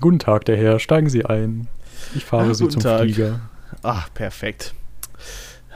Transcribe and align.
Guten 0.00 0.18
Tag, 0.18 0.44
der 0.44 0.56
Herr. 0.56 0.78
Steigen 0.78 1.08
Sie 1.08 1.24
ein. 1.24 1.68
Ich 2.14 2.24
fahre 2.24 2.50
Ah, 2.50 2.54
Sie 2.54 2.68
zum 2.68 2.82
Tag. 2.82 3.00
Flieger. 3.02 3.40
Ach, 3.82 4.08
perfekt. 4.12 4.74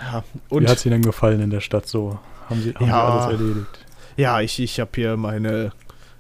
Ja, 0.01 0.23
Wie 0.51 0.67
hat 0.67 0.77
es 0.79 0.87
Ihnen 0.87 0.95
denn 0.95 1.03
gefallen 1.03 1.41
in 1.41 1.51
der 1.51 1.61
Stadt 1.61 1.87
so? 1.87 2.19
Haben 2.49 2.63
Sie, 2.63 2.75
haben 2.75 2.87
Ja. 2.87 3.07
Sie 3.23 3.27
alles 3.29 3.41
erledigt? 3.41 3.87
ja, 4.17 4.41
ich, 4.41 4.59
ich 4.61 4.81
habe 4.81 4.91
hier 4.95 5.17
meine 5.17 5.73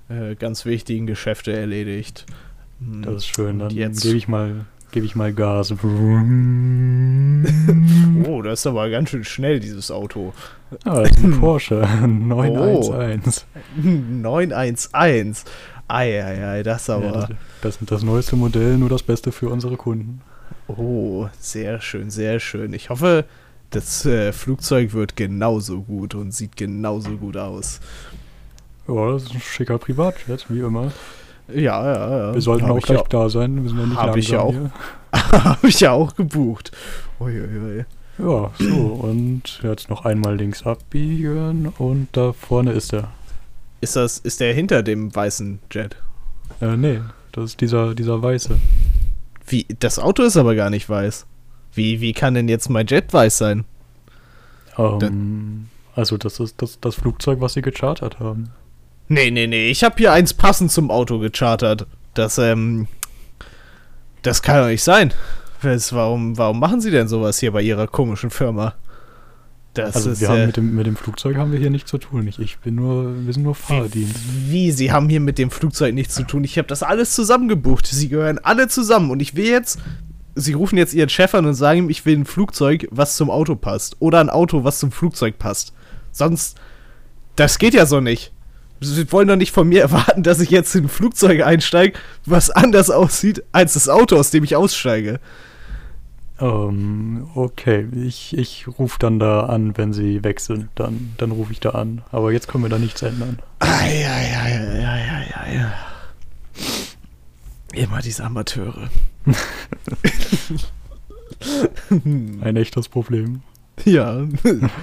äh, 0.08 0.34
ganz 0.34 0.64
wichtigen 0.64 1.06
Geschäfte 1.06 1.52
erledigt. 1.52 2.26
Hm, 2.80 3.02
Das 3.02 3.16
ist 3.16 3.26
schön. 3.26 3.58
Dann 3.58 3.68
gebe 3.68 4.16
ich 4.16 4.28
mal, 4.28 4.64
gebe 4.92 5.06
ich 5.06 5.14
mal 5.14 5.32
Gas. 5.32 5.74
Oh, 8.28 8.42
das 8.42 8.60
ist 8.60 8.66
aber 8.66 8.90
ganz 8.90 9.10
schön 9.10 9.24
schnell, 9.24 9.60
dieses 9.60 9.90
Auto. 9.90 10.32
Ah, 10.84 11.00
das 11.02 11.10
ist 11.10 11.24
ein 11.24 11.40
Porsche 11.40 11.76
911. 12.06 13.46
911. 13.76 15.44
Eieiei, 15.94 16.62
das 16.62 16.86
Ja, 16.86 16.96
aber. 16.96 17.28
das, 17.62 17.78
das, 17.78 17.78
das 17.80 18.02
neueste 18.02 18.36
Modell, 18.36 18.78
nur 18.78 18.88
das 18.88 19.02
Beste 19.02 19.32
für 19.32 19.48
unsere 19.48 19.76
Kunden. 19.76 20.22
Oh, 20.68 21.28
sehr 21.38 21.80
schön, 21.80 22.10
sehr 22.10 22.40
schön. 22.40 22.72
Ich 22.72 22.90
hoffe, 22.90 23.24
das 23.70 24.04
äh, 24.06 24.32
Flugzeug 24.32 24.92
wird 24.94 25.16
genauso 25.16 25.82
gut 25.82 26.14
und 26.14 26.32
sieht 26.32 26.56
genauso 26.56 27.16
gut 27.16 27.36
aus. 27.36 27.80
Ja, 28.88 29.12
das 29.12 29.24
ist 29.24 29.34
ein 29.34 29.40
schicker 29.40 29.78
Privatjet, 29.78 30.46
wie 30.48 30.60
immer. 30.60 30.92
Ja, 31.48 31.84
ja, 31.84 32.18
ja. 32.18 32.34
Wir 32.34 32.40
sollten 32.40 32.64
Hab 32.64 32.72
auch 32.72 32.78
ich 32.78 32.84
gleich 32.84 32.98
ja, 32.98 33.04
da 33.08 33.28
sein. 33.28 33.62
Wir 33.62 33.70
sind 33.70 33.78
ja 33.78 33.86
nicht 33.86 33.96
Hab 33.96 34.06
langsam 34.06 34.18
ich 34.18 34.28
ja 34.28 34.40
auch. 34.40 34.54
Habe 35.12 35.68
ich 35.68 35.80
ja 35.80 35.92
auch 35.92 36.14
gebucht. 36.14 36.72
Uiuiui. 37.18 37.84
Ja, 38.18 38.50
so. 38.58 38.76
Und 39.02 39.60
jetzt 39.62 39.88
noch 39.88 40.04
einmal 40.04 40.36
links 40.36 40.64
abbiegen 40.64 41.72
und 41.78 42.08
da 42.12 42.32
vorne 42.32 42.72
ist 42.72 42.92
er. 42.92 43.08
Ist 43.80 43.96
das, 43.96 44.18
ist 44.18 44.40
der 44.40 44.52
hinter 44.54 44.82
dem 44.82 45.14
weißen 45.14 45.60
Jet? 45.70 45.96
Äh, 46.60 46.76
nee, 46.76 47.00
das 47.32 47.44
ist 47.44 47.60
dieser, 47.60 47.94
dieser 47.94 48.22
weiße. 48.22 48.56
Wie, 49.46 49.66
das 49.78 49.98
Auto 49.98 50.22
ist 50.22 50.36
aber 50.36 50.54
gar 50.54 50.70
nicht 50.70 50.88
weiß. 50.88 51.26
Wie, 51.72 52.00
wie 52.00 52.12
kann 52.12 52.34
denn 52.34 52.48
jetzt 52.48 52.68
mein 52.68 52.86
Jet 52.86 53.12
weiß 53.12 53.38
sein? 53.38 53.64
Ähm, 54.76 55.68
also 55.94 56.16
das 56.16 56.40
ist 56.40 56.60
das, 56.60 56.80
das 56.80 56.94
Flugzeug, 56.94 57.40
was 57.40 57.54
sie 57.54 57.62
gechartert 57.62 58.20
haben. 58.20 58.50
Nee, 59.08 59.30
nee, 59.30 59.46
nee, 59.46 59.70
ich 59.70 59.82
habe 59.82 59.96
hier 59.98 60.12
eins 60.12 60.34
passend 60.34 60.70
zum 60.70 60.90
Auto 60.90 61.18
gechartert. 61.18 61.86
Das, 62.14 62.38
ähm, 62.38 62.86
das 64.22 64.42
kann 64.42 64.62
doch 64.62 64.68
nicht 64.68 64.84
sein. 64.84 65.12
Was, 65.62 65.92
warum, 65.92 66.38
warum 66.38 66.60
machen 66.60 66.80
sie 66.80 66.90
denn 66.90 67.08
sowas 67.08 67.38
hier 67.38 67.52
bei 67.52 67.62
ihrer 67.62 67.86
komischen 67.86 68.30
Firma? 68.30 68.74
Das 69.74 69.94
also 69.94 70.10
ist, 70.10 70.20
wir 70.20 70.28
haben 70.28 70.46
mit 70.46 70.56
dem, 70.56 70.74
mit 70.74 70.86
dem 70.86 70.96
Flugzeug 70.96 71.36
haben 71.36 71.52
wir 71.52 71.58
hier 71.60 71.70
nichts 71.70 71.90
zu 71.90 71.98
tun. 71.98 72.26
Ich, 72.26 72.38
ich 72.40 72.58
bin 72.58 72.74
nur, 72.74 73.24
wir 73.24 73.32
sind 73.32 73.44
nur 73.44 73.54
Fahrdienst. 73.54 74.16
Wie, 74.48 74.72
sie 74.72 74.90
haben 74.90 75.08
hier 75.08 75.20
mit 75.20 75.38
dem 75.38 75.50
Flugzeug 75.50 75.94
nichts 75.94 76.14
zu 76.14 76.24
tun? 76.24 76.42
Ich 76.42 76.58
habe 76.58 76.66
das 76.66 76.82
alles 76.82 77.14
zusammengebucht. 77.14 77.86
Sie 77.86 78.08
gehören 78.08 78.38
alle 78.38 78.66
zusammen. 78.66 79.10
Und 79.10 79.20
ich 79.22 79.36
will 79.36 79.46
jetzt. 79.46 79.78
Sie 80.34 80.54
rufen 80.54 80.76
jetzt 80.76 80.94
ihren 80.94 81.08
Chef 81.08 81.34
an 81.34 81.46
und 81.46 81.54
sagen 81.54 81.80
ihm, 81.80 81.90
ich 81.90 82.04
will 82.06 82.16
ein 82.16 82.24
Flugzeug, 82.24 82.88
was 82.90 83.16
zum 83.16 83.30
Auto 83.30 83.54
passt. 83.54 83.96
Oder 84.00 84.20
ein 84.20 84.30
Auto, 84.30 84.64
was 84.64 84.80
zum 84.80 84.90
Flugzeug 84.90 85.38
passt. 85.38 85.72
Sonst. 86.10 86.58
Das 87.36 87.58
geht 87.58 87.74
ja 87.74 87.86
so 87.86 88.00
nicht. 88.00 88.32
Sie 88.80 89.12
wollen 89.12 89.28
doch 89.28 89.36
nicht 89.36 89.52
von 89.52 89.68
mir 89.68 89.82
erwarten, 89.82 90.24
dass 90.24 90.40
ich 90.40 90.50
jetzt 90.50 90.74
in 90.74 90.84
ein 90.84 90.88
Flugzeug 90.88 91.42
einsteige, 91.42 91.98
was 92.26 92.50
anders 92.50 92.90
aussieht 92.90 93.44
als 93.52 93.74
das 93.74 93.88
Auto, 93.88 94.16
aus 94.16 94.30
dem 94.30 94.42
ich 94.42 94.56
aussteige. 94.56 95.20
Ähm, 96.40 97.28
okay, 97.34 97.86
ich, 97.94 98.36
ich 98.36 98.66
rufe 98.78 98.98
dann 98.98 99.18
da 99.18 99.40
an, 99.46 99.76
wenn 99.76 99.92
sie 99.92 100.24
weg 100.24 100.40
sind. 100.40 100.68
Dann, 100.74 101.14
dann 101.18 101.32
rufe 101.32 101.52
ich 101.52 101.60
da 101.60 101.70
an. 101.70 102.02
Aber 102.12 102.32
jetzt 102.32 102.48
können 102.48 102.64
wir 102.64 102.68
da 102.70 102.78
nichts 102.78 103.02
ändern. 103.02 103.38
Eieieiei. 103.58 105.70
Immer 107.74 108.00
diese 108.00 108.24
Amateure. 108.24 108.88
Ein 111.90 112.56
echtes 112.56 112.88
Problem. 112.88 113.42
Ja. 113.84 114.26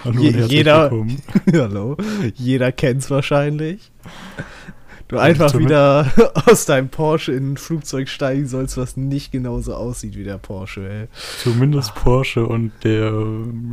Hallo 0.03 0.21
Je- 0.21 0.27
und 0.30 0.33
herzlich 0.36 0.52
jeder- 0.52 0.83
willkommen. 0.92 1.21
Hallo. 1.53 1.98
Jeder 2.36 2.71
kennt's 2.71 3.09
wahrscheinlich. 3.11 3.92
Du 5.08 5.18
einfach 5.18 5.58
wieder 5.58 6.12
aus 6.45 6.66
deinem 6.66 6.90
Porsche 6.90 7.32
in 7.32 7.54
ein 7.54 7.58
Flugzeug 7.58 8.10
steigen 8.10 8.48
sollst, 8.48 8.78
was 8.78 8.98
nicht 8.98 9.32
genauso 9.32 9.73
aussieht 9.73 10.18
wie 10.18 10.26
der 10.26 10.38
Porsche, 10.38 10.90
ey. 10.90 11.08
Zumindest 11.42 11.95
Porsche 11.95 12.45
und 12.45 12.72
der 12.84 13.14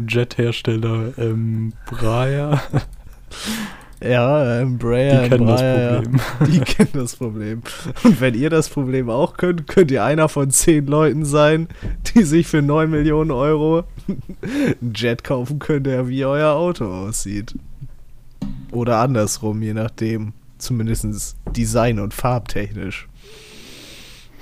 Jet-Hersteller 0.06 1.12
ähm, 1.18 1.72
Breyer, 1.90 2.62
Ja, 4.02 4.60
ähm, 4.60 4.78
die 4.78 5.28
kennen 5.28 5.46
das 5.46 5.60
Breyer, 5.60 6.02
Problem. 6.02 6.20
Die 6.52 6.60
kennen 6.60 6.90
das 6.92 7.16
Problem. 7.16 7.62
Und 8.02 8.20
wenn 8.20 8.34
ihr 8.34 8.50
das 8.50 8.68
Problem 8.68 9.08
auch 9.08 9.36
könnt, 9.38 9.66
könnt 9.66 9.90
ihr 9.90 10.04
einer 10.04 10.28
von 10.28 10.50
zehn 10.50 10.86
Leuten 10.86 11.24
sein, 11.24 11.68
die 12.14 12.24
sich 12.24 12.46
für 12.46 12.60
9 12.60 12.90
Millionen 12.90 13.30
Euro 13.30 13.84
einen 14.06 14.92
Jet 14.94 15.24
kaufen 15.24 15.58
können, 15.58 15.84
der 15.84 16.06
wie 16.06 16.24
euer 16.24 16.52
Auto 16.52 16.84
aussieht. 16.84 17.54
Oder 18.72 18.98
andersrum, 18.98 19.62
je 19.62 19.72
nachdem. 19.72 20.34
Zumindest 20.64 21.36
design- 21.54 22.00
und 22.00 22.14
farbtechnisch. 22.14 23.06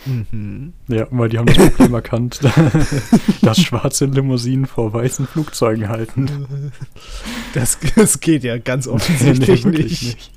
Mhm. 0.06 0.72
Ja, 0.86 1.06
weil 1.10 1.28
die 1.28 1.38
haben 1.38 1.46
das 1.46 1.58
Problem 1.58 1.94
erkannt, 1.94 2.40
dass 3.42 3.60
schwarze 3.60 4.06
Limousinen 4.06 4.66
vor 4.66 4.92
weißen 4.92 5.26
Flugzeugen 5.26 5.88
halten. 5.88 6.72
Das, 7.54 7.78
das 7.96 8.20
geht 8.20 8.44
ja 8.44 8.56
ganz 8.56 8.88
offensichtlich 8.88 9.64
wirklich 9.64 10.02
nicht. 10.02 10.32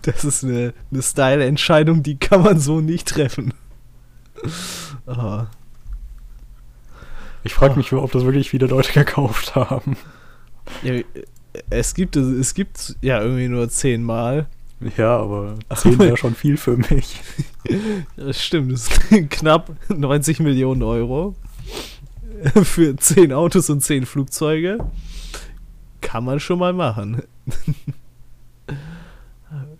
Das 0.00 0.24
ist 0.24 0.42
eine, 0.42 0.72
eine 0.90 1.02
Style-Entscheidung, 1.02 2.02
die 2.02 2.18
kann 2.18 2.42
man 2.42 2.58
so 2.58 2.80
nicht 2.80 3.08
treffen. 3.08 3.52
Ah. 5.06 5.48
Ich 7.44 7.52
frage 7.52 7.76
mich, 7.76 7.92
ob 7.92 8.10
das 8.12 8.24
wirklich 8.24 8.48
viele 8.48 8.68
Leute 8.68 8.92
gekauft 8.92 9.54
haben. 9.54 9.98
Ja, 10.82 10.94
es 11.70 11.94
gibt 11.94 12.16
es 12.16 12.54
gibt 12.54 12.96
ja 13.02 13.20
irgendwie 13.20 13.48
nur 13.48 13.68
zehnmal. 13.68 14.46
Ja, 14.96 15.16
aber 15.18 15.54
10 15.74 15.98
wäre 16.00 16.16
schon 16.16 16.34
viel 16.34 16.56
für 16.56 16.76
mich. 16.76 17.20
Das 18.16 18.42
stimmt, 18.42 18.72
das 18.72 18.86
sind 19.08 19.30
knapp 19.30 19.70
90 19.88 20.40
Millionen 20.40 20.82
Euro 20.82 21.36
für 22.64 22.96
zehn 22.96 23.32
Autos 23.32 23.70
und 23.70 23.80
zehn 23.82 24.04
Flugzeuge. 24.04 24.78
Kann 26.00 26.24
man 26.24 26.40
schon 26.40 26.58
mal 26.58 26.72
machen. 26.72 27.22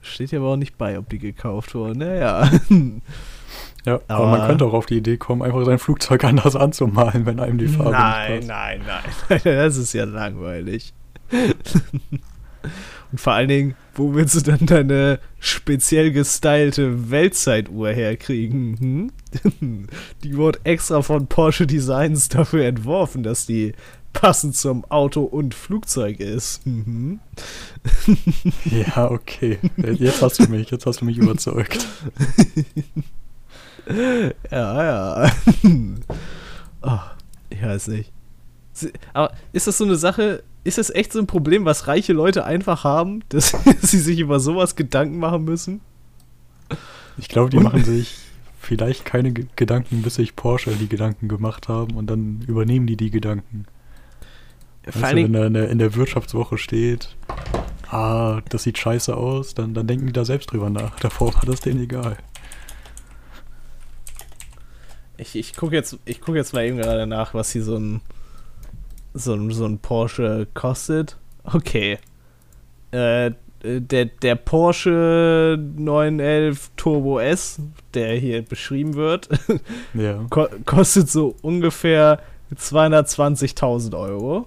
Steht 0.00 0.30
ja 0.30 0.38
aber 0.38 0.50
auch 0.50 0.56
nicht 0.56 0.78
bei, 0.78 0.96
ob 0.98 1.08
die 1.08 1.18
gekauft 1.18 1.74
wurden. 1.74 1.98
Naja. 1.98 2.48
Ja, 3.84 4.00
aber, 4.08 4.26
man 4.26 4.40
Aber- 4.40 4.46
könnte 4.46 4.64
auch 4.64 4.74
auf 4.74 4.86
die 4.86 4.98
Idee 4.98 5.16
kommen, 5.16 5.42
einfach 5.42 5.64
sein 5.64 5.78
Flugzeug 5.80 6.22
anders 6.24 6.54
anzumalen, 6.54 7.26
wenn 7.26 7.40
einem 7.40 7.58
die 7.58 7.66
Farbe 7.68 7.90
Nein, 7.90 8.38
nicht 8.38 8.48
passt. 8.48 8.48
nein, 8.48 8.82
nein. 9.28 9.40
Das 9.44 9.76
ist 9.76 9.92
ja 9.92 10.04
langweilig. 10.04 10.92
Und 13.10 13.20
vor 13.20 13.34
allen 13.34 13.48
Dingen, 13.48 13.74
wo 13.94 14.14
willst 14.14 14.34
du 14.34 14.40
dann 14.40 14.66
deine 14.66 15.18
speziell 15.38 16.12
gestylte 16.12 17.10
Weltzeituhr 17.10 17.90
herkriegen? 17.90 19.10
Hm? 19.50 19.88
Die 20.24 20.36
wurde 20.36 20.60
extra 20.64 21.02
von 21.02 21.26
Porsche 21.26 21.66
Designs 21.66 22.28
dafür 22.28 22.64
entworfen, 22.64 23.22
dass 23.22 23.46
die 23.46 23.72
passend 24.12 24.56
zum 24.56 24.84
Auto 24.90 25.22
und 25.22 25.54
Flugzeug 25.54 26.20
ist. 26.20 26.66
Mhm. 26.66 27.20
Ja, 28.64 29.10
okay. 29.10 29.58
Jetzt 29.76 30.22
hast 30.22 30.38
du 30.38 30.48
mich, 30.48 30.70
jetzt 30.70 30.86
hast 30.86 31.00
du 31.00 31.04
mich 31.04 31.18
überzeugt. 31.18 31.86
Ja, 34.50 35.24
ja. 35.24 35.32
oh, 36.82 37.00
ich 37.50 37.60
weiß 37.60 37.88
nicht. 37.88 38.12
Aber 39.12 39.32
ist 39.52 39.66
das 39.66 39.76
so 39.76 39.84
eine 39.84 39.96
Sache, 39.96 40.44
ist 40.64 40.78
das 40.78 40.90
echt 40.90 41.12
so 41.12 41.18
ein 41.18 41.26
Problem, 41.26 41.64
was 41.64 41.86
reiche 41.88 42.12
Leute 42.12 42.44
einfach 42.44 42.84
haben, 42.84 43.24
dass 43.28 43.54
sie 43.80 43.98
sich 43.98 44.18
über 44.20 44.40
sowas 44.40 44.76
Gedanken 44.76 45.18
machen 45.18 45.44
müssen? 45.44 45.80
Ich 47.18 47.28
glaube, 47.28 47.50
die 47.50 47.58
machen 47.58 47.84
sich 47.84 48.16
vielleicht 48.58 49.04
keine 49.04 49.32
Ge- 49.32 49.46
Gedanken, 49.56 50.02
bis 50.02 50.14
sich 50.14 50.36
Porsche 50.36 50.70
die 50.70 50.88
Gedanken 50.88 51.28
gemacht 51.28 51.68
haben 51.68 51.94
und 51.96 52.06
dann 52.06 52.42
übernehmen 52.46 52.86
die 52.86 52.96
die 52.96 53.10
Gedanken. 53.10 53.66
Weißt 54.84 54.98
Vor 54.98 55.10
du, 55.10 55.16
wenn 55.16 55.32
da 55.32 55.46
in 55.46 55.54
der, 55.54 55.68
in 55.68 55.78
der 55.78 55.94
Wirtschaftswoche 55.94 56.58
steht, 56.58 57.16
ah, 57.90 58.40
das 58.48 58.62
sieht 58.62 58.78
scheiße 58.78 59.16
aus, 59.16 59.54
dann, 59.54 59.74
dann 59.74 59.86
denken 59.86 60.06
die 60.06 60.12
da 60.12 60.24
selbst 60.24 60.52
drüber 60.52 60.70
nach. 60.70 60.98
Davor 61.00 61.34
war 61.34 61.42
das 61.44 61.60
denen 61.60 61.82
egal. 61.82 62.16
ich, 65.18 65.36
ich 65.36 65.54
gucke 65.54 65.74
jetzt, 65.74 65.98
ich 66.04 66.20
guck 66.20 66.34
jetzt 66.34 66.52
mal 66.52 66.64
eben 66.64 66.78
gerade 66.78 67.06
nach, 67.06 67.34
was 67.34 67.50
hier 67.52 67.62
so 67.62 67.76
ein, 67.76 68.00
so 69.14 69.34
ein, 69.34 69.50
so 69.50 69.64
ein 69.66 69.78
Porsche 69.78 70.46
kostet. 70.54 71.16
Okay. 71.44 71.98
Äh, 72.90 73.32
der, 73.64 74.06
der 74.06 74.34
Porsche 74.34 75.56
911 75.76 76.70
Turbo 76.76 77.20
S, 77.20 77.60
der 77.94 78.16
hier 78.16 78.42
beschrieben 78.42 78.94
wird, 78.94 79.28
Ja, 79.94 80.24
ko 80.30 80.48
kostet 80.66 81.08
so 81.08 81.36
ungefähr 81.42 82.20
220.000 82.54 83.98
Euro. 83.98 84.46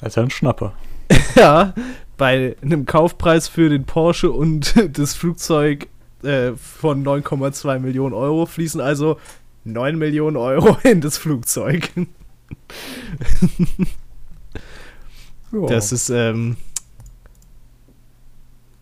ja 0.00 0.22
ein 0.22 0.30
Schnapper. 0.30 0.72
Ja, 1.36 1.74
bei 2.16 2.56
einem 2.62 2.86
Kaufpreis 2.86 3.46
für 3.46 3.68
den 3.68 3.84
Porsche 3.84 4.30
und 4.32 4.74
das 4.98 5.14
Flugzeug 5.14 5.86
äh, 6.22 6.52
von 6.52 7.04
9,2 7.04 7.78
Millionen 7.78 8.14
Euro 8.14 8.46
fließen 8.46 8.80
also 8.80 9.18
9 9.64 9.96
Millionen 9.98 10.36
Euro 10.36 10.78
in 10.82 11.00
das 11.00 11.18
Flugzeug. 11.18 11.90
Ja. 15.52 15.66
Das 15.66 15.92
ist, 15.92 16.10
ähm. 16.10 16.56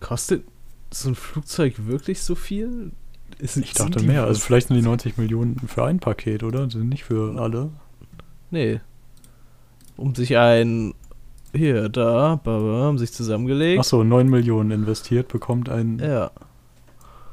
Kostet 0.00 0.44
so 0.92 1.08
ein 1.08 1.14
Flugzeug 1.14 1.86
wirklich 1.86 2.22
so 2.22 2.34
viel? 2.34 2.92
Ist, 3.38 3.56
ich 3.56 3.72
dachte 3.72 4.02
mehr. 4.02 4.24
Also 4.24 4.40
vielleicht 4.40 4.68
sind 4.68 4.76
die 4.76 4.82
90 4.82 5.16
Millionen 5.16 5.56
für 5.66 5.84
ein 5.84 5.98
Paket, 5.98 6.42
oder? 6.42 6.70
Sind 6.70 6.88
nicht 6.88 7.04
für 7.04 7.40
alle. 7.40 7.70
Nee. 8.50 8.80
Um 9.96 10.14
sich 10.14 10.36
ein. 10.36 10.94
Hier, 11.52 11.88
da, 11.88 12.34
baba, 12.42 12.82
haben 12.84 12.98
sich 12.98 13.12
zusammengelegt. 13.12 13.78
Achso, 13.78 14.02
9 14.02 14.28
Millionen 14.28 14.72
investiert, 14.72 15.28
bekommt 15.28 15.68
ein 15.68 16.00
Ja. 16.00 16.32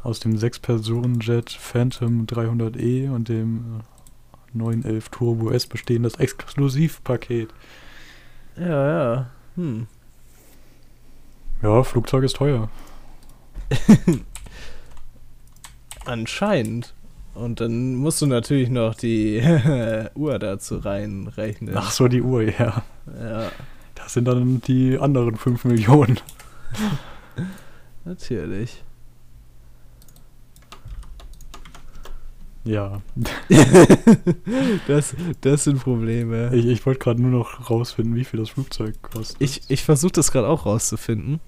aus 0.04 0.20
dem 0.20 0.36
6-Personen-Jet 0.38 1.50
Phantom 1.50 2.28
300e 2.28 3.10
und 3.10 3.30
dem 3.30 3.82
äh, 4.54 4.58
911 4.58 5.10
Turbo 5.10 5.50
S 5.50 5.66
bestehendes 5.66 6.16
Exklusivpaket. 6.16 7.50
Ja, 8.58 9.14
ja. 9.14 9.30
Hm. 9.56 9.88
Ja, 11.62 11.84
Flugzeug 11.84 12.24
ist 12.24 12.36
teuer. 12.36 12.70
Anscheinend. 16.06 16.94
Und 17.34 17.62
dann 17.62 17.96
musst 17.96 18.22
du 18.22 18.26
natürlich 18.26 18.70
noch 18.70 18.96
die 18.96 19.42
Uhr 20.16 20.40
dazu 20.40 20.78
reinrechnen. 20.78 21.76
Ach 21.78 21.92
so, 21.92 22.08
die 22.08 22.22
Uhr, 22.22 22.44
ja. 22.44 22.84
Ja, 23.20 23.52
Das 23.96 24.14
sind 24.14 24.26
dann 24.26 24.62
die 24.62 24.98
anderen 25.00 25.38
5 25.38 25.66
Millionen. 25.66 26.20
natürlich. 28.06 28.84
Ja. 32.64 33.02
Das, 34.88 35.16
das 35.42 35.64
sind 35.64 35.80
Probleme. 35.80 36.54
Ich, 36.54 36.66
ich 36.66 36.86
wollte 36.86 37.00
gerade 37.00 37.22
nur 37.22 37.32
noch 37.32 37.70
rausfinden, 37.70 38.16
wie 38.16 38.24
viel 38.26 38.40
das 38.40 38.50
Flugzeug 38.50 39.02
kostet. 39.02 39.38
Ich, 39.40 39.62
ich 39.70 39.84
versuche 39.84 40.12
das 40.14 40.32
gerade 40.32 40.48
auch 40.48 40.66
rauszufinden. 40.66 41.40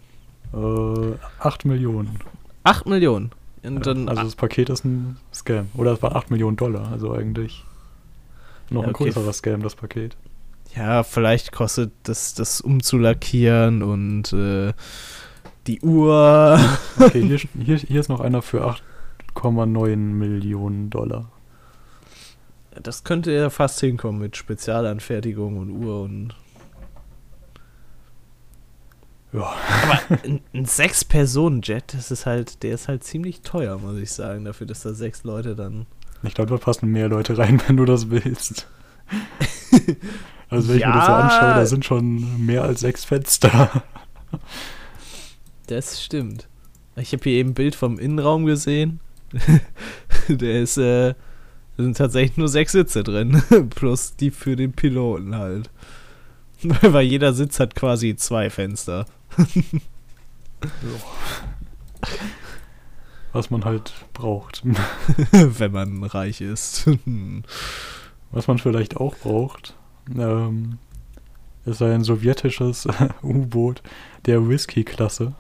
Äh, 0.54 1.14
8 1.40 1.66
Millionen. 1.66 2.20
8 2.64 2.86
Millionen. 2.88 3.32
Und 3.64 3.86
dann, 3.86 4.10
also 4.10 4.24
das 4.24 4.36
Paket 4.36 4.70
ist 4.70 4.86
ein 4.86 5.18
Scam. 5.34 5.68
Oder 5.76 5.94
es 5.94 6.02
waren 6.02 6.16
8 6.16 6.32
Millionen 6.32 6.58
Dollar, 6.58 6.92
also 6.92 7.14
eigentlich 7.14 7.64
noch 8.70 8.82
Ja, 8.84 8.88
ein 8.90 8.96
okay. 8.96 9.06
größerer 9.06 9.34
Scam, 9.34 9.62
das 9.64 9.76
Paket. 9.76 10.16
ja, 10.76 11.04
vielleicht 11.04 11.52
kostet 11.52 11.92
das, 12.04 12.34
das 12.34 12.62
umzulackieren 12.62 13.84
und 13.84 14.34
äh, 14.34 14.74
die 15.68 15.80
Uhr. 15.82 16.60
Okay, 17.00 17.22
hier, 17.28 17.38
hier, 17.64 17.78
hier 17.78 18.00
ist 18.00 18.10
noch 18.10 18.20
einer 18.20 18.42
für 18.42 18.64
8,9 19.36 19.96
Millionen 19.96 20.90
Dollar. 20.90 21.32
Das 22.82 23.04
könnte 23.04 23.32
ja 23.32 23.50
fast 23.50 23.80
hinkommen 23.80 24.20
mit 24.20 24.36
Spezialanfertigung 24.36 25.58
und 25.58 25.70
Uhr 25.72 26.02
und. 26.02 26.36
Ja. 29.32 29.54
Aber 29.84 30.00
ein, 30.24 30.42
ein 30.54 30.66
Sechs-Personen-Jet, 30.66 31.94
das 31.94 32.12
ist 32.12 32.26
halt, 32.26 32.62
der 32.64 32.76
ist 32.76 32.88
halt 32.88 33.04
ziemlich 33.04 33.42
teuer, 33.42 33.78
muss 33.80 33.98
ich 33.98 34.12
sagen, 34.12 34.46
dafür, 34.46 34.68
dass 34.68 34.82
da 34.84 34.94
sechs 34.94 35.24
Leute 35.24 35.56
dann. 35.56 35.86
Ich 36.22 36.36
glaube, 36.36 36.52
da 36.52 36.58
passen 36.58 36.88
mehr 36.92 37.10
Leute 37.10 37.38
rein, 37.38 37.62
wenn 37.68 37.78
du 37.78 37.86
das 37.86 38.10
willst. 38.10 38.68
Also 40.50 40.70
wenn 40.70 40.78
ich 40.78 40.86
mir 40.86 40.94
das 40.94 41.06
so 41.06 41.12
Ja. 41.12 41.20
anschaue, 41.20 41.54
da 41.56 41.66
sind 41.66 41.84
schon 41.86 42.46
mehr 42.46 42.64
als 42.64 42.82
sechs 42.82 43.06
Fenster. 43.06 43.84
Das 45.68 46.04
stimmt. 46.04 46.48
Ich 46.96 47.12
habe 47.14 47.24
hier 47.24 47.34
eben 47.34 47.50
ein 47.52 47.56
Bild 47.56 47.74
vom 47.76 47.98
Innenraum 47.98 48.46
gesehen. 48.46 49.00
der 50.28 50.62
ist, 50.62 50.78
äh, 50.78 51.14
da 51.78 51.84
sind 51.84 51.98
tatsächlich 51.98 52.38
nur 52.38 52.48
sechs 52.48 52.72
Sitze 52.72 53.04
drin. 53.04 53.42
Plus 53.70 54.16
die 54.16 54.32
für 54.32 54.56
den 54.56 54.74
Piloten 54.74 55.36
halt. 55.36 55.70
Weil 56.82 57.06
jeder 57.06 57.34
Sitz 57.34 57.60
hat 57.60 57.76
quasi 57.76 58.16
zwei 58.16 58.50
Fenster. 58.50 59.06
Was 63.34 63.50
man 63.50 63.66
halt 63.66 63.94
braucht. 64.14 64.64
Wenn 65.32 65.72
man 65.72 66.04
reich 66.04 66.42
ist. 66.42 66.90
Was 68.32 68.48
man 68.48 68.60
vielleicht 68.60 68.98
auch 68.98 69.16
braucht, 69.16 69.76
ähm, 70.16 70.78
ist 71.66 71.82
ein 71.82 72.04
sowjetisches 72.04 72.88
U-Boot 73.24 73.82
der 74.26 74.48
Whisky-Klasse. 74.48 75.34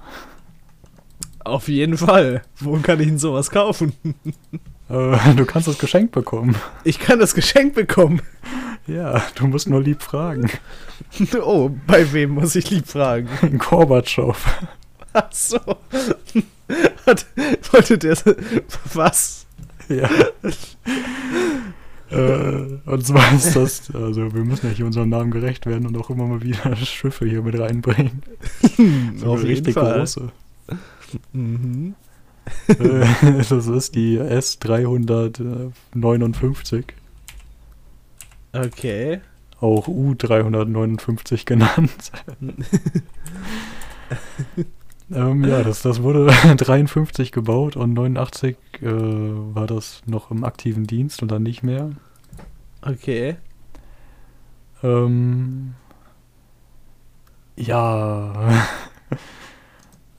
Auf 1.43 1.67
jeden 1.67 1.97
Fall. 1.97 2.43
Wo 2.59 2.77
kann 2.77 2.99
ich 2.99 3.07
denn 3.07 3.19
sowas 3.19 3.49
kaufen? 3.51 3.93
Äh, 4.89 5.35
du 5.35 5.45
kannst 5.45 5.67
das 5.67 5.77
geschenkt 5.77 6.11
bekommen. 6.11 6.55
Ich 6.83 6.99
kann 6.99 7.19
das 7.19 7.33
Geschenk 7.35 7.73
bekommen. 7.73 8.21
Ja, 8.85 9.23
du 9.35 9.47
musst 9.47 9.69
nur 9.69 9.81
lieb 9.81 10.01
fragen. 10.03 10.49
Oh, 11.41 11.69
bei 11.87 12.11
wem 12.11 12.31
muss 12.31 12.55
ich 12.55 12.69
lieb 12.69 12.87
fragen? 12.87 13.29
Gorbatschow. 13.57 14.37
Ach 15.13 15.31
so. 15.31 15.59
Hat, 17.05 17.25
wollte 17.71 17.97
der. 17.97 18.17
Was? 18.93 19.45
Ja. 19.89 20.09
äh, 22.09 22.79
und 22.85 23.05
zwar 23.05 23.33
ist 23.33 23.55
das, 23.55 23.91
also 23.93 24.33
wir 24.33 24.43
müssen 24.43 24.67
ja 24.67 24.73
hier 24.73 24.85
unserem 24.85 25.09
Namen 25.09 25.31
gerecht 25.31 25.65
werden 25.65 25.85
und 25.87 25.97
auch 25.97 26.09
immer 26.09 26.25
mal 26.25 26.41
wieder 26.41 26.75
Schiffe 26.75 27.25
hier 27.25 27.41
mit 27.41 27.57
reinbringen. 27.59 28.23
So 29.17 29.33
Auf 29.33 29.39
jeden 29.43 29.49
richtig 29.49 29.73
Fall. 29.75 29.99
große. 29.99 30.31
Mhm. 31.31 31.95
Das 33.49 33.67
ist 33.67 33.95
die 33.95 34.19
S359, 34.19 36.83
Okay. 38.53 39.21
auch 39.59 39.87
U359 39.87 41.45
genannt. 41.45 42.11
ähm, 45.11 45.43
ja, 45.45 45.63
das, 45.63 45.81
das 45.81 46.03
wurde 46.03 46.27
53 46.57 47.31
gebaut 47.31 47.75
und 47.75 47.93
89 47.93 48.57
äh, 48.81 48.85
war 48.85 49.67
das 49.67 50.01
noch 50.05 50.31
im 50.31 50.43
aktiven 50.43 50.85
Dienst 50.85 51.21
und 51.21 51.31
dann 51.31 51.43
nicht 51.43 51.63
mehr. 51.63 51.91
Okay. 52.81 53.37
Ähm, 54.83 55.75
ja. 57.55 58.67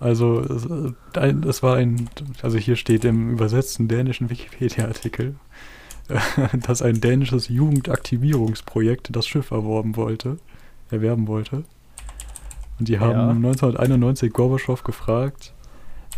Also, 0.04 0.40
es, 0.40 0.66
äh, 1.16 1.34
es 1.48 1.62
war 1.62 1.76
ein, 1.76 2.10
also 2.42 2.58
hier 2.58 2.76
steht 2.76 3.06
im 3.06 3.30
übersetzten 3.30 3.88
dänischen 3.88 4.28
Wikipedia-Artikel, 4.28 5.36
dass 6.66 6.82
ein 6.82 7.00
dänisches 7.00 7.48
Jugendaktivierungsprojekt 7.48 9.08
das 9.16 9.26
Schiff 9.26 9.50
erworben 9.50 9.96
wollte, 9.96 10.36
erwerben 10.90 11.26
wollte. 11.26 11.64
Und 12.78 12.88
die 12.88 12.98
haben 12.98 13.12
Ja. 13.12 13.30
1991 13.30 14.30
Gorbatschow 14.30 14.82
gefragt, 14.84 15.54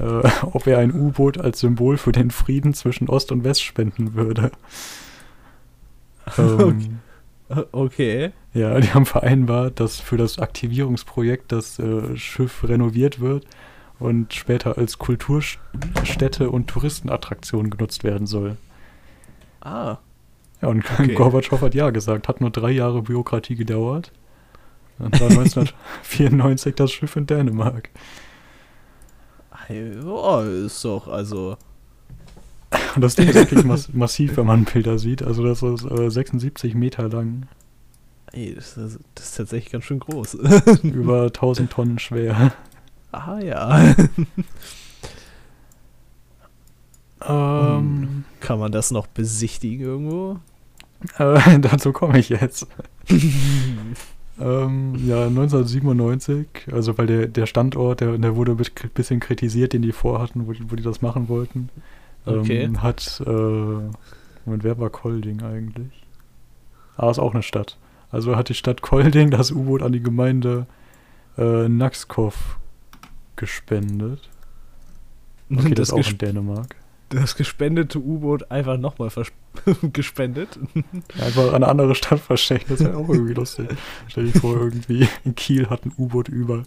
äh, 0.00 0.02
ob 0.42 0.66
er 0.66 0.78
ein 0.78 0.92
U-Boot 0.92 1.38
als 1.38 1.60
Symbol 1.60 1.96
für 1.96 2.10
den 2.10 2.32
Frieden 2.32 2.74
zwischen 2.74 3.08
Ost 3.08 3.30
und 3.30 3.44
West 3.44 3.62
spenden 3.62 4.14
würde. 4.14 4.50
Ähm, 6.36 7.02
Okay. 7.72 8.32
ja, 8.54 8.80
die 8.80 8.92
haben 8.92 9.06
vereinbart, 9.06 9.78
dass 9.78 10.00
für 10.00 10.16
das 10.16 10.40
Aktivierungsprojekt 10.40 11.52
das 11.52 11.78
äh, 11.78 12.16
Schiff 12.16 12.64
renoviert 12.64 13.20
wird 13.20 13.46
und 13.98 14.34
später 14.34 14.76
als 14.78 14.98
Kulturstätte 14.98 16.50
und 16.50 16.68
Touristenattraktion 16.68 17.70
genutzt 17.70 18.04
werden 18.04 18.26
soll. 18.26 18.56
Ah. 19.60 19.98
Ja, 20.62 20.68
und 20.68 20.84
Okay. 20.98 21.14
Gorbatschow 21.14 21.60
hat 21.60 21.74
ja 21.74 21.90
gesagt, 21.90 22.28
hat 22.28 22.40
nur 22.40 22.50
drei 22.50 22.70
Jahre 22.70 23.02
Bürokratie 23.02 23.56
gedauert. 23.56 24.12
Dann 24.98 25.12
war 25.12 25.30
1994 25.30 26.74
das 26.74 26.92
Schiff 26.92 27.16
in 27.16 27.26
Dänemark. 27.26 27.90
Ja, 29.68 30.42
ist 30.42 30.84
doch, 30.84 31.08
also. 31.08 31.56
Und 32.94 33.02
das 33.02 33.14
Ding 33.16 33.28
ist 33.28 33.34
wirklich 33.34 33.64
mass 33.64 33.92
massiv, 33.92 34.36
wenn 34.36 34.46
man 34.46 34.64
Bilder 34.64 34.98
sieht. 34.98 35.22
Also 35.22 35.44
das 35.44 35.62
ist 35.62 35.84
äh, 35.90 36.10
76 36.10 36.74
Meter 36.74 37.08
lang, 37.08 37.46
Ey, 38.32 38.54
das 38.54 38.76
ist, 38.76 38.98
das 39.14 39.26
ist 39.26 39.36
tatsächlich 39.36 39.72
ganz 39.72 39.84
schön 39.84 40.00
groß. 40.00 40.34
über 40.82 41.24
1000 41.26 41.70
Tonnen 41.70 41.98
schwer. 41.98 42.52
Ah 43.16 43.38
ja. 43.40 43.94
Ähm, 47.28 48.24
Kann 48.40 48.58
man 48.58 48.72
das 48.72 48.90
noch 48.90 49.06
besichtigen 49.06 49.84
irgendwo? 49.84 50.38
äh, 51.18 51.58
dazu 51.60 51.92
komme 51.92 52.18
ich 52.18 52.28
jetzt. 52.28 52.66
Ähm, 54.38 54.96
ja, 55.06 55.28
1997, 55.28 56.46
also 56.70 56.98
weil 56.98 57.06
der, 57.06 57.26
der 57.26 57.46
Standort, 57.46 58.02
der, 58.02 58.18
der 58.18 58.36
wurde 58.36 58.52
ein 58.52 58.90
bisschen 58.92 59.18
kritisiert, 59.18 59.72
den 59.72 59.80
die 59.80 59.92
vorhatten, 59.92 60.46
wo 60.46 60.52
die, 60.52 60.70
wo 60.70 60.76
die 60.76 60.82
das 60.82 61.00
machen 61.00 61.30
wollten. 61.30 61.70
Ähm, 62.26 62.40
Okay. 62.40 62.70
Hat, 62.76 63.22
äh, 63.24 63.30
Moment, 63.30 64.62
wer 64.62 64.78
war 64.78 64.90
Kolding 64.90 65.40
eigentlich? 65.42 66.06
Ah, 66.98 67.10
ist 67.10 67.18
auch 67.18 67.32
eine 67.32 67.42
Stadt. 67.42 67.78
Also 68.10 68.36
hat 68.36 68.50
die 68.50 68.54
Stadt 68.54 68.82
Kolding 68.82 69.30
das 69.30 69.52
U-Boot 69.52 69.82
an 69.82 69.92
die 69.92 70.02
Gemeinde 70.02 70.66
äh, 71.38 71.66
Naxkov 71.70 72.58
gespendet. 73.36 74.28
Okay, 75.48 75.74
das, 75.74 75.90
das, 75.90 75.92
auch 75.92 76.10
in 76.10 76.18
Dänemark. 76.18 76.74
das 77.10 77.36
gespendete 77.36 78.00
U-Boot 78.00 78.50
einfach 78.50 78.78
nochmal 78.78 79.12
gespendet. 79.92 80.58
Einfach 81.20 81.50
an 81.50 81.62
eine 81.62 81.68
andere 81.68 81.94
Stadt 81.94 82.18
verschenken, 82.18 82.66
das 82.70 82.80
wäre 82.80 82.96
auch 82.96 83.08
irgendwie 83.08 83.34
lustig. 83.34 83.68
Stell 84.08 84.24
dir 84.24 84.40
vor, 84.40 84.56
irgendwie 84.56 85.08
in 85.24 85.36
Kiel 85.36 85.70
hat 85.70 85.86
ein 85.86 85.92
U-Boot 85.96 86.26
über. 86.26 86.64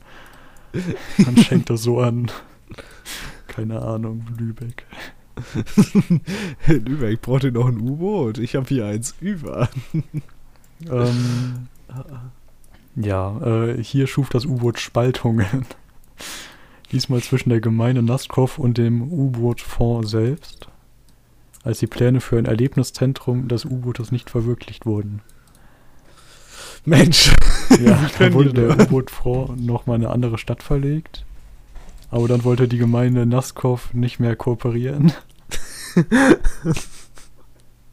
Man 1.18 1.36
schenkt 1.36 1.70
das 1.70 1.84
so 1.84 2.00
an, 2.00 2.32
keine 3.48 3.82
Ahnung, 3.82 4.26
Lübeck. 4.38 4.86
Lübeck 6.68 7.22
braucht 7.22 7.44
ihr 7.44 7.52
noch 7.52 7.68
ein 7.68 7.82
U-Boot. 7.82 8.38
Ich 8.38 8.56
habe 8.56 8.68
hier 8.70 8.86
eins 8.86 9.16
über. 9.20 9.68
Ähm, 10.90 11.68
ja, 12.96 13.40
äh, 13.42 13.84
hier 13.84 14.08
schuf 14.08 14.30
das 14.30 14.46
U-Boot 14.46 14.80
Spaltungen. 14.80 15.66
Diesmal 16.92 17.22
zwischen 17.22 17.50
der 17.50 17.62
Gemeinde 17.62 18.02
Naskov 18.02 18.58
und 18.58 18.78
dem 18.78 19.12
U-Boot-Fonds 19.12 20.10
selbst, 20.10 20.68
als 21.64 21.80
die 21.80 21.88
Pläne 21.88 22.20
für 22.20 22.38
ein 22.38 22.46
Erlebniszentrum 22.46 23.48
des 23.48 23.66
U-Bootes 23.66 24.12
nicht 24.12 24.30
verwirklicht 24.30 24.86
wurden. 24.86 25.22
Mensch. 26.86 27.32
Ja, 27.84 28.10
da 28.20 28.34
wurde 28.34 28.54
der? 28.54 28.80
U-Boot-Fonds 28.80 29.62
nochmal 29.62 29.98
in 29.98 30.06
eine 30.06 30.14
andere 30.14 30.38
Stadt 30.38 30.64
verlegt. 30.64 31.26
Aber 32.10 32.28
dann 32.28 32.44
wollte 32.44 32.68
die 32.68 32.80
Gemeinde 32.80 33.28
Naskov 33.28 33.94
nicht 33.94 34.20
mehr 34.20 34.36
kooperieren. 34.36 35.12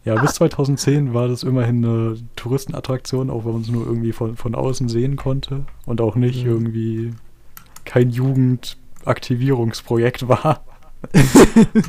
Ja, 0.05 0.15
bis 0.15 0.35
2010 0.35 1.13
war 1.13 1.27
das 1.29 1.43
immerhin 1.43 1.85
eine 1.85 2.17
Touristenattraktion, 2.37 3.29
auch 3.29 3.45
wenn 3.45 3.53
man 3.53 3.63
es 3.63 3.69
nur 3.69 3.85
irgendwie 3.85 4.13
von, 4.13 4.37
von 4.37 4.55
außen 4.55 4.89
sehen 4.89 5.17
konnte. 5.17 5.67
Und 5.85 6.01
auch 6.01 6.15
nicht 6.15 6.45
Mhm. 6.45 6.51
irgendwie 6.51 7.15
kein 7.85 8.11
Jugendaktivierungsprojekt 9.07 10.29
war. 10.29 10.65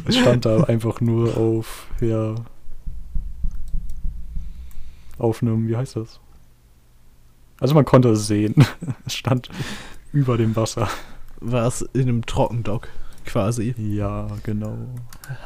es 0.05 0.17
stand 0.17 0.45
da 0.45 0.63
einfach 0.65 1.01
nur 1.01 1.35
auf, 1.37 1.87
ja, 2.01 2.35
auf 5.17 5.41
einem, 5.41 5.67
wie 5.67 5.75
heißt 5.75 5.95
das? 5.95 6.19
Also 7.59 7.73
man 7.73 7.85
konnte 7.85 8.09
es 8.09 8.27
sehen. 8.27 8.53
es 9.05 9.15
stand 9.15 9.49
über 10.13 10.37
dem 10.37 10.55
Wasser. 10.55 10.87
War 11.39 11.67
es 11.67 11.81
in 11.93 12.03
einem 12.03 12.25
Trockendock 12.25 12.87
quasi. 13.25 13.73
Ja, 13.77 14.27
genau. 14.43 14.77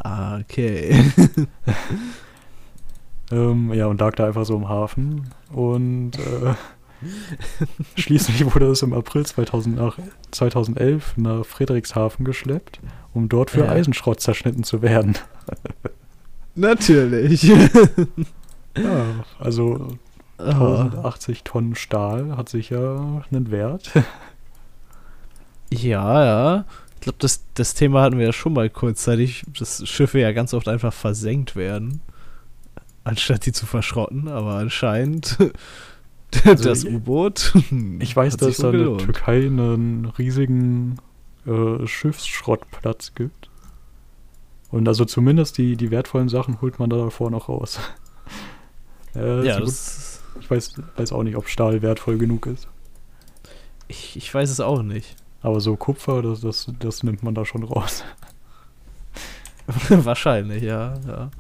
Okay. 0.04 1.12
Ähm, 3.32 3.72
ja, 3.74 3.86
und 3.86 4.02
lag 4.02 4.16
da 4.16 4.28
einfach 4.28 4.46
so 4.46 4.56
im 4.58 4.68
Hafen. 4.68 5.30
Und 5.54 6.18
äh, 6.20 6.54
schließlich 7.96 8.54
wurde 8.54 8.68
es 8.68 8.82
im 8.82 8.94
April 8.94 9.26
2000 9.26 9.76
nach, 9.76 9.98
2011 10.32 11.18
nach 11.18 11.46
Friedrichshafen 11.46 12.26
geschleppt, 12.26 12.80
um 13.14 13.30
dort 13.30 13.52
für 13.52 13.66
Ja. 13.66 13.72
Eisenschrott 13.72 14.20
zerschnitten 14.20 14.64
zu 14.64 14.82
werden. 14.82 15.18
Natürlich. 16.56 17.52
Ja, 18.78 19.26
also 19.38 19.90
oh. 20.38 20.44
1080 20.44 21.44
Tonnen 21.44 21.76
Stahl 21.76 22.38
hat 22.38 22.48
sicher 22.48 23.26
einen 23.30 23.52
Wert. 23.52 23.92
Ja, 25.70 26.24
ja. 26.24 26.66
Ich 26.96 27.02
glaube, 27.02 27.18
das, 27.20 27.44
das 27.56 27.74
Thema 27.74 28.02
hatten 28.02 28.18
wir 28.18 28.28
ja 28.28 28.32
schon 28.34 28.54
mal 28.54 28.70
kurzzeitig, 28.70 29.44
dass 29.60 29.86
Schiffe 29.88 30.20
ja 30.20 30.32
ganz 30.32 30.54
oft 30.54 30.70
einfach 30.70 30.94
versenkt 30.94 31.58
werden, 31.58 32.00
anstatt 33.04 33.46
die 33.46 33.52
zu 33.52 33.66
verschrotten. 33.66 34.30
Aber 34.30 34.56
anscheinend 34.56 35.38
Also 36.46 36.72
ich- 36.88 36.94
U-Boot. 36.94 37.54
Ich 38.00 38.16
weiß, 38.16 38.38
dass 38.38 38.58
da 38.58 38.68
wohl 38.74 38.80
in 38.80 38.98
der. 38.98 39.06
Türkei 39.06 39.46
einen 39.46 40.06
riesigen 40.06 40.98
äh, 41.46 41.86
Schiffsschrottplatz 41.88 43.14
gibt. 43.16 43.50
Und 44.72 44.88
also 44.88 45.04
zumindest 45.06 45.58
die, 45.58 45.76
die 45.76 45.92
wertvollen 45.92 46.30
Sachen 46.30 46.62
holt 46.62 46.80
man 46.80 46.90
da 46.90 46.98
davor 46.98 47.30
noch 47.32 47.50
raus. 47.50 47.80
äh, 49.16 49.46
Ja, 49.46 49.60
das, 49.60 50.22
ich 50.40 50.50
weiß, 50.50 50.76
weiß 50.96 51.12
auch 51.12 51.24
nicht, 51.24 51.36
ob 51.36 51.50
Stahl 51.50 51.82
wertvoll 51.82 52.18
genug 52.18 52.46
ist. 52.46 52.68
ich, 53.90 54.16
ich 54.16 54.34
weiß 54.34 54.50
es 54.50 54.60
auch 54.62 54.82
nicht. 54.84 55.16
Aber 55.42 55.60
so 55.60 55.76
Kupfer, 55.76 56.22
das, 56.22 56.42
das, 56.42 56.72
das 56.80 57.04
nimmt 57.04 57.24
man 57.24 57.34
da 57.36 57.44
schon 57.46 57.64
raus. 57.64 58.04
Wahrscheinlich, 59.90 60.64
ja. 60.64 60.94
ja. 61.08 61.32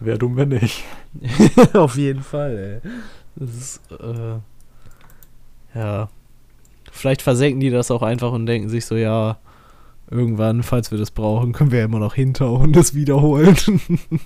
Wäre 0.00 0.18
dumm, 0.18 0.36
wenn 0.36 0.48
nicht. 0.50 0.84
Auf 1.74 1.96
jeden 1.96 2.22
Fall, 2.22 2.82
ey. 2.82 2.90
Das 3.36 3.50
ist, 3.50 3.80
äh, 3.92 4.38
ja. 5.78 6.08
Vielleicht 6.92 7.22
versenken 7.22 7.60
die 7.60 7.70
das 7.70 7.90
auch 7.90 8.02
einfach 8.02 8.32
und 8.32 8.46
denken 8.46 8.68
sich 8.68 8.86
so, 8.86 8.94
ja, 8.94 9.38
irgendwann, 10.10 10.62
falls 10.62 10.90
wir 10.90 10.98
das 10.98 11.10
brauchen, 11.10 11.52
können 11.52 11.72
wir 11.72 11.80
ja 11.80 11.84
immer 11.86 11.98
noch 11.98 12.14
hinterhauen 12.14 12.62
und 12.66 12.76
das 12.76 12.94
wiederholen. 12.94 13.56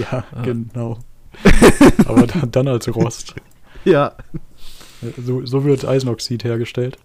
Ja, 0.00 0.24
Ah. 0.32 0.42
genau. 0.42 0.98
Aber 2.06 2.26
dann, 2.26 2.50
dann 2.50 2.68
als 2.68 2.94
Rost. 2.94 3.34
ja. 3.84 4.12
So, 5.16 5.44
so 5.46 5.64
wird 5.64 5.84
Eisenoxid 5.86 6.44
hergestellt. 6.44 6.98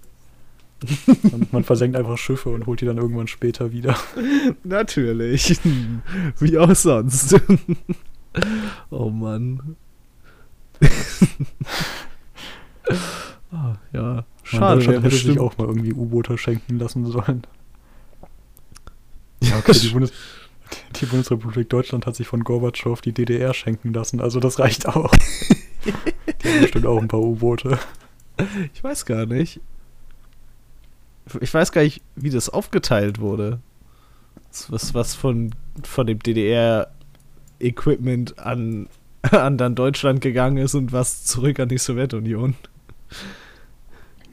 Man, 1.32 1.48
man 1.52 1.64
versenkt 1.64 1.96
einfach 1.96 2.18
Schiffe 2.18 2.50
und 2.50 2.66
holt 2.66 2.82
die 2.82 2.86
dann 2.86 2.98
irgendwann 2.98 3.28
später 3.28 3.72
wieder. 3.72 3.96
Natürlich. 4.66 5.58
Wie 6.40 6.58
auch 6.58 6.76
sonst. 6.76 7.40
oh 8.90 9.10
Mann. 9.10 9.78
Ah, 13.52 13.76
ja, 13.92 14.02
Man, 14.02 14.24
schade. 14.44 14.76
Deutschland 14.76 15.04
Wäre 15.04 15.04
hätte 15.04 15.16
sich 15.16 15.40
auch 15.40 15.58
mal 15.58 15.68
irgendwie 15.68 15.94
U-Boote 15.94 16.38
schenken 16.38 16.80
lassen 16.80 17.06
sollen. 17.06 17.46
Ja, 19.42 19.58
okay, 19.60 19.74
die, 19.74 19.90
Bundes 19.90 20.12
die 20.96 21.06
Bundesrepublik 21.06 21.70
Deutschland 21.70 22.08
hat 22.08 22.16
sich 22.16 22.28
von 22.28 22.44
Gorbatschow 22.44 23.00
die 23.00 23.12
DDR 23.12 23.54
schenken 23.54 23.94
lassen, 23.94 24.22
also 24.22 24.40
das 24.40 24.58
reicht 24.58 24.88
auch. 24.88 25.12
die 25.86 26.50
haben 26.50 26.62
bestimmt 26.62 26.88
auch 26.88 27.00
ein 27.00 27.08
paar 27.08 27.22
U-Boote. 27.22 27.78
ich 28.74 28.84
weiß 28.84 29.06
gar 29.06 29.26
nicht. 29.26 29.62
Ich 31.40 31.54
weiß 31.54 31.72
gar 31.72 31.84
nicht, 31.84 32.02
wie 32.16 32.32
das 32.32 32.50
aufgeteilt 32.50 33.20
wurde. 33.20 33.60
Was, 34.70 34.94
was 34.94 35.16
von, 35.16 35.56
von 35.84 36.06
dem 36.06 36.20
DDR-Equipment 36.20 38.40
an, 38.40 38.90
an 39.32 39.58
dann 39.58 39.76
Deutschland 39.76 40.22
gegangen 40.22 40.58
ist 40.58 40.76
und 40.76 40.92
was 40.92 41.24
zurück 41.24 41.60
an 41.60 41.70
die 41.70 41.78
Sowjetunion. 41.78 42.56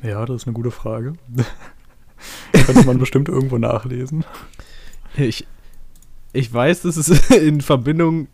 Ja, 0.03 0.25
das 0.25 0.43
ist 0.43 0.47
eine 0.47 0.55
gute 0.55 0.71
Frage. 0.71 1.15
Könnte 2.53 2.87
man 2.87 2.99
bestimmt 2.99 3.29
irgendwo 3.29 3.59
nachlesen. 3.59 4.25
Ich, 5.17 5.47
ich 6.33 6.53
weiß, 6.53 6.83
dass 6.83 6.97
es 6.97 7.31
in 7.31 7.61
Verbindung 7.61 8.29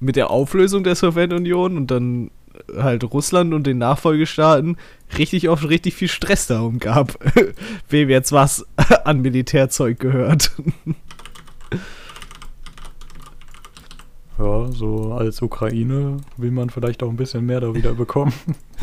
mit 0.00 0.16
der 0.16 0.30
Auflösung 0.30 0.84
der 0.84 0.94
Sowjetunion 0.94 1.76
und 1.76 1.90
dann 1.90 2.30
halt 2.76 3.04
Russland 3.04 3.54
und 3.54 3.66
den 3.66 3.78
Nachfolgestaaten 3.78 4.76
richtig 5.16 5.48
oft 5.48 5.68
richtig 5.68 5.94
viel 5.94 6.08
Stress 6.08 6.48
darum 6.48 6.80
gab, 6.80 7.18
wem 7.88 8.08
jetzt 8.08 8.32
was 8.32 8.66
an 9.04 9.20
Militärzeug 9.20 9.98
gehört. 10.00 10.50
Ja, 14.38 14.70
so 14.70 15.12
als 15.14 15.42
Ukraine 15.42 16.18
will 16.36 16.50
man 16.52 16.70
vielleicht 16.70 17.02
auch 17.02 17.08
ein 17.10 17.16
bisschen 17.16 17.44
mehr 17.46 17.60
da 17.60 17.74
wieder 17.74 17.94
bekommen. 17.94 18.32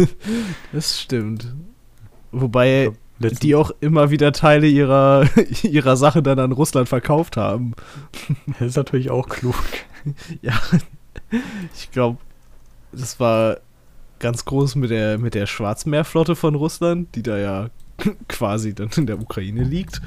Das 0.74 1.00
stimmt. 1.00 1.54
Wobei 2.32 2.92
Letzten- 3.20 3.40
die 3.40 3.56
auch 3.56 3.72
immer 3.80 4.10
wieder 4.10 4.34
Teile 4.34 4.68
ihrer, 4.68 5.26
ihrer 5.64 5.96
Sache 5.96 6.22
dann 6.22 6.40
an 6.40 6.52
Russland 6.52 6.90
verkauft 6.90 7.38
haben. 7.38 7.74
Das 8.60 8.68
ist 8.70 8.76
natürlich 8.78 9.10
auch 9.10 9.30
klug. 9.30 9.56
Ja, 10.44 10.54
ich 11.74 11.90
glaube, 11.90 12.20
das 12.92 13.20
war 13.20 13.58
ganz 14.20 14.46
groß 14.46 14.76
mit 14.76 14.92
der, 14.92 15.18
mit 15.18 15.34
der 15.34 15.48
Schwarzmeerflotte 15.48 16.36
von 16.36 16.54
Russland, 16.54 17.16
die 17.16 17.24
da 17.24 17.38
ja 17.40 17.70
quasi 18.28 18.76
dann 18.76 18.90
in 18.98 19.08
der 19.08 19.20
Ukraine 19.20 19.64
liegt. 19.64 20.02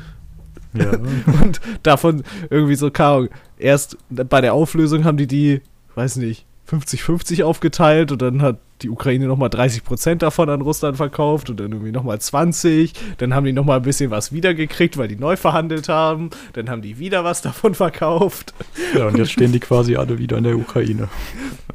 Ja, 0.74 0.92
Und 1.42 1.60
davon 1.82 2.22
irgendwie 2.50 2.74
so, 2.74 2.90
keine 2.90 3.28
erst 3.58 3.96
bei 4.10 4.40
der 4.40 4.54
Auflösung 4.54 5.04
haben 5.04 5.16
die 5.16 5.26
die, 5.26 5.60
weiß 5.94 6.16
nicht, 6.16 6.46
50-50 6.70 7.44
aufgeteilt 7.44 8.12
und 8.12 8.20
dann 8.20 8.42
hat 8.42 8.58
die 8.82 8.90
Ukraine 8.90 9.26
nochmal 9.26 9.48
30% 9.48 10.16
davon 10.16 10.50
an 10.50 10.60
Russland 10.60 10.96
verkauft 10.96 11.50
und 11.50 11.58
dann 11.58 11.72
irgendwie 11.72 11.90
nochmal 11.90 12.20
20. 12.20 12.92
Dann 13.16 13.34
haben 13.34 13.44
die 13.44 13.52
nochmal 13.52 13.78
ein 13.78 13.82
bisschen 13.82 14.10
was 14.10 14.32
wiedergekriegt, 14.32 14.96
weil 14.98 15.08
die 15.08 15.16
neu 15.16 15.36
verhandelt 15.36 15.88
haben. 15.88 16.30
Dann 16.52 16.68
haben 16.70 16.82
die 16.82 16.98
wieder 16.98 17.24
was 17.24 17.42
davon 17.42 17.74
verkauft. 17.74 18.54
ja, 18.94 19.06
und 19.06 19.16
jetzt 19.16 19.32
stehen 19.32 19.50
die 19.50 19.60
quasi 19.60 19.96
alle 19.96 20.18
wieder 20.18 20.38
in 20.38 20.44
der 20.44 20.56
Ukraine. 20.56 21.08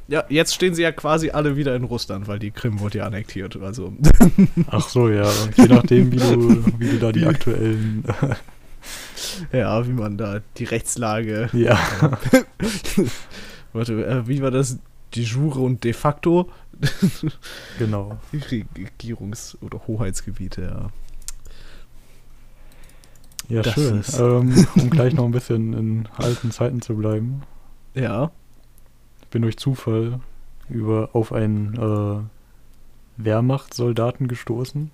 Ja, 0.08 0.24
jetzt 0.30 0.54
stehen 0.54 0.76
sie 0.76 0.84
ja 0.84 0.92
quasi 0.92 1.32
alle 1.32 1.58
wieder 1.58 1.76
in 1.76 1.84
Russland, 1.84 2.28
weil 2.28 2.40
die 2.40 2.52
Krim 2.52 2.80
wurde 2.80 3.00
ja 3.00 3.06
annektiert. 3.06 3.58
Also, 3.62 3.94
Ach 4.70 4.88
so, 4.88 5.10
ja. 5.10 5.30
Je 5.58 5.68
nachdem, 5.68 6.12
wie 6.12 6.18
du, 6.18 6.64
wie 6.78 6.90
du 6.90 7.00
da 7.00 7.12
die 7.12 7.26
aktuellen. 7.26 8.04
ja, 9.52 9.86
wie 9.88 9.92
man 9.94 10.18
da 10.18 10.42
die 10.58 10.64
Rechtslage. 10.66 11.50
ja. 11.54 11.78
Warte, 13.74 14.06
äh, 14.06 14.28
wie 14.28 14.42
war 14.42 14.52
das? 14.52 14.78
De 15.16 15.24
jure 15.24 15.60
und 15.62 15.84
de 15.84 15.94
facto? 15.94 16.50
Genau. 17.80 18.18
Die 18.32 18.66
Regierungs- 19.00 19.58
oder 19.62 19.82
Hoheitsgebiete, 19.88 20.62
ja. 20.64 20.90
Ja, 23.50 23.62
Das 23.62 23.74
schön. 23.74 24.00
ist- 24.00 24.18
Ähm, 24.20 24.68
um 24.76 24.90
gleich 24.90 25.14
noch 25.14 25.26
ein 25.26 25.32
bisschen 25.32 25.74
in 25.74 26.10
alten 26.18 26.52
Zeiten 26.52 26.82
zu 26.82 26.96
bleiben. 26.96 27.44
Ja. 27.94 28.32
Ich 29.22 29.28
bin 29.28 29.42
durch 29.42 29.58
Zufall 29.58 30.20
über 30.70 31.10
auf 31.14 31.32
einen 31.34 31.74
äh, 31.76 33.24
Wehrmachtssoldaten 33.24 34.28
gestoßen, 34.28 34.92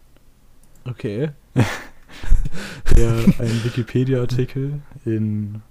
Okay. 0.86 1.30
Der 2.96 3.12
einen 3.40 3.64
Wikipedia-Artikel 3.64 4.82
in 5.06 5.62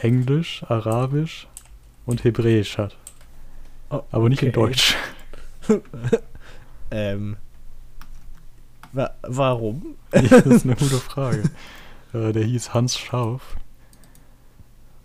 Englisch, 0.00 0.62
Arabisch 0.68 1.46
und 2.06 2.24
Hebräisch 2.24 2.78
hat. 2.78 2.96
Oh, 3.90 4.02
Aber 4.10 4.28
nicht 4.28 4.42
in 4.42 4.48
okay. 4.50 4.60
Deutsch. 4.60 4.96
Ähm. 6.92 7.36
Wa 8.92 9.10
warum? 9.22 9.94
das 10.10 10.32
ist 10.44 10.64
eine 10.64 10.74
gute 10.74 10.96
Frage. 10.98 11.44
Äh, 12.12 12.32
der 12.32 12.42
hieß 12.42 12.74
Hans 12.74 12.98
Scharf. 12.98 13.54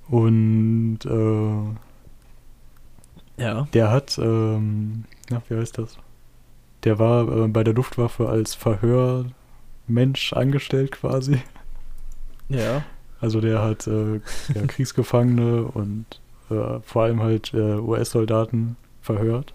Und 0.07 0.99
äh, 1.05 1.75
Ja. 3.43 3.67
der 3.73 3.91
hat, 3.91 4.17
ähm, 4.17 5.03
na, 5.29 5.43
wie 5.47 5.57
heißt 5.57 5.77
das? 5.77 5.97
Der 6.83 6.97
war 6.97 7.27
äh, 7.43 7.47
bei 7.47 7.63
der 7.63 7.75
Luftwaffe 7.75 8.27
als 8.27 8.55
Verhörmensch 9.87 10.33
angestellt 10.33 10.91
quasi. 10.91 11.41
Ja. 12.49 12.83
Also 13.21 13.41
der 13.41 13.61
hat 13.61 13.87
äh, 13.87 14.15
ja, 14.53 14.61
Kriegsgefangene 14.67 15.63
und 15.63 16.05
äh, 16.49 16.79
vor 16.83 17.03
allem 17.03 17.21
halt 17.21 17.53
äh, 17.53 17.75
US-Soldaten 17.75 18.75
verhört. 19.01 19.53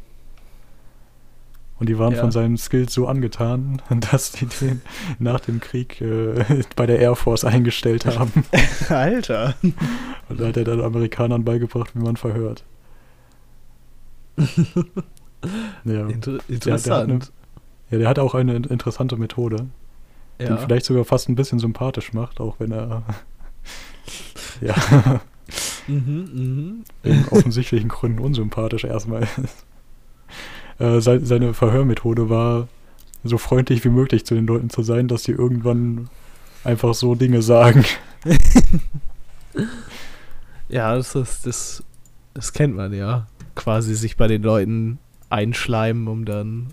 Und 1.78 1.88
die 1.88 1.98
waren 1.98 2.12
Ja. 2.14 2.20
von 2.20 2.30
seinen 2.30 2.58
Skills 2.58 2.92
so 2.92 3.06
angetan, 3.06 3.80
dass 4.10 4.32
die 4.32 4.46
den 4.46 4.82
nach 5.18 5.40
dem 5.40 5.60
Krieg 5.60 6.00
äh, 6.00 6.44
bei 6.76 6.86
der 6.86 6.98
Air 6.98 7.16
Force 7.16 7.44
eingestellt 7.44 8.06
haben. 8.06 8.44
Alter. 8.88 9.54
Und 10.28 10.40
da 10.40 10.48
hat 10.48 10.56
er 10.56 10.64
dann 10.64 10.80
Amerikanern 10.80 11.44
beigebracht, 11.44 11.94
wie 11.94 12.00
man 12.00 12.16
verhört. 12.16 12.64
ja. 15.84 16.06
Inter 16.08 16.38
Der, 16.48 16.58
der, 16.58 16.74
hat 16.74 16.86
eine, 16.88 17.14
interessant. 17.14 17.32
ja, 17.90 17.98
der 17.98 18.08
hat 18.08 18.18
auch 18.18 18.34
eine 18.34 18.54
in- 18.56 18.64
interessante 18.64 19.16
Methode, 19.16 19.66
Ja. 20.48 20.56
vielleicht 20.56 20.86
sogar 20.86 21.04
fast 21.04 21.28
ein 21.28 21.34
bisschen 21.34 21.58
sympathisch 21.58 22.12
macht, 22.12 22.40
auch 22.40 22.56
wenn 22.58 22.72
er 22.72 23.02
ja 24.60 25.20
Mhm, 25.86 26.84
in 27.02 27.28
offensichtlichen 27.28 27.88
Gründen 27.88 28.20
unsympathisch 28.20 28.84
erstmal 28.84 29.22
ist. 29.22 29.66
Äh, 30.78 31.00
sei, 31.00 31.18
seine 31.18 31.52
Verhörmethode 31.52 32.30
war, 32.30 32.68
so 33.24 33.38
freundlich 33.38 33.84
wie 33.84 33.90
möglich 33.90 34.24
zu 34.24 34.34
den 34.34 34.46
Leuten 34.46 34.70
zu 34.70 34.82
sein, 34.82 35.08
dass 35.08 35.24
sie 35.24 35.32
irgendwann 35.32 36.08
einfach 36.64 36.94
so 36.94 37.14
Dinge 37.14 37.42
sagen. 37.42 37.84
mhm. 38.24 38.38
Ja, 40.68 40.94
das 40.94 41.16
ist, 41.16 41.46
das, 41.46 41.82
das 42.32 42.52
kennt 42.52 42.76
man 42.76 42.92
ja. 42.92 43.26
Quasi 43.56 43.96
sich 43.96 44.16
bei 44.16 44.28
den 44.28 44.40
Leuten 44.44 45.00
einschleimen, 45.28 46.06
um 46.06 46.24
dann 46.24 46.68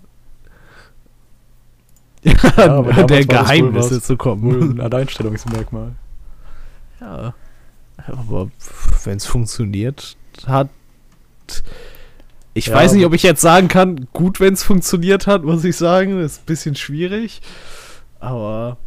Ja, 2.27 2.51
damals 2.67 3.05
der 3.07 3.25
Geheimnisse 3.25 4.01
zu 4.01 4.17
kommen. 4.17 4.71
Ein 4.71 4.81
Alleinstellungsmerkmal. 4.81 5.93
Ja. 6.99 7.33
Aber 8.07 8.49
wenn 9.03 9.17
es 9.17 9.25
funktioniert 9.25 10.17
hat. 10.45 10.69
Ich 12.53 12.67
Ja, 12.67 12.75
weiß 12.75 12.93
nicht, 12.93 13.05
ob 13.05 13.13
ich 13.13 13.23
jetzt 13.23 13.41
sagen 13.41 13.67
kann, 13.67 14.07
gut, 14.13 14.39
wenn 14.39 14.53
es 14.53 14.63
funktioniert 14.63 15.27
hat, 15.27 15.43
muss 15.43 15.63
ich 15.63 15.75
sagen. 15.75 16.19
Das 16.19 16.33
ist 16.33 16.41
ein 16.41 16.45
bisschen 16.45 16.75
schwierig. 16.75 17.41
Aber. 18.19 18.77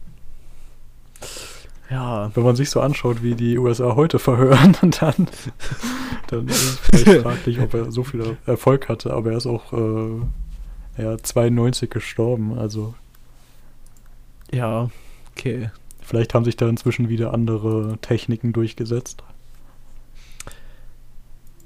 Ja. 1.88 2.30
Wenn 2.34 2.44
man 2.44 2.56
sich 2.56 2.70
so 2.70 2.80
anschaut, 2.80 3.22
wie 3.22 3.34
die 3.34 3.58
USA 3.58 3.96
heute 3.96 4.18
verhören, 4.18 4.76
dann, 5.00 5.26
dann 6.28 6.48
ist 6.48 6.62
es 6.62 6.78
vielleicht 7.02 7.22
fraglich, 7.22 7.60
ob 7.60 7.74
er 7.74 7.90
so 7.90 8.04
viel 8.04 8.36
Erfolg 8.46 8.88
hatte. 8.88 9.12
Aber 9.12 9.32
er 9.32 9.36
ist 9.36 9.46
auch 9.46 9.72
äh, 9.72 11.02
ja, 11.02 11.18
92 11.18 11.90
gestorben. 11.90 12.58
Also 12.58 12.94
Ja. 14.52 14.90
Okay. 15.36 15.70
vielleicht 16.02 16.34
haben 16.34 16.44
sich 16.44 16.56
da 16.56 16.68
inzwischen 16.68 17.08
wieder 17.08 17.32
andere 17.32 17.96
Techniken 18.00 18.52
durchgesetzt. 18.52 19.22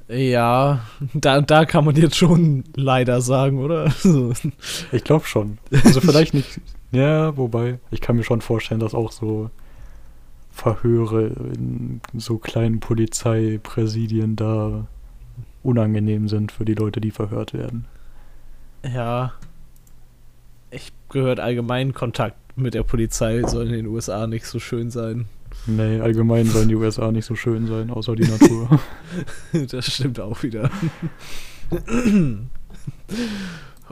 Ja, 0.07 0.81
da, 1.15 1.41
da 1.41 1.65
kann 1.65 1.85
man 1.87 1.97
jetzt 1.97 2.17
schon 2.17 2.65
leider 2.77 3.21
sagen, 3.21 3.59
oder? 3.59 3.93
Ich 4.93 5.03
glaube 5.03 5.27
schon. 5.27 5.59
Also 5.85 6.01
vielleicht 6.01 6.35
nicht. 6.35 6.61
Ja, 6.93 7.37
wobei, 7.37 7.81
ich 7.91 8.01
kann 8.01 8.15
mir 8.15 8.23
schon 8.23 8.41
vorstellen, 8.41 8.79
dass 8.79 8.95
auch 8.95 9.11
so 9.11 9.51
Verhöre 10.53 11.27
in 11.27 12.01
so 12.13 12.39
kleinen 12.39 12.79
Polizeipräsidien 12.79 14.37
da 14.37 14.87
unangenehm 15.65 16.29
sind 16.29 16.53
für 16.53 16.65
die 16.65 16.75
Leute, 16.75 17.01
die 17.01 17.11
verhört 17.11 17.53
werden. 17.53 17.87
Ja. 18.85 19.33
Ich 20.71 20.93
gehört 21.09 21.41
allgemein 21.41 21.95
Kontakt 21.95 22.37
mit 22.57 22.75
der 22.75 22.83
Polizei 22.83 23.43
soll 23.47 23.67
in 23.67 23.73
den 23.73 23.87
USA 23.87 24.27
nicht 24.27 24.47
so 24.47 24.59
schön 24.59 24.91
sein. 24.91 25.27
Nee, 25.67 26.01
allgemein 26.01 26.47
sollen 26.47 26.69
die 26.69 26.75
USA 26.75 27.11
nicht 27.13 27.25
so 27.27 27.35
schön 27.37 27.67
sein, 27.67 27.91
außer 27.91 28.15
die 28.17 28.29
Natur. 28.29 28.81
Das 29.71 29.87
stimmt 29.93 30.19
auch 30.21 30.43
wieder. 30.43 30.71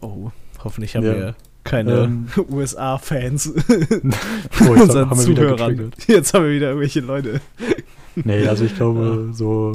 oh, 0.00 0.30
hoffentlich 0.64 0.96
haben 0.96 1.04
Ja. 1.06 1.14
wir 1.14 1.34
keine 1.64 1.92
Ähm. 2.04 2.26
USA-Fans 2.50 3.52
Oh, 3.68 3.68
jetzt 3.70 4.82
unseren 4.82 5.10
haben 5.10 5.18
wir 5.18 5.36
Zuhörern. 5.36 5.92
Jetzt 6.08 6.34
haben 6.34 6.44
wir 6.44 6.52
wieder 6.52 6.68
irgendwelche 6.68 7.00
Leute. 7.00 7.40
Nee, 8.16 8.46
also 8.46 8.64
ich 8.64 8.74
glaube, 8.74 9.30
so, 9.32 9.72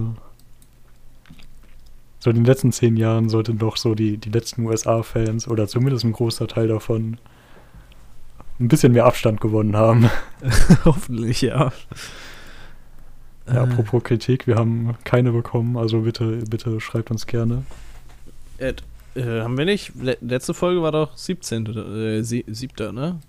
so 2.20 2.30
in 2.30 2.36
den 2.36 2.46
letzten 2.46 2.72
zehn 2.74 2.98
Jahren 2.98 3.30
sollten 3.30 3.58
doch 3.58 3.78
so 3.78 3.96
die, 3.96 4.18
die 4.18 4.30
letzten 4.30 4.66
USA-Fans 4.66 5.48
oder 5.48 5.68
zumindest 5.68 6.04
ein 6.04 6.12
großer 6.12 6.48
Teil 6.48 6.68
davon 6.68 7.18
ein 8.60 8.68
bisschen 8.68 8.92
mehr 8.94 9.06
Abstand 9.06 9.40
gewonnen 9.42 9.76
haben. 9.76 10.10
Hoffentlich, 10.86 11.42
ja. 11.42 11.72
Ja, 13.48 13.54
Äh, 13.54 13.58
apropos 13.60 14.04
Kritik, 14.04 14.46
wir 14.48 14.56
haben 14.56 14.96
keine 15.04 15.32
bekommen, 15.32 15.78
also 15.78 16.02
bitte, 16.02 16.44
bitte 16.50 16.80
schreibt 16.82 17.12
uns 17.12 17.26
gerne. 17.28 17.64
Äh, 18.58 18.74
äh, 19.16 19.42
haben 19.42 19.58
wir 19.58 19.66
nicht? 19.66 19.94
Le 20.02 20.18
letzte 20.22 20.54
Folge 20.54 20.82
war 20.82 20.92
doch 20.92 21.16
17. 21.16 21.68
oder, 21.68 21.88
Äh, 21.88 22.24
sie 22.24 22.44
7. 22.48 22.94
ne? 22.94 23.20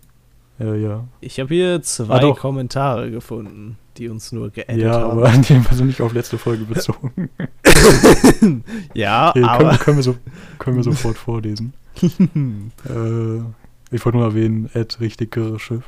Äh, 0.58 0.82
ja. 0.82 1.04
Ich 1.20 1.38
habe 1.38 1.54
hier 1.54 1.82
zwei 1.82 2.20
Ah. 2.24 2.32
Kommentare 2.34 3.10
gefunden, 3.12 3.78
die 3.96 4.08
uns 4.08 4.32
nur 4.32 4.50
geaddet 4.50 4.82
Ja, 4.82 4.94
haben. 5.02 5.10
aber 5.18 5.28
die 5.36 5.42
sind 5.74 5.86
nicht 5.86 6.00
auf 6.00 6.12
letzte 6.12 6.36
Folge 6.36 6.64
bezogen. 6.64 7.28
ja, 8.94 9.30
Okay, 9.30 9.40
können, 9.40 9.48
aber. 9.48 9.70
wir- 9.72 9.78
können, 9.78 9.96
wir 9.98 10.02
so, 10.02 10.16
können 10.58 10.76
wir 10.78 10.82
sofort 10.84 11.16
vorlesen. 11.16 11.74
Äh, 12.02 13.40
ich 13.90 14.04
wollte 14.04 14.18
nur 14.18 14.26
erwähnen, 14.26 14.70
Ed, 14.74 15.00
richtig 15.00 15.32
girre 15.32 15.58
Schiff. 15.58 15.84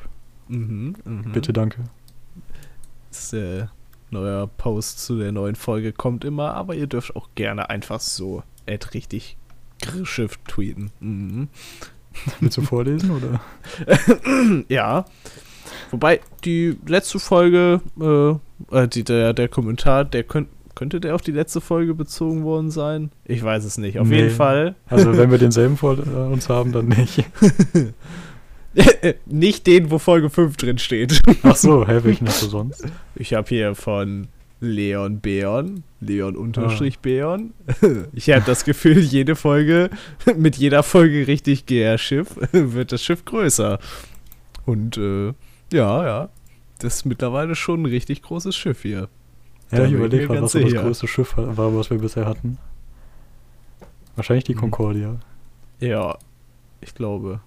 mhm, 0.49 0.95
mhm. 1.05 1.33
Bitte, 1.33 1.53
danke. 1.53 1.85
Das, 3.11 3.33
äh, 3.33 3.67
neuer 4.11 4.47
Post 4.47 5.01
zu 5.05 5.19
der 5.19 5.33
neuen 5.33 5.55
Folge 5.55 5.93
kommt 5.93 6.25
immer, 6.25 6.55
aber 6.55 6.75
ihr 6.75 6.87
dürft 6.87 7.17
auch 7.17 7.29
gerne 7.35 7.71
einfach 7.71 8.01
so 8.01 8.43
Ed 8.67 8.95
richtig 8.95 9.37
Schiff 10.05 10.39
tweeten. 10.47 10.91
Mhm. 11.01 11.49
Willst 12.41 12.57
du 12.57 12.63
vorlesen, 12.63 13.11
oder? 13.11 13.41
Ja. 14.69 15.05
Wobei, 15.91 16.21
die 16.45 16.77
letzte 16.87 17.19
Folge, 17.19 17.81
äh, 18.01 18.77
äh, 18.77 18.89
die, 18.89 19.05
der, 19.05 19.33
der 19.33 19.49
Kommentar, 19.49 20.05
der 20.05 20.25
könnt, 20.25 20.49
könnte 20.75 21.01
der 21.01 21.15
auf 21.15 21.23
die 21.23 21.33
letzte 21.33 21.61
Folge 21.61 21.95
bezogen 21.95 22.45
worden 22.45 22.71
sein? 22.71 23.11
Ich 23.25 23.43
weiß 23.43 23.65
es 23.65 23.77
nicht. 23.79 23.99
Auf 23.99 24.09
Nee. 24.09 24.17
jeden 24.17 24.31
Fall. 24.31 24.75
Also, 24.89 25.17
wenn 25.17 25.31
wir 25.31 25.39
denselben 25.39 25.77
vor 25.77 25.99
äh, 25.99 26.03
uns 26.33 26.49
haben, 26.49 26.73
dann 26.73 26.89
nicht. 26.89 27.25
nicht 29.27 29.67
den, 29.67 29.91
wo 29.91 29.99
Folge 29.99 30.31
5 30.31 30.57
drin 30.57 30.79
steht. 30.79 31.21
Ach 31.43 31.57
so, 31.57 31.87
hä, 31.87 32.01
welchen 32.05 32.29
hast 32.29 32.43
du 32.43 32.47
sonst? 32.47 32.85
Ich 33.17 33.35
habe 33.35 33.49
hier 33.49 33.75
von 33.75 34.29
Leon 34.61 35.21
Beon, 35.21 35.83
Leon 36.01 36.37
Ah. 36.37 36.39
unterstrich 36.41 36.99
Beon. 37.01 37.53
Ich 38.13 38.31
habe 38.31 38.43
das 38.47 38.65
Gefühl, 38.65 38.99
jede 39.01 39.35
Folge, 39.37 39.91
mit 40.37 40.57
jeder 40.57 40.83
Folge 40.83 41.27
richtig 41.27 41.67
GR-Schiff, 41.67 42.29
wird 42.53 42.93
das 42.93 43.03
Schiff 43.03 43.25
größer. 43.25 43.79
Und 44.67 44.97
äh, 44.99 45.29
ja, 45.73 46.05
ja, 46.05 46.29
das 46.79 46.97
ist 46.97 47.05
mittlerweile 47.07 47.55
schon 47.57 47.83
ein 47.83 47.87
richtig 47.87 48.23
großes 48.23 48.55
Schiff 48.55 48.83
hier. 48.83 49.09
Ja, 49.73 49.85
ich 49.85 49.93
überlege 49.93 50.27
gerade, 50.27 50.43
was 50.43 50.53
so 50.53 50.61
das 50.61 50.73
größte 50.75 51.07
Schiff 51.09 51.37
war, 51.37 51.77
was 51.77 51.91
wir 51.91 51.99
bisher 51.99 52.27
hatten. 52.27 52.59
Wahrscheinlich 54.17 54.45
die 54.45 54.55
Hm. 54.55 54.61
Concordia. 54.61 55.21
Ja, 55.79 56.19
ich 56.81 56.95
glaube. 56.95 57.41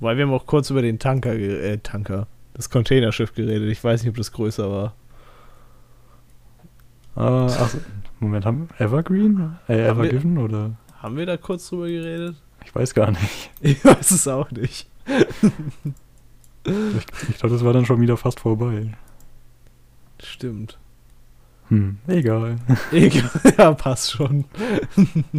Weil 0.00 0.16
wir 0.18 0.26
haben 0.26 0.32
auch 0.34 0.46
kurz 0.46 0.68
über 0.70 0.82
den 0.82 0.98
Tanker, 0.98 1.32
äh, 1.34 1.78
Tanker, 1.78 2.26
das 2.54 2.68
Containerschiff 2.68 3.34
geredet. 3.34 3.70
Ich 3.70 3.82
weiß 3.82 4.02
nicht, 4.02 4.10
ob 4.10 4.16
das 4.16 4.30
größer 4.32 4.70
war. 4.70 4.94
Ah, 7.14 7.46
ach, 7.46 7.74
Moment, 8.20 8.44
haben 8.44 8.68
wir 8.76 8.86
Evergreen? 8.86 9.56
Äh, 9.68 9.88
Haben 9.88 10.02
wir- 10.02 10.10
Evergiven 10.10 10.38
oder? 10.38 10.76
Haben 10.98 11.16
wir 11.16 11.24
da 11.26 11.36
kurz 11.38 11.68
drüber 11.68 11.86
geredet? 11.88 12.36
Ich 12.64 12.74
weiß 12.74 12.92
gar 12.94 13.10
nicht. 13.10 13.50
Ich 13.60 13.84
weiß 13.84 14.10
es 14.10 14.28
auch 14.28 14.50
nicht. 14.50 14.88
Ich, 16.64 16.72
ich 17.30 17.38
glaube, 17.38 17.54
das 17.54 17.64
war 17.64 17.72
dann 17.72 17.86
schon 17.86 18.00
wieder 18.00 18.16
fast 18.16 18.40
vorbei. 18.40 18.92
Stimmt. 20.22 20.78
Hm, 21.68 21.98
egal. 22.06 22.56
Egal, 22.92 23.30
ja, 23.58 23.72
passt 23.72 24.12
schon. 24.12 24.44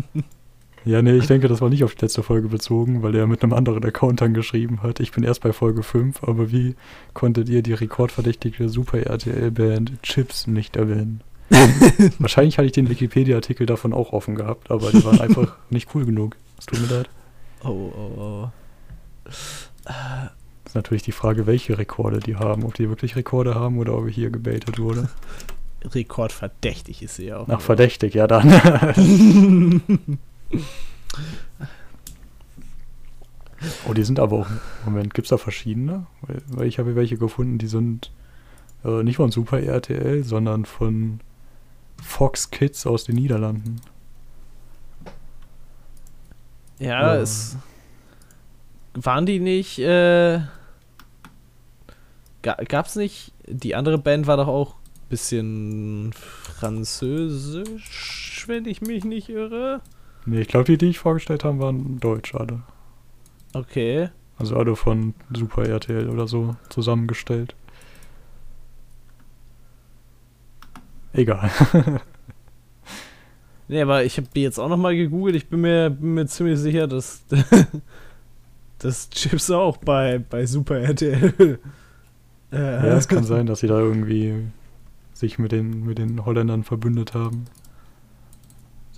Ja, 0.86 1.02
nee, 1.02 1.18
ich 1.18 1.28
denke, 1.28 1.50
das 1.50 1.60
war 1.60 1.70
nicht 1.70 1.84
auf 1.84 1.96
die 1.96 2.06
letzte 2.06 2.24
Folge 2.24 2.48
bezogen, 2.48 3.04
weil 3.04 3.14
er 3.14 3.28
mit 3.28 3.44
einem 3.44 3.52
anderen 3.52 3.84
Account 3.84 4.22
dann 4.22 4.34
geschrieben 4.34 4.84
hat. 4.84 5.02
Ich 5.02 5.12
bin 5.12 5.26
erst 5.26 5.42
bei 5.42 5.52
Folge 5.52 5.84
5, 5.84 6.24
aber 6.24 6.50
wie 6.50 6.76
konntet 7.14 7.50
ihr 7.50 7.62
die 7.62 7.74
rekordverdächtige 7.74 8.70
Super 8.70 9.00
RTL-Band 9.00 10.02
Chips 10.02 10.48
nicht 10.48 10.78
erwähnen? 10.78 11.20
Wahrscheinlich 12.20 12.58
hatte 12.58 12.68
ich 12.68 12.72
den 12.72 12.90
Wikipedia-Artikel 12.90 13.66
davon 13.66 13.92
auch 13.92 14.14
offen 14.14 14.36
gehabt, 14.36 14.72
aber 14.72 14.92
die 14.92 15.04
waren 15.04 15.20
einfach 15.20 15.58
nicht 15.70 15.94
cool 15.94 16.06
genug. 16.06 16.38
Es 16.58 16.68
tut 16.68 16.80
mir 16.80 16.96
leid. 16.96 17.10
Oh, 17.66 17.92
oh, 17.94 18.12
oh. 18.18 18.50
Das 19.26 20.72
ist 20.74 20.76
natürlich 20.76 21.04
die 21.04 21.12
Frage, 21.12 21.48
welche 21.48 21.78
Rekorde 21.78 22.20
die 22.20 22.38
haben. 22.38 22.64
Ob 22.64 22.76
die 22.76 22.88
wirklich 22.88 23.16
Rekorde 23.18 23.56
haben 23.56 23.78
oder 23.78 23.98
ob 23.98 24.08
hier 24.10 24.30
gebaitet 24.30 24.80
wurde. 24.80 25.10
Rekordverdächtig 25.84 27.04
ist 27.04 27.16
sie 27.16 27.26
ja 27.28 27.38
auch. 27.38 27.48
Ach, 27.50 27.62
verdächtig, 27.62 28.14
ja 28.16 28.28
dann. 28.28 28.52
oh, 33.88 33.94
die 33.94 34.04
sind 34.04 34.20
aber 34.20 34.40
auch. 34.40 34.48
Moment, 34.86 35.14
gibt 35.14 35.26
es 35.26 35.30
da 35.30 35.38
verschiedene? 35.38 36.06
Weil, 36.22 36.42
weil 36.48 36.68
ich 36.68 36.80
habe 36.80 36.90
hier 36.90 36.96
welche 36.96 37.18
gefunden, 37.18 37.58
die 37.58 37.68
sind 37.68 38.12
äh, 38.84 39.04
nicht 39.04 39.18
von 39.18 39.32
Super 39.32 39.62
RTL, 39.62 40.24
sondern 40.24 40.66
von 40.66 41.20
Fox 42.02 42.52
Kids 42.52 42.86
aus 42.86 43.04
den 43.06 43.16
Niederlanden. 43.16 43.82
Ja, 46.80 47.16
Ja. 47.16 47.22
es. 47.22 47.56
Waren 48.94 49.26
die 49.28 49.40
nicht. 49.40 49.78
Äh, 49.80 50.42
ga, 52.42 52.56
gab's 52.68 52.96
nicht. 52.96 53.32
Die 53.48 53.76
andere 53.76 53.98
Band 54.00 54.26
war 54.28 54.38
doch 54.38 54.48
auch 54.48 54.76
bisschen 55.10 56.14
französisch, 56.14 58.46
wenn 58.48 58.66
ich 58.66 58.82
mich 58.82 59.04
nicht 59.04 59.30
irre. 59.30 59.82
Nee, 60.26 60.42
ich 60.42 60.48
glaube, 60.48 60.66
die, 60.66 60.78
die 60.78 60.88
ich 60.88 61.00
vorgestellt 61.00 61.44
habe, 61.44 61.60
waren 61.60 62.00
deutsch 62.00 62.36
alle. 62.36 62.62
Okay. 63.54 64.10
Also 64.38 64.56
alle 64.58 64.76
von 64.76 65.14
Super 65.34 65.68
RTL 65.68 66.10
oder 66.10 66.28
so 66.28 66.56
zusammengestellt. 66.70 67.56
Egal. 71.14 71.50
Nee, 73.70 73.82
aber 73.82 74.06
ich 74.06 74.16
habe 74.16 74.30
die 74.34 74.44
jetzt 74.44 74.60
auch 74.60 74.70
nochmal 74.70 74.96
gegoogelt. 74.96 75.36
Ich 75.36 75.50
bin 75.50 75.60
mir, 75.60 75.90
bin 75.90 76.14
mir 76.14 76.26
ziemlich 76.26 76.58
sicher, 76.58 76.88
dass. 76.88 77.26
dass 78.80 79.10
Chips 79.10 79.52
auch 79.52 79.76
bei, 79.76 80.20
bei 80.20 80.46
Super 80.46 80.80
RTL. 80.80 81.60
Äh, 82.50 82.58
Ja, 82.58 82.96
es 82.96 83.10
kann 83.10 83.26
sein, 83.26 83.46
dass 83.46 83.60
sie 83.60 83.68
da 83.68 83.78
irgendwie 83.78 84.36
sich 85.18 85.40
mit 85.40 85.52
den, 85.52 85.84
mit 85.86 85.98
den 85.98 86.26
Holländern 86.26 86.64
verbündet 86.64 87.14
haben. 87.14 87.46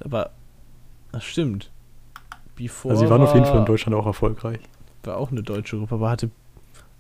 Aber. 0.04 0.32
Das 1.12 1.24
stimmt. 1.24 1.72
Before 2.56 2.94
Also 2.94 3.06
sie 3.06 3.10
waren 3.10 3.22
auf 3.22 3.34
jeden 3.34 3.46
Fall 3.46 3.54
in 3.56 3.60
war- 3.60 3.66
Deutschland 3.66 3.96
auch 3.98 4.06
erfolgreich. 4.06 4.60
war 5.04 5.18
auch 5.18 5.32
eine 5.32 5.42
deutsche 5.44 5.78
Gruppe, 5.78 5.96
aber 5.96 6.10
hatte. 6.10 6.30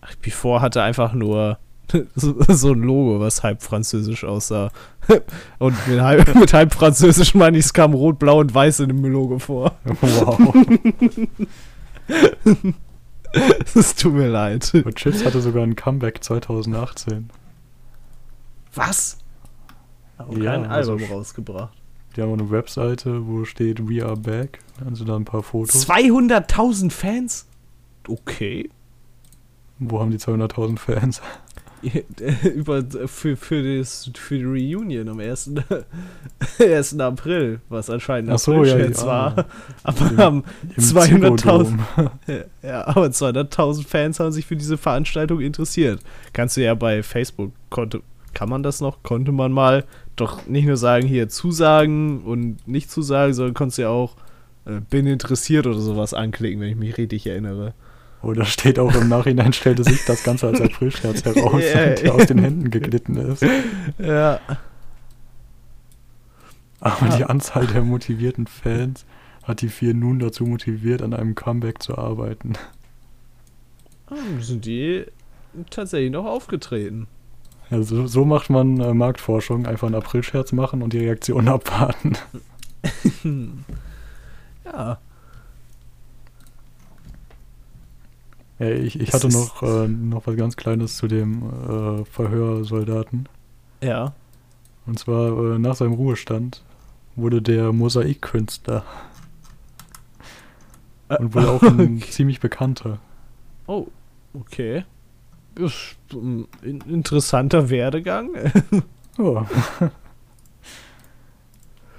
Ach, 0.01 0.15
Before 0.15 0.61
hatte 0.61 0.81
einfach 0.81 1.13
nur 1.13 1.59
so, 2.15 2.35
so 2.47 2.71
ein 2.71 2.79
Logo, 2.81 3.19
was 3.19 3.43
halb 3.43 3.61
französisch 3.61 4.23
aussah. 4.23 4.71
Und 5.59 5.75
mit 5.87 5.99
halb, 6.01 6.33
mit 6.39 6.53
halb 6.53 6.73
französisch 6.73 7.35
meine 7.35 7.57
ich, 7.57 7.65
es 7.65 7.73
kam 7.73 7.93
rot, 7.93 8.19
blau 8.19 8.39
und 8.39 8.53
weiß 8.53 8.79
in 8.81 8.87
dem 8.89 9.03
Logo 9.05 9.39
vor. 9.39 9.73
Wow. 10.01 10.55
Es 13.75 13.95
tut 13.95 14.13
mir 14.13 14.27
leid. 14.29 14.71
Und 14.73 14.95
Chips 14.95 15.23
hatte 15.25 15.41
sogar 15.41 15.63
ein 15.63 15.75
Comeback 15.75 16.23
2018. 16.23 17.29
Was? 18.75 19.17
Auch 20.17 20.35
Ja, 20.37 20.51
kein 20.53 20.65
also 20.65 20.93
Album 20.93 21.07
sch- 21.07 21.11
rausgebracht. 21.11 21.73
Die 22.15 22.21
haben 22.21 22.29
auch 22.29 22.39
eine 22.39 22.49
Webseite, 22.51 23.25
wo 23.27 23.45
steht 23.45 23.87
We 23.87 24.03
are 24.03 24.17
back. 24.17 24.59
Also 24.85 25.05
da 25.05 25.15
ein 25.15 25.25
paar 25.25 25.43
Fotos. 25.43 25.87
200.000 25.87 26.91
Fans? 26.91 27.45
Okay. 28.07 28.69
Wo 29.77 29.99
haben 29.99 30.11
die 30.11 30.17
200.000 30.17 30.77
Fans? 30.79 31.21
Über, 32.55 32.83
für, 33.07 33.37
für, 33.37 33.77
das, 33.77 34.11
für 34.13 34.37
die 34.37 34.43
Reunion 34.43 35.07
am 35.07 35.19
1. 35.21 35.51
1. 36.59 36.99
April, 36.99 37.61
was 37.69 37.89
anscheinend 37.89 38.31
Ach 38.31 38.39
so, 38.39 38.65
ja, 38.65 38.73
Aprilscherz 38.73 39.01
ja. 39.01 39.07
war. 39.07 39.45
Aber 39.83 40.11
Im- 40.11 40.17
haben 40.17 40.43
Im 40.75 40.83
200.000. 40.83 41.37
Zirkodom. 41.37 41.79
Ja, 42.61 42.85
aber 42.87 43.05
200.000 43.07 43.87
Fans 43.87 44.19
haben 44.19 44.33
sich 44.33 44.45
für 44.45 44.57
diese 44.57 44.77
Veranstaltung 44.77 45.39
interessiert. 45.39 46.01
Kannst 46.33 46.57
du 46.57 46.61
ja 46.63 46.73
bei 46.75 47.01
Facebook, 47.01 47.53
konnte, 47.69 48.01
kann 48.33 48.49
man 48.49 48.63
das 48.63 48.81
noch? 48.81 49.03
Konnte 49.03 49.31
man 49.31 49.51
mal 49.51 49.85
doch 50.15 50.45
nicht 50.47 50.65
nur 50.65 50.77
sagen, 50.77 51.07
hier 51.07 51.29
zusagen 51.29 52.21
und 52.21 52.67
nicht 52.67 52.89
zusagen, 52.91 53.33
sondern 53.33 53.53
konntest 53.53 53.79
ja 53.79 53.89
auch 53.89 54.15
äh, 54.65 54.79
bin 54.89 55.07
interessiert 55.07 55.65
oder 55.67 55.79
sowas 55.79 56.13
anklicken, 56.13 56.59
wenn 56.61 56.69
ich 56.69 56.75
mich 56.75 56.97
richtig 56.97 57.25
erinnere. 57.27 57.73
Oh, 58.21 58.33
da 58.33 58.43
steht 58.45 58.79
auch 58.79 58.93
im 58.95 59.07
Nachhinein, 59.07 59.53
stellte 59.53 59.83
sich 59.85 60.03
das 60.05 60.23
Ganze 60.23 60.47
als 60.47 60.59
Aprilscherz 60.59 61.23
heraus, 61.23 61.61
Ja, 61.73 61.89
und 61.89 62.01
der 62.03 62.13
aus 62.15 62.25
den 62.25 62.39
Händen 62.39 62.69
geglitten 62.69 63.15
ist. 63.15 63.45
Ja. 63.97 64.39
Aber 66.81 67.05
Ah. 67.11 67.17
die 67.17 67.23
Anzahl 67.25 67.65
der 67.67 67.83
motivierten 67.83 68.47
Fans 68.47 69.05
hat 69.43 69.61
die 69.61 69.69
vier 69.69 69.93
nun 69.93 70.19
dazu 70.19 70.45
motiviert, 70.45 71.01
an 71.01 71.13
einem 71.13 71.35
Comeback 71.35 71.81
zu 71.81 71.97
arbeiten. 71.97 72.53
Hm, 74.07 74.41
Sind 74.41 74.65
die 74.65 75.05
tatsächlich 75.69 76.11
noch 76.11 76.25
aufgetreten? 76.25 77.07
Ja, 77.69 77.83
so, 77.83 78.25
macht 78.25 78.49
man 78.49 78.79
äh, 78.79 78.93
Marktforschung, 78.93 79.65
einfach 79.65 79.87
einen 79.87 79.95
Aprilscherz 79.95 80.51
machen 80.51 80.81
und 80.81 80.93
die 80.93 80.99
Reaktion 80.99 81.47
abwarten. 81.49 82.13
Ja. 84.65 84.99
Ja, 88.59 88.69
ich, 88.69 88.99
ich 88.99 89.13
hatte 89.13 89.29
noch, 89.29 89.63
äh, 89.63 89.87
noch 89.87 90.27
was 90.27 90.35
ganz 90.35 90.57
Kleines 90.57 90.97
zu 90.97 91.07
dem 91.07 91.41
äh, 91.41 92.05
Verhörsoldaten. 92.05 93.27
Ja. 93.81 94.13
Und 94.85 94.99
zwar 94.99 95.55
äh, 95.55 95.59
nach 95.59 95.75
seinem 95.75 95.93
Ruhestand 95.93 96.61
wurde 97.15 97.41
der 97.41 97.71
Mosaikkünstler 97.71 98.83
und 101.07 101.33
wohl 101.33 101.47
auch 101.47 101.61
ein 101.63 101.79
Okay. 101.97 102.11
ziemlich 102.11 102.39
bekannter. 102.39 102.99
Oh, 103.65 103.87
okay. 104.33 104.83
Ist 105.55 105.97
ein 106.13 106.47
in- 106.61 106.81
interessanter 106.81 107.69
Werdegang. 107.69 108.29
Ja. 109.17 109.45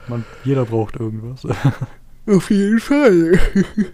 Man, 0.09 0.25
jeder 0.45 0.65
braucht 0.65 0.97
irgendwas. 0.97 1.47
Auf 2.27 2.51
jeden 2.51 2.81
Fall. 2.81 3.39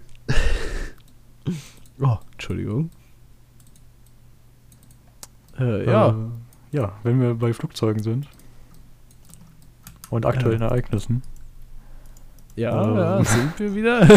oh, 2.00 2.16
Entschuldigung. 2.32 2.90
Äh, 5.58 5.86
ja. 5.86 6.08
Äh, 6.10 6.14
ja, 6.76 6.92
wenn 7.02 7.20
wir 7.20 7.34
bei 7.34 7.52
Flugzeugen 7.52 8.02
sind 8.02 8.28
und 10.10 10.26
aktuellen 10.26 10.62
Ereignissen. 10.62 11.22
ja, 12.56 12.70
äh, 12.70 12.96
ja, 12.96 13.24
sind 13.24 13.58
wir 13.58 13.74
wieder. 13.74 14.08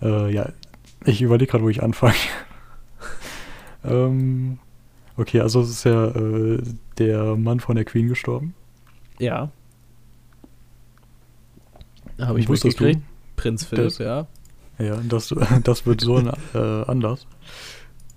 Äh, 0.00 0.32
ja, 0.32 0.48
ich 1.04 1.20
überlege 1.22 1.50
gerade, 1.50 1.64
wo 1.64 1.68
ich 1.68 1.82
anfange. 1.82 2.14
Ähm, 3.84 4.58
okay, 5.16 5.40
also 5.40 5.60
es 5.60 5.70
ist 5.70 5.84
ja 5.84 6.06
äh, 6.08 6.62
der 6.98 7.36
Mann 7.36 7.60
von 7.60 7.76
der 7.76 7.84
Queen 7.84 8.08
gestorben. 8.08 8.54
ja. 9.18 9.50
Habe 12.20 12.40
ich 12.40 12.48
Wusstest 12.48 12.80
du? 12.80 12.84
mitgekriegt. 12.84 13.08
Prinz 13.36 13.64
Philipp, 13.64 13.84
Das- 13.84 13.98
ja. 13.98 14.26
Ja, 14.80 14.96
das, 15.08 15.32
das 15.64 15.86
wird 15.86 16.00
so 16.00 16.18
äh, 16.18 16.84
anders. 16.86 17.26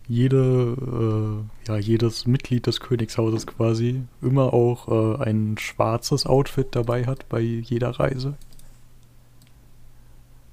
Jede, 0.07 1.45
äh, 1.67 1.67
ja, 1.71 1.77
jedes 1.77 2.25
Mitglied 2.25 2.65
des 2.65 2.79
Königshauses 2.79 3.45
quasi 3.45 4.01
immer 4.21 4.53
auch 4.53 5.19
äh, 5.19 5.23
ein 5.23 5.55
schwarzes 5.59 6.25
Outfit 6.25 6.69
dabei 6.71 7.05
hat 7.05 7.29
bei 7.29 7.39
jeder 7.41 7.91
Reise. 7.91 8.33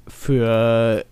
Für 0.06 1.04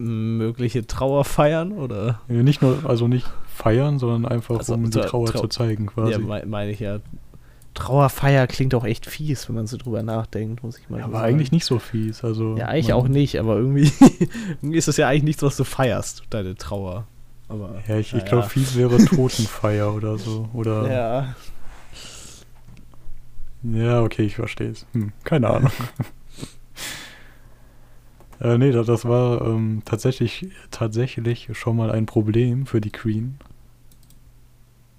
mögliche 0.00 0.86
Trauerfeiern 0.86 1.72
oder? 1.72 2.20
Äh, 2.28 2.42
Nicht 2.42 2.62
nur, 2.62 2.78
also 2.88 3.06
nicht 3.08 3.26
feiern, 3.54 3.98
sondern 3.98 4.24
einfach 4.30 4.58
Also, 4.58 4.74
um 4.74 4.90
die 4.90 4.98
Trau- 4.98 5.06
Trauer 5.06 5.26
Trau- 5.28 5.40
zu 5.42 5.48
zeigen 5.48 5.86
quasi. 5.86 6.12
Ja, 6.12 6.18
meine 6.18 6.46
mein 6.46 6.68
ich 6.70 6.80
ja. 6.80 6.98
Trauerfeier 7.74 8.46
klingt 8.48 8.74
auch 8.74 8.84
echt 8.84 9.06
fies, 9.06 9.48
wenn 9.48 9.54
man 9.54 9.66
so 9.68 9.76
drüber 9.76 10.02
nachdenkt, 10.02 10.62
muss 10.64 10.76
ich 10.78 10.88
mal 10.90 10.98
Ja, 10.98 11.04
so 11.04 11.10
aber 11.10 11.18
sagen. 11.20 11.34
eigentlich 11.34 11.52
nicht 11.52 11.64
so 11.64 11.78
fies. 11.78 12.24
Also 12.24 12.56
Ja, 12.56 12.66
eigentlich 12.66 12.92
auch 12.92 13.06
nicht, 13.08 13.38
aber 13.38 13.56
irgendwie, 13.56 13.92
irgendwie 14.62 14.76
ist 14.78 14.88
das 14.88 14.96
ja 14.96 15.06
eigentlich 15.08 15.22
nichts, 15.22 15.42
was 15.42 15.56
du 15.56 15.64
feierst, 15.64 16.22
deine 16.30 16.56
Trauer. 16.56 17.06
Aber, 17.48 17.74
Ja, 17.86 17.96
ich, 17.98 18.12
ich 18.14 18.24
glaube, 18.24 18.48
fies 18.48 18.76
wäre 18.76 18.96
Totenfeier 19.04 19.94
oder 19.94 20.18
so. 20.18 20.48
Oder. 20.54 20.90
Ja, 20.92 21.34
Ja, 23.62 24.02
okay, 24.02 24.22
ich 24.22 24.36
verstehe 24.36 24.70
es. 24.70 24.86
Hm, 24.92 25.12
keine 25.24 25.48
Ahnung. 25.50 25.70
Äh, 28.40 28.58
nee, 28.58 28.72
das, 28.72 28.86
das 28.86 29.04
war 29.04 29.42
ähm, 29.42 29.82
tatsächlich, 29.84 30.46
tatsächlich 30.70 31.48
schon 31.52 31.76
mal 31.76 31.90
ein 31.90 32.06
Problem 32.06 32.66
für 32.66 32.80
die 32.80 32.90
Queen, 32.90 33.38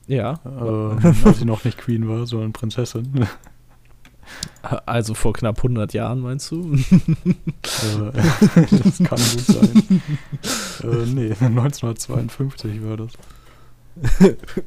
Ja. 0.08 0.40
äh, 0.46 1.08
als 1.26 1.40
sie 1.40 1.46
noch 1.46 1.64
nicht 1.64 1.78
Queen 1.78 2.08
war, 2.08 2.26
sondern 2.28 2.54
Prinzessin. 2.54 3.28
Also 4.86 5.14
vor 5.14 5.34
knapp 5.34 5.58
100 5.58 5.92
Jahren, 5.94 6.22
meinst 6.22 6.52
du? 6.52 6.74
äh, 6.76 6.78
das 8.56 8.98
kann 9.00 9.18
gut 9.20 9.46
sein. 9.46 10.02
äh, 10.84 11.06
nee, 11.08 11.32
1952 11.32 12.82
war 12.86 12.96
das. 12.98 13.12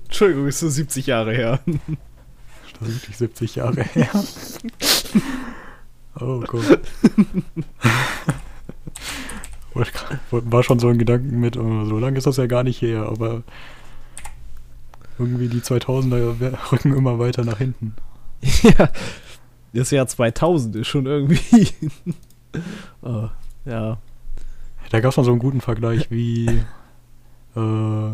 Entschuldigung, 0.04 0.48
ist 0.48 0.58
so 0.58 0.68
70 0.68 1.06
Jahre 1.06 1.32
her. 1.34 1.60
Das 2.78 2.88
ist 2.88 2.94
wirklich 3.02 3.16
70 3.16 3.54
Jahre 3.54 3.82
her. 3.84 4.10
Oh 6.20 6.40
Gott. 6.40 6.80
War 10.30 10.62
schon 10.62 10.78
so 10.78 10.88
ein 10.88 10.98
Gedanken 10.98 11.40
mit, 11.40 11.56
oh, 11.56 11.84
so 11.84 11.98
lange 11.98 12.18
ist 12.18 12.26
das 12.26 12.36
ja 12.36 12.46
gar 12.46 12.62
nicht 12.62 12.80
her, 12.80 13.06
aber 13.06 13.42
irgendwie 15.18 15.48
die 15.48 15.60
2000er 15.60 16.36
wer- 16.38 16.58
rücken 16.72 16.94
immer 16.94 17.18
weiter 17.18 17.44
nach 17.44 17.58
hinten. 17.58 17.94
ja. 18.62 18.88
Das 19.72 19.90
Jahr 19.90 20.06
2000 20.06 20.76
ist 20.76 20.86
schon 20.86 21.06
irgendwie. 21.06 21.68
oh, 23.02 23.28
ja. 23.64 23.98
Da 24.90 25.00
gab 25.00 25.10
es 25.10 25.16
mal 25.16 25.24
so 25.24 25.32
einen 25.32 25.40
guten 25.40 25.60
Vergleich 25.60 26.10
wie. 26.10 26.46
Äh, 27.56 28.12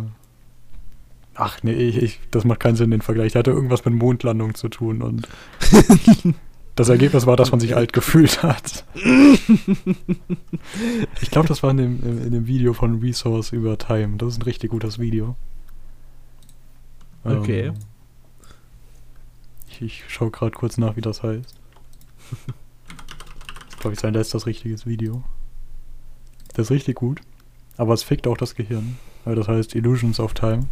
ach 1.35 1.63
nee, 1.63 1.73
ich, 1.73 1.97
ich, 1.99 2.21
das 2.31 2.45
macht 2.45 2.61
keinen 2.61 2.77
Sinn, 2.77 2.91
den 2.91 3.03
Vergleich. 3.03 3.33
Der 3.33 3.41
hatte 3.41 3.51
irgendwas 3.51 3.85
mit 3.85 3.95
Mondlandung 3.95 4.55
zu 4.55 4.69
tun 4.69 5.03
und 5.03 5.29
das 6.77 6.89
Ergebnis 6.89 7.27
war, 7.27 7.37
dass 7.37 7.51
man 7.51 7.61
sich 7.61 7.77
alt 7.77 7.93
gefühlt 7.93 8.43
hat. 8.43 8.85
Ich 11.21 11.31
glaube, 11.31 11.49
das 11.49 11.63
war 11.63 11.71
in 11.71 11.77
dem, 11.77 12.25
in 12.25 12.33
dem 12.33 12.47
Video 12.47 12.73
von 12.73 13.01
Resource 13.01 13.53
über 13.53 13.77
Time. 13.79 14.17
Das 14.17 14.31
ist 14.31 14.39
ein 14.41 14.43
richtig 14.43 14.71
gutes 14.71 14.99
Video. 14.99 15.37
Okay. 17.25 17.67
Ähm, 17.67 17.75
ich 19.69 19.83
ich 19.83 20.05
schaue 20.09 20.31
gerade 20.31 20.53
kurz 20.53 20.79
nach, 20.79 20.97
wie 20.97 21.01
das 21.01 21.23
heißt. 21.23 21.55
Das 22.31 23.69
ist, 23.69 23.81
glaube 23.81 23.95
ich, 23.95 24.01
sein 24.01 24.15
letztes 24.15 24.47
richtiges 24.47 24.87
Video. 24.87 25.25
Das 26.55 26.67
ist 26.67 26.71
richtig 26.71 26.97
gut. 26.97 27.21
Aber 27.77 27.95
es 27.95 28.03
fickt 28.03 28.27
auch 28.27 28.37
das 28.37 28.55
Gehirn. 28.55 28.99
Weil 29.25 29.35
das 29.37 29.49
heißt 29.49 29.75
Illusions 29.75 30.21
of 30.21 30.35
Time. 30.35 30.67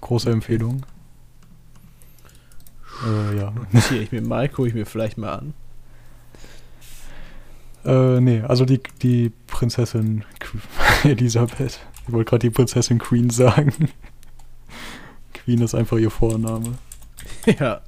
Große 0.00 0.30
Empfehlung. 0.30 0.84
Äh, 3.06 3.36
ja. 3.38 3.52
Notiere 3.72 4.02
ich 4.02 4.12
mir 4.12 4.22
mal, 4.22 4.48
gucke 4.48 4.68
ich 4.68 4.74
mir 4.74 4.86
vielleicht 4.86 5.18
mal 5.18 5.32
an. 5.32 5.54
Äh, 7.84 8.20
nee, 8.20 8.40
also 8.42 8.64
die, 8.64 8.80
die 9.02 9.32
Prinzessin 9.46 10.24
Elisabeth. 11.04 11.80
Ich 12.06 12.12
wollte 12.12 12.30
gerade 12.30 12.46
die 12.46 12.50
Prinzessin 12.50 12.98
Queen 12.98 13.30
sagen. 13.30 13.72
Queen 15.34 15.60
ist 15.62 15.74
einfach 15.74 15.98
ihr 15.98 16.10
Vorname. 16.10 16.74
ja. 17.58 17.80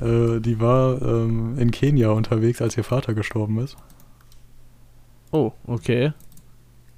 Äh, 0.00 0.40
die 0.40 0.58
war 0.58 1.00
ähm, 1.02 1.58
in 1.58 1.70
Kenia 1.70 2.10
unterwegs, 2.10 2.62
als 2.62 2.76
ihr 2.76 2.84
Vater 2.84 3.12
gestorben 3.12 3.58
ist. 3.58 3.76
Oh, 5.30 5.52
okay. 5.66 6.12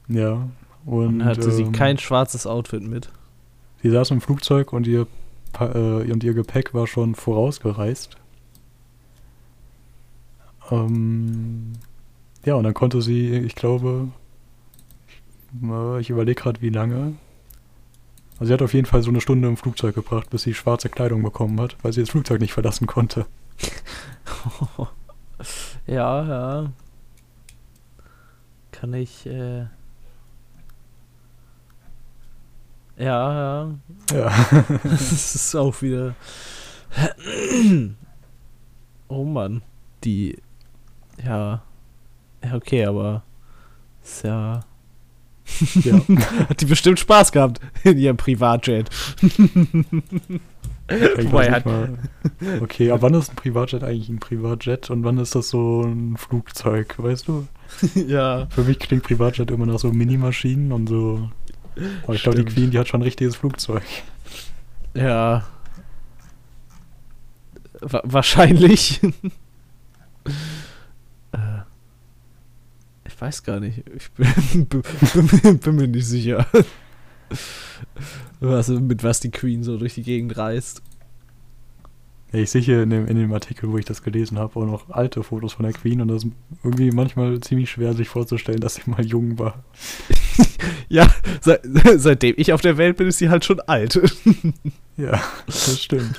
Ja. 0.08 0.48
Und, 0.84 1.06
Und 1.06 1.24
hatte 1.24 1.50
sie 1.50 1.62
ähm, 1.62 1.72
kein 1.72 1.98
schwarzes 1.98 2.46
Outfit 2.46 2.82
mit. 2.82 3.10
Sie 3.82 3.90
saß 3.90 4.10
im 4.12 4.20
Flugzeug 4.20 4.72
und 4.72 4.86
ihr, 4.86 5.06
äh, 5.60 6.10
und 6.10 6.24
ihr 6.24 6.34
Gepäck 6.34 6.74
war 6.74 6.86
schon 6.86 7.14
vorausgereist. 7.14 8.16
Ähm, 10.70 11.72
ja, 12.44 12.54
und 12.54 12.64
dann 12.64 12.74
konnte 12.74 13.02
sie, 13.02 13.36
ich 13.36 13.54
glaube, 13.54 14.08
ich 16.00 16.10
überlege 16.10 16.40
gerade, 16.40 16.60
wie 16.62 16.70
lange. 16.70 17.14
Also 18.34 18.46
sie 18.46 18.52
hat 18.52 18.62
auf 18.62 18.74
jeden 18.74 18.86
Fall 18.86 19.02
so 19.02 19.10
eine 19.10 19.20
Stunde 19.20 19.48
im 19.48 19.56
Flugzeug 19.56 19.94
gebracht, 19.94 20.30
bis 20.30 20.42
sie 20.42 20.54
schwarze 20.54 20.88
Kleidung 20.88 21.22
bekommen 21.22 21.60
hat, 21.60 21.76
weil 21.82 21.92
sie 21.92 22.00
das 22.00 22.10
Flugzeug 22.10 22.40
nicht 22.40 22.52
verlassen 22.52 22.86
konnte. 22.86 23.26
ja, 25.86 26.26
ja. 26.26 26.72
Kann 28.72 28.94
ich, 28.94 29.26
äh. 29.26 29.66
Ja, 32.96 33.34
ja. 33.34 33.74
Ja. 34.12 34.32
Das 34.84 35.34
ist 35.34 35.54
auch 35.54 35.80
wieder. 35.82 36.14
Oh 39.08 39.24
Mann. 39.24 39.62
Die. 40.02 40.38
Ja. 41.22 41.62
Ja, 42.42 42.54
okay, 42.54 42.86
aber. 42.86 43.22
Ist 44.02 44.24
ja. 44.24 44.60
ja. 45.74 46.00
Hat 46.48 46.60
die 46.60 46.64
bestimmt 46.64 46.98
Spaß 46.98 47.30
gehabt 47.32 47.60
in 47.84 47.98
ihrem 47.98 48.16
Privatjet. 48.16 48.90
Wobei 50.88 51.50
hat-. 51.50 51.64
Okay, 52.60 52.90
aber 52.90 53.02
wann 53.02 53.14
ist 53.14 53.30
ein 53.30 53.36
Privatjet 53.36 53.84
eigentlich 53.84 54.08
ein 54.08 54.20
Privatjet 54.20 54.90
und 54.90 55.04
wann 55.04 55.18
ist 55.18 55.34
das 55.34 55.50
so 55.50 55.82
ein 55.82 56.16
Flugzeug, 56.16 56.94
weißt 56.98 57.28
du? 57.28 57.46
ja. 57.94 58.46
Für 58.50 58.62
mich 58.62 58.78
klingt 58.78 59.04
Privatjet 59.04 59.50
immer 59.50 59.66
nach 59.66 59.78
so 59.78 59.92
Minimaschinen 59.92 60.72
und 60.72 60.88
so. 60.88 61.30
Aber 62.04 62.14
ich 62.14 62.22
glaube, 62.22 62.44
die. 62.44 62.52
Queen, 62.52 62.70
die 62.70 62.78
hat 62.78 62.88
schon 62.88 63.00
ein 63.00 63.04
richtiges 63.04 63.36
Flugzeug. 63.36 63.82
Ja. 64.94 65.44
Wa 67.80 68.00
wahrscheinlich. 68.04 69.00
Äh, 71.32 71.62
ich 73.04 73.20
weiß 73.20 73.42
gar 73.42 73.60
nicht. 73.60 73.82
Ich 73.94 74.10
bin, 74.12 74.66
bin, 74.68 75.58
bin 75.58 75.74
mir 75.74 75.88
nicht 75.88 76.06
sicher. 76.06 76.46
Was, 78.40 78.68
mit 78.68 79.02
was 79.02 79.20
die 79.20 79.30
Queen 79.30 79.64
so 79.64 79.76
durch 79.76 79.94
die 79.94 80.02
Gegend 80.02 80.36
reist. 80.36 80.82
Ja, 82.34 82.40
ich 82.40 82.50
sehe 82.50 82.60
hier 82.60 82.82
in 82.82 82.90
dem, 82.90 83.06
in 83.06 83.16
dem 83.16 83.32
Artikel, 83.32 83.70
wo 83.70 83.78
ich 83.78 83.84
das 83.84 84.02
gelesen 84.02 84.40
habe, 84.40 84.58
auch 84.58 84.66
noch 84.66 84.90
alte 84.90 85.22
Fotos 85.22 85.52
von 85.52 85.62
der 85.62 85.72
Queen 85.72 86.00
und 86.00 86.08
das 86.08 86.24
ist 86.24 86.32
irgendwie 86.64 86.90
manchmal 86.90 87.38
ziemlich 87.38 87.70
schwer, 87.70 87.94
sich 87.94 88.08
vorzustellen, 88.08 88.58
dass 88.58 88.74
sie 88.74 88.90
mal 88.90 89.04
jung 89.04 89.38
war. 89.38 89.62
Ja, 90.88 91.12
se 91.40 91.60
seitdem 91.96 92.34
ich 92.36 92.52
auf 92.52 92.60
der 92.60 92.76
Welt 92.76 92.96
bin, 92.96 93.06
ist 93.06 93.18
sie 93.18 93.30
halt 93.30 93.44
schon 93.44 93.60
alt. 93.60 94.00
Ja, 94.96 95.20
das 95.46 95.82
stimmt. 95.82 96.18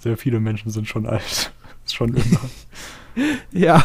Sehr 0.00 0.16
viele 0.16 0.40
Menschen 0.40 0.70
sind 0.70 0.88
schon 0.88 1.06
alt. 1.06 1.52
Ist 1.84 1.94
schon 1.94 2.14
immer. 2.14 2.40
ja. 3.52 3.84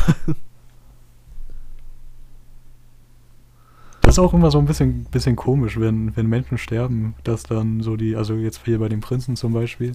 Ist 4.13 4.19
auch 4.19 4.34
immer 4.34 4.49
so 4.52 4.60
ein 4.60 4.65
bisschen, 4.65 5.04
bisschen 5.06 5.36
komisch, 5.36 5.80
wenn, 5.80 6.15
wenn 6.15 6.28
Menschen 6.28 6.58
sterben, 6.58 7.15
dass 7.23 7.43
dann 7.43 7.82
so 7.82 7.95
die, 7.95 8.15
also 8.15 8.34
jetzt 8.36 8.62
hier 8.65 8.80
bei 8.80 8.89
den 8.89 9.02
Prinzen 9.02 9.36
zum 9.36 9.54
Beispiel, 9.54 9.91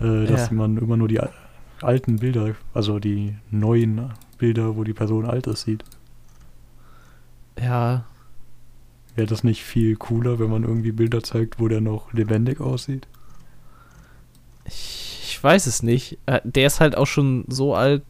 äh, 0.00 0.26
dass 0.26 0.48
Ja. 0.50 0.54
man 0.54 0.76
immer 0.76 0.96
nur 0.96 1.08
die 1.08 1.20
al- 1.20 1.32
alten 1.82 2.16
Bilder, 2.16 2.54
also 2.74 2.98
die 2.98 3.34
neuen 3.50 4.10
Bilder, 4.38 4.76
wo 4.76 4.84
die 4.84 4.92
Person 4.94 5.24
alt 5.26 5.46
ist, 5.46 5.62
sieht. 5.62 5.84
Ja. 7.60 8.04
Wäre 9.14 9.26
das 9.26 9.44
nicht 9.44 9.62
viel 9.64 9.96
cooler, 9.96 10.38
wenn 10.38 10.50
man 10.50 10.62
irgendwie 10.64 10.92
Bilder 10.92 11.22
zeigt, 11.22 11.58
wo 11.58 11.68
der 11.68 11.80
noch 11.80 12.12
lebendig 12.12 12.60
aussieht? 12.60 13.06
Ich, 14.66 15.20
ich 15.22 15.42
weiß 15.42 15.66
es 15.66 15.82
nicht. 15.82 16.18
Äh, 16.26 16.40
Der 16.44 16.66
ist 16.66 16.80
halt 16.80 16.96
auch 16.96 17.06
schon 17.06 17.44
so 17.48 17.74
alt. 17.74 18.02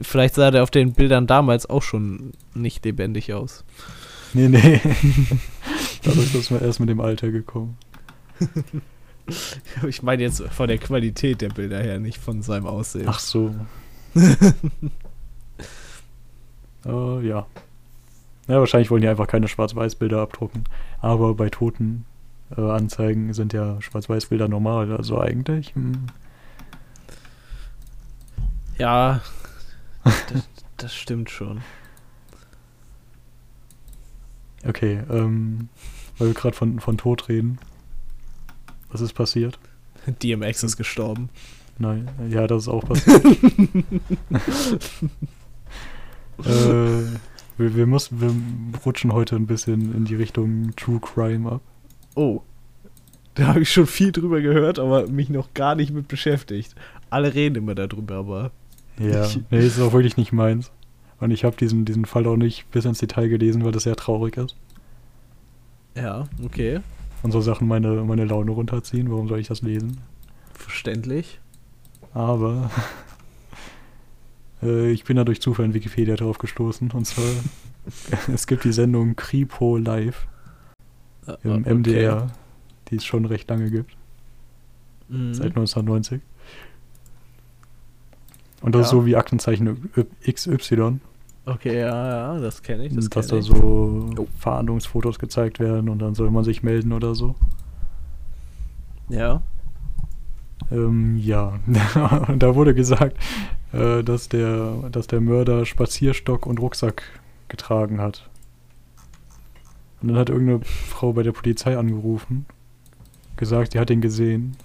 Vielleicht 0.00 0.34
sah 0.34 0.50
der 0.50 0.62
auf 0.62 0.70
den 0.70 0.92
Bildern 0.92 1.26
damals 1.26 1.70
auch 1.70 1.82
schon 1.82 2.32
nicht 2.54 2.84
lebendig 2.84 3.32
aus. 3.32 3.64
Nee, 4.34 4.48
nee. 4.48 4.80
Dadurch 6.02 6.34
ist 6.34 6.50
man 6.50 6.60
erst 6.62 6.80
mit 6.80 6.88
dem 6.88 7.00
Alter 7.00 7.30
gekommen. 7.30 7.76
Ich 9.88 10.04
meine 10.04 10.22
jetzt 10.22 10.40
von 10.40 10.68
der 10.68 10.78
Qualität 10.78 11.40
der 11.40 11.48
Bilder 11.48 11.82
her, 11.82 11.98
nicht 11.98 12.18
von 12.18 12.42
seinem 12.42 12.66
Aussehen. 12.66 13.08
Ach 13.08 13.18
so. 13.18 13.52
äh, 16.86 17.26
ja. 17.26 17.44
Ja, 18.46 18.60
wahrscheinlich 18.60 18.88
wollen 18.92 19.02
die 19.02 19.08
einfach 19.08 19.26
keine 19.26 19.48
Schwarz-Weiß-Bilder 19.48 20.20
abdrucken. 20.20 20.62
Aber 21.00 21.34
bei 21.34 21.50
toten 21.50 22.04
äh, 22.56 22.60
Anzeigen 22.60 23.34
sind 23.34 23.52
ja 23.52 23.82
Schwarz-Weiß-Bilder 23.82 24.46
normal. 24.46 24.92
Also 24.92 25.20
eigentlich. 25.20 25.74
Hm, 25.74 26.06
Ja, 28.78 29.22
das, 30.04 30.48
das 30.76 30.94
stimmt 30.94 31.30
schon. 31.30 31.62
Okay, 34.68 35.00
ähm, 35.10 35.68
weil 36.18 36.28
wir 36.28 36.34
gerade 36.34 36.56
von, 36.56 36.80
von 36.80 36.98
Tod 36.98 37.28
reden. 37.28 37.58
Was 38.90 39.00
ist 39.00 39.12
passiert? 39.12 39.58
DMX 40.22 40.62
ist 40.62 40.76
gestorben. 40.76 41.28
Nein, 41.78 42.08
ja, 42.30 42.46
das 42.46 42.62
ist 42.62 42.68
auch 42.68 42.84
passiert. 42.84 43.24
äh, 46.44 47.02
wir, 47.58 47.76
wir, 47.76 47.86
müssen, 47.86 48.20
wir 48.20 48.34
rutschen 48.84 49.12
heute 49.12 49.36
ein 49.36 49.46
bisschen 49.46 49.94
in 49.94 50.04
die 50.04 50.14
Richtung 50.14 50.74
True 50.76 51.00
Crime 51.00 51.50
ab. 51.52 51.60
Oh. 52.14 52.42
Da 53.34 53.48
habe 53.48 53.60
ich 53.60 53.70
schon 53.70 53.86
viel 53.86 54.12
drüber 54.12 54.40
gehört, 54.40 54.78
aber 54.78 55.06
mich 55.08 55.28
noch 55.28 55.52
gar 55.52 55.74
nicht 55.74 55.92
mit 55.92 56.08
beschäftigt. 56.08 56.74
Alle 57.10 57.34
reden 57.34 57.56
immer 57.56 57.74
darüber, 57.74 58.14
aber. 58.14 58.50
Ja, 58.98 59.28
nee, 59.50 59.58
ist 59.58 59.78
auch 59.78 59.92
wirklich 59.92 60.16
nicht 60.16 60.32
meins. 60.32 60.70
Und 61.20 61.30
ich 61.30 61.44
habe 61.44 61.56
diesen, 61.56 61.84
diesen 61.84 62.04
Fall 62.04 62.26
auch 62.26 62.36
nicht 62.36 62.70
bis 62.70 62.84
ins 62.84 62.98
Detail 62.98 63.28
gelesen, 63.28 63.64
weil 63.64 63.72
das 63.72 63.84
sehr 63.84 63.96
traurig 63.96 64.36
ist. 64.36 64.54
Ja, 65.94 66.28
okay. 66.44 66.80
Und 67.22 67.32
so 67.32 67.40
Sachen 67.40 67.66
meine, 67.66 68.04
meine 68.04 68.24
Laune 68.26 68.50
runterziehen. 68.50 69.10
Warum 69.10 69.28
soll 69.28 69.40
ich 69.40 69.48
das 69.48 69.62
lesen? 69.62 69.98
Verständlich. 70.52 71.40
Aber 72.12 72.70
äh, 74.62 74.90
ich 74.90 75.04
bin 75.04 75.16
da 75.16 75.24
durch 75.24 75.40
Zufall 75.40 75.64
in 75.66 75.74
Wikipedia 75.74 76.16
drauf 76.16 76.38
gestoßen. 76.38 76.90
Und 76.90 77.06
zwar, 77.06 77.24
es 78.32 78.46
gibt 78.46 78.64
die 78.64 78.72
Sendung 78.72 79.16
Kripo 79.16 79.76
Live 79.78 80.26
im 81.42 81.64
Ah, 81.66 81.74
MDR, 81.74 82.26
die 82.88 82.96
es 82.96 83.04
schon 83.04 83.24
recht 83.24 83.48
lange 83.50 83.70
gibt, 83.70 83.96
Mhm. 85.08 85.34
seit 85.34 85.46
1990. 85.56 86.20
Und 88.62 88.74
das 88.74 88.86
ist 88.86 88.92
Ja. 88.92 88.98
so 88.98 89.06
wie 89.06 89.16
Aktenzeichen 89.16 89.90
XY, 90.28 91.00
Okay, 91.48 91.78
ja, 91.78 92.34
ja, 92.34 92.40
das 92.40 92.60
kenne 92.60 92.86
ich. 92.86 92.94
Das 92.94 93.08
dass 93.08 93.28
kenn 93.28 93.36
da 93.36 93.40
ich. 93.40 93.46
so 93.46 94.10
Jo. 94.16 94.26
Fahndungsfotos 94.36 95.20
gezeigt 95.20 95.60
werden 95.60 95.88
und 95.88 96.00
dann 96.00 96.16
soll 96.16 96.30
man 96.32 96.42
sich 96.42 96.64
melden 96.64 96.92
oder 96.92 97.14
so. 97.14 97.36
Ja. 99.08 99.42
Ähm, 100.72 101.16
ja, 101.18 101.60
und 102.28 102.42
da 102.42 102.56
wurde 102.56 102.74
gesagt, 102.74 103.16
äh, 103.72 104.02
dass, 104.02 104.28
der, 104.28 104.88
dass 104.90 105.06
der 105.06 105.20
Mörder 105.20 105.64
Spazierstock 105.64 106.46
und 106.46 106.58
Rucksack 106.60 107.04
getragen 107.46 108.00
hat. 108.00 108.28
Und 110.02 110.08
dann 110.08 110.16
hat 110.18 110.28
irgendeine 110.30 110.64
Frau 110.64 111.12
bei 111.12 111.22
der 111.22 111.32
Polizei 111.32 111.78
angerufen, 111.78 112.46
gesagt, 113.36 113.72
sie 113.72 113.78
hat 113.78 113.90
ihn 113.90 114.00
gesehen. 114.00 114.56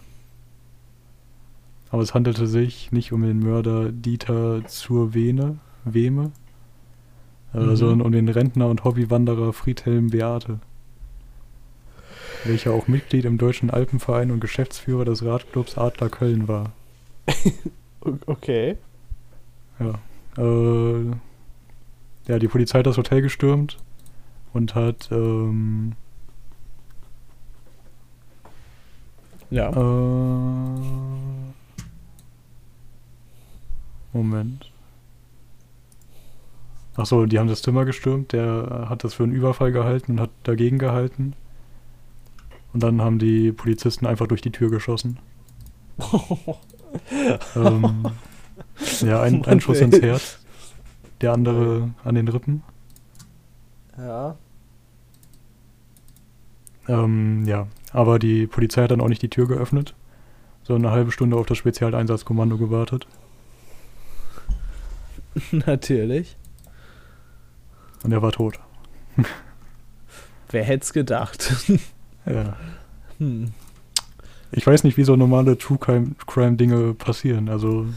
Aber 1.92 2.02
es 2.02 2.14
handelte 2.14 2.48
sich 2.48 2.92
nicht 2.92 3.12
um 3.12 3.22
den 3.22 3.40
Mörder 3.40 3.92
Dieter 3.92 4.66
zur 4.66 5.14
Vene, 5.14 5.58
Wehme, 5.84 6.32
äh, 7.54 7.60
Mhm. 7.60 7.76
sondern 7.76 8.02
um 8.02 8.12
den 8.14 8.30
Rentner 8.30 8.68
und 8.68 8.84
Hobbywanderer 8.86 9.52
Friedhelm 9.52 10.10
Beate, 10.12 10.60
welcher 12.46 12.72
auch 12.72 12.88
Mitglied 12.88 13.26
im 13.26 13.38
Deutschen 13.38 13.70
Alpenverein 13.70 14.32
und 14.32 14.40
Geschäftsführer 14.40 15.04
des 15.06 15.24
Radclubs 15.26 15.78
Adler 15.78 16.10
Köln 16.10 16.48
war. 16.48 16.72
Okay. 18.26 18.78
Ja. 19.80 19.94
Äh, 20.38 21.06
ja, 22.28 22.40
die 22.40 22.48
Polizei 22.48 22.80
hat 22.80 22.88
das 22.88 22.98
Hotel 22.98 23.22
gestürmt 23.22 23.78
und 24.54 24.74
hat 24.74 25.10
ähm, 25.12 25.92
Ja. 29.52 29.70
äh, 29.70 29.74
Moment. 34.14 34.72
Achso, 36.96 37.26
die 37.26 37.40
haben 37.40 37.48
das 37.48 37.62
Zimmer 37.62 37.86
gestürmt, 37.86 38.34
der 38.34 38.88
hat 38.90 39.04
das 39.04 39.14
für 39.14 39.24
einen 39.24 39.32
Überfall 39.32 39.72
gehalten 39.72 40.14
und 40.14 40.22
hat 40.22 40.30
dagegen 40.44 40.78
gehalten. 40.78 41.34
Und 42.74 42.84
dann 42.84 43.02
haben 43.02 43.20
die 43.20 43.52
Polizisten 43.52 44.06
einfach 44.06 44.28
durch 44.28 44.42
die 44.42 44.52
Tür 44.52 44.70
geschossen. 44.70 45.20
ähm, 47.56 48.06
ja, 49.02 49.22
ein, 49.22 49.46
ein 49.46 49.62
Schuss 49.62 49.80
ins 49.80 50.02
Herz, 50.02 50.40
der 51.22 51.34
andere 51.34 51.92
an 52.04 52.16
den 52.16 52.28
Rippen. 52.28 52.64
ja. 53.98 54.36
Ähm, 56.88 57.46
ja, 57.46 57.68
aber 57.94 58.18
die 58.20 58.48
Polizei 58.48 58.84
hat 58.84 58.92
dann 58.92 59.02
auch 59.02 59.08
nicht 59.08 59.22
die 59.22 59.30
Tür 59.30 59.48
geöffnet, 59.48 59.94
sondern 60.64 60.88
eine 60.88 60.96
halbe 60.96 61.12
Stunde 61.12 61.38
auf 61.38 61.46
das 61.46 61.58
Spezialeinsatzkommando 61.58 62.58
gewartet. 62.58 63.08
Natürlich. 65.52 66.38
Und 68.04 68.12
er 68.12 68.22
war 68.22 68.32
tot. 68.32 68.60
Wer 70.50 70.64
hätte 70.64 70.84
es 70.84 70.94
gedacht? 70.94 71.54
Ja. 72.24 72.56
hm. 73.18 73.52
Ich 74.52 74.68
weiß 74.68 74.84
nicht, 74.84 74.96
wie 74.96 75.04
so 75.04 75.16
normale 75.16 75.58
True 75.58 75.80
Crime, 75.80 76.12
Crime 76.28 76.56
Dinge 76.56 76.94
passieren. 76.94 77.50
Also, 77.50 77.88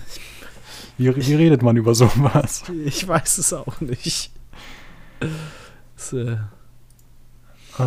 wie, 0.96 1.14
wie 1.14 1.34
redet 1.34 1.60
man 1.62 1.76
über 1.76 1.94
sowas? 1.94 2.64
Ich 2.86 3.06
weiß 3.06 3.36
es 3.36 3.52
auch 3.52 3.82
nicht. 3.82 4.30
Das, 5.94 6.14
äh, 6.14 6.38
Äh, 7.78 7.82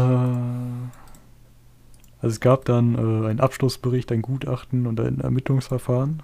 also 2.19 2.33
es 2.33 2.39
gab 2.39 2.65
dann 2.65 2.95
äh, 2.95 3.29
einen 3.29 3.39
Abschlussbericht, 3.39 4.11
ein 4.11 4.21
Gutachten 4.21 4.85
und 4.85 4.99
ein 4.99 5.21
Ermittlungsverfahren. 5.21 6.21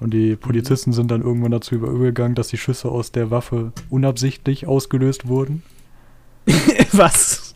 Und 0.00 0.14
die 0.14 0.36
Polizisten 0.36 0.92
sind 0.92 1.10
dann 1.10 1.22
irgendwann 1.22 1.50
dazu 1.50 1.74
übergegangen, 1.74 2.34
dass 2.36 2.48
die 2.48 2.56
Schüsse 2.58 2.88
aus 2.88 3.10
der 3.10 3.30
Waffe 3.30 3.72
unabsichtlich 3.90 4.66
ausgelöst 4.66 5.26
wurden. 5.26 5.62
was? 6.92 7.54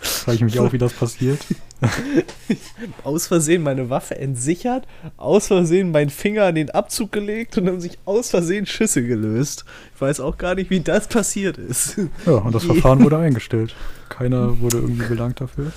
Frage 0.00 0.36
ich 0.36 0.42
mich 0.42 0.58
auch, 0.58 0.72
wie 0.72 0.78
das 0.78 0.92
passiert. 0.92 1.38
Aus 3.04 3.26
Versehen 3.26 3.62
meine 3.62 3.90
Waffe 3.90 4.16
entsichert, 4.16 4.86
aus 5.18 5.48
Versehen 5.48 5.90
meinen 5.90 6.08
Finger 6.08 6.44
an 6.44 6.54
den 6.54 6.70
Abzug 6.70 7.12
gelegt 7.12 7.58
und 7.58 7.66
haben 7.68 7.80
sich 7.80 7.98
aus 8.06 8.30
Versehen 8.30 8.64
Schüsse 8.64 9.02
gelöst. 9.06 9.64
Ich 9.94 10.00
weiß 10.00 10.20
auch 10.20 10.38
gar 10.38 10.54
nicht, 10.54 10.70
wie 10.70 10.80
das 10.80 11.08
passiert 11.08 11.58
ist. 11.58 11.98
Ja, 12.24 12.32
und 12.36 12.54
das 12.54 12.62
Je- 12.64 12.68
Verfahren 12.72 13.02
wurde 13.04 13.18
eingestellt. 13.18 13.74
Keiner 14.08 14.60
wurde 14.60 14.78
irgendwie 14.78 15.06
belangt 15.08 15.40
dafür. 15.42 15.72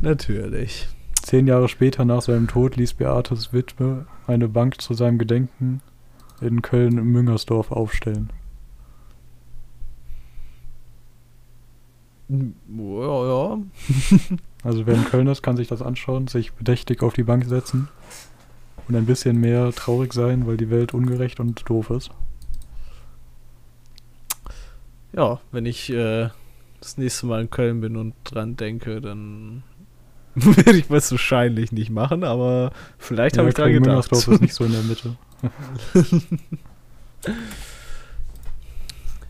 Natürlich. 0.00 0.88
Zehn 1.26 1.48
Jahre 1.48 1.68
später 1.68 2.04
nach 2.04 2.22
seinem 2.22 2.46
Tod 2.46 2.76
ließ 2.76 2.94
Beates 2.94 3.52
Witwe 3.52 4.06
eine 4.28 4.46
Bank 4.46 4.80
zu 4.80 4.94
seinem 4.94 5.18
Gedenken 5.18 5.80
in 6.40 6.62
Köln-Müngersdorf 6.62 7.72
aufstellen. 7.72 8.30
Ja, 12.28 13.26
ja. 13.26 13.58
Also 14.62 14.86
wer 14.86 14.94
in 14.94 15.04
Köln 15.04 15.26
ist, 15.26 15.42
kann 15.42 15.56
sich 15.56 15.66
das 15.66 15.82
anschauen, 15.82 16.28
sich 16.28 16.52
bedächtig 16.52 17.02
auf 17.02 17.14
die 17.14 17.24
Bank 17.24 17.44
setzen 17.46 17.88
und 18.86 18.94
ein 18.94 19.06
bisschen 19.06 19.40
mehr 19.40 19.72
traurig 19.72 20.12
sein, 20.12 20.46
weil 20.46 20.56
die 20.56 20.70
Welt 20.70 20.94
ungerecht 20.94 21.40
und 21.40 21.68
doof 21.68 21.90
ist. 21.90 22.12
Ja, 25.12 25.40
wenn 25.50 25.66
ich 25.66 25.90
äh, 25.90 26.28
das 26.80 26.98
nächste 26.98 27.26
Mal 27.26 27.42
in 27.42 27.50
Köln 27.50 27.80
bin 27.80 27.96
und 27.96 28.14
dran 28.22 28.54
denke, 28.54 29.00
dann 29.00 29.64
werde 30.56 30.78
ich 30.78 30.90
wahrscheinlich 30.90 31.72
nicht 31.72 31.90
machen, 31.90 32.22
aber 32.22 32.70
vielleicht 32.98 33.38
habe 33.38 33.48
ich 33.48 33.54
dran 33.54 33.72
gedacht. 33.72 34.10
Köln-Müngersdorf 34.10 34.28
ist 34.28 34.42
nicht 34.42 34.54
so 34.54 34.64
in 34.64 34.72
der 34.72 34.82
Mitte. 34.82 35.16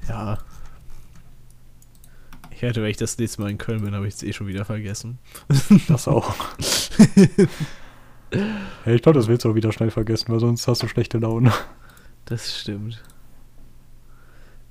Ja. 0.08 0.38
Ich 2.50 2.62
hätte, 2.62 2.80
wenn 2.82 2.90
ich 2.90 2.96
das 2.96 3.18
nächste 3.18 3.42
Mal 3.42 3.50
in 3.50 3.58
Köln 3.58 3.82
bin, 3.82 3.94
habe 3.94 4.08
ich 4.08 4.14
es 4.14 4.22
eh 4.22 4.32
schon 4.32 4.46
wieder 4.46 4.64
vergessen. 4.64 5.18
Das 5.88 6.08
auch. 6.08 6.34
ja, 8.32 8.92
ich 8.92 9.02
glaube, 9.02 9.18
das 9.18 9.28
willst 9.28 9.44
du 9.44 9.50
auch 9.50 9.54
wieder 9.54 9.72
schnell 9.72 9.90
vergessen, 9.90 10.32
weil 10.32 10.40
sonst 10.40 10.66
hast 10.66 10.82
du 10.82 10.88
schlechte 10.88 11.18
Laune. 11.18 11.52
Das 12.24 12.58
stimmt. 12.58 13.02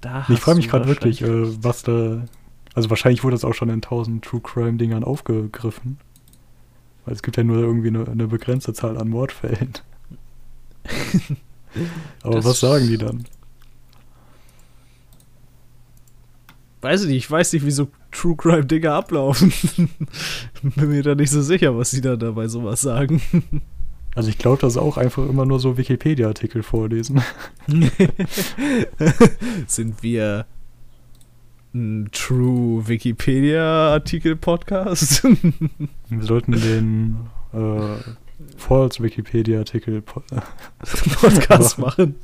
Da 0.01 0.25
ich 0.29 0.39
frage 0.39 0.57
mich 0.57 0.69
gerade 0.69 0.87
wirklich, 0.87 1.21
äh, 1.21 1.63
was 1.63 1.83
da. 1.83 2.25
Also 2.73 2.89
wahrscheinlich 2.89 3.23
wurde 3.23 3.35
das 3.35 3.45
auch 3.45 3.53
schon 3.53 3.69
in 3.69 3.81
tausend 3.81 4.25
True 4.25 4.41
Crime 4.41 4.77
Dingern 4.77 5.03
aufgegriffen. 5.03 5.97
Weil 7.05 7.13
es 7.13 7.21
gibt 7.21 7.37
ja 7.37 7.43
nur 7.43 7.57
irgendwie 7.57 7.87
eine, 7.89 8.07
eine 8.07 8.27
begrenzte 8.27 8.73
Zahl 8.73 8.97
an 8.97 9.09
Mordfällen. 9.09 9.73
Aber 12.23 12.35
Das- 12.35 12.45
was 12.45 12.59
sagen 12.59 12.87
die 12.87 12.97
dann? 12.97 13.25
Weiß 16.81 17.01
ich 17.01 17.07
nicht, 17.07 17.17
ich 17.17 17.31
weiß 17.31 17.53
nicht, 17.53 17.65
wie 17.65 17.71
so 17.71 17.87
True 18.11 18.35
Crime 18.35 18.65
Dinger 18.65 18.93
ablaufen. 18.93 19.51
Bin 20.61 20.89
mir 20.89 21.01
da 21.01 21.15
nicht 21.15 21.31
so 21.31 21.41
sicher, 21.41 21.75
was 21.75 21.89
sie 21.91 22.01
da 22.01 22.15
dabei 22.15 22.47
sowas 22.47 22.81
sagen. 22.81 23.21
Also 24.17 24.29
ich 24.29 24.37
glaube, 24.37 24.61
das 24.61 24.75
ist 24.75 24.77
auch 24.77 24.95
einfach 24.95 25.27
immer 25.27 25.45
nur 25.45 25.59
so 25.59 25.77
Wikipedia-Artikel 25.77 26.63
vorlesen. 26.63 27.21
Sind 29.67 30.01
wir 30.03 30.45
ein 31.75 32.09
True 32.13 32.87
Wikipedia 32.87 33.91
Artikel 33.91 34.37
Podcast? 34.37 35.23
Wir 36.09 36.23
sollten 36.23 36.53
den 36.53 37.17
äh, 37.53 37.97
False 38.55 39.03
Wikipedia-Artikel 39.03 40.01
po 40.01 40.23
Podcast 41.19 41.77
machen. 41.77 42.15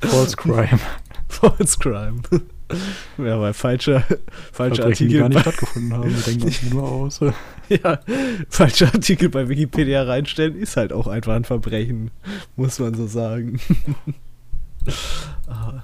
False 0.00 0.36
Crime 0.36 0.80
False 1.28 1.78
Crime. 1.78 2.22
Ja, 3.18 3.38
weil 3.40 3.52
falscher, 3.52 4.04
falscher 4.52 4.82
Verbrechen, 4.84 5.08
die 5.08 5.16
gar 5.16 5.24
Artikel, 5.24 5.28
nicht 5.28 5.40
stattgefunden 5.40 5.92
haben. 5.92 6.10
Wir 6.10 6.22
denken 6.22 6.44
uns 6.44 6.62
nur 6.70 6.82
aus. 6.84 7.20
ja, 7.68 8.00
falscher 8.48 8.86
Artikel 8.86 9.28
bei 9.28 9.48
Wikipedia 9.50 10.02
reinstellen 10.04 10.56
ist 10.56 10.78
halt 10.78 10.94
auch 10.94 11.08
einfach 11.08 11.34
ein 11.34 11.44
Verbrechen, 11.44 12.10
muss 12.56 12.78
man 12.78 12.94
so 12.94 13.06
sagen. 13.06 13.60
Ah, 15.46 15.82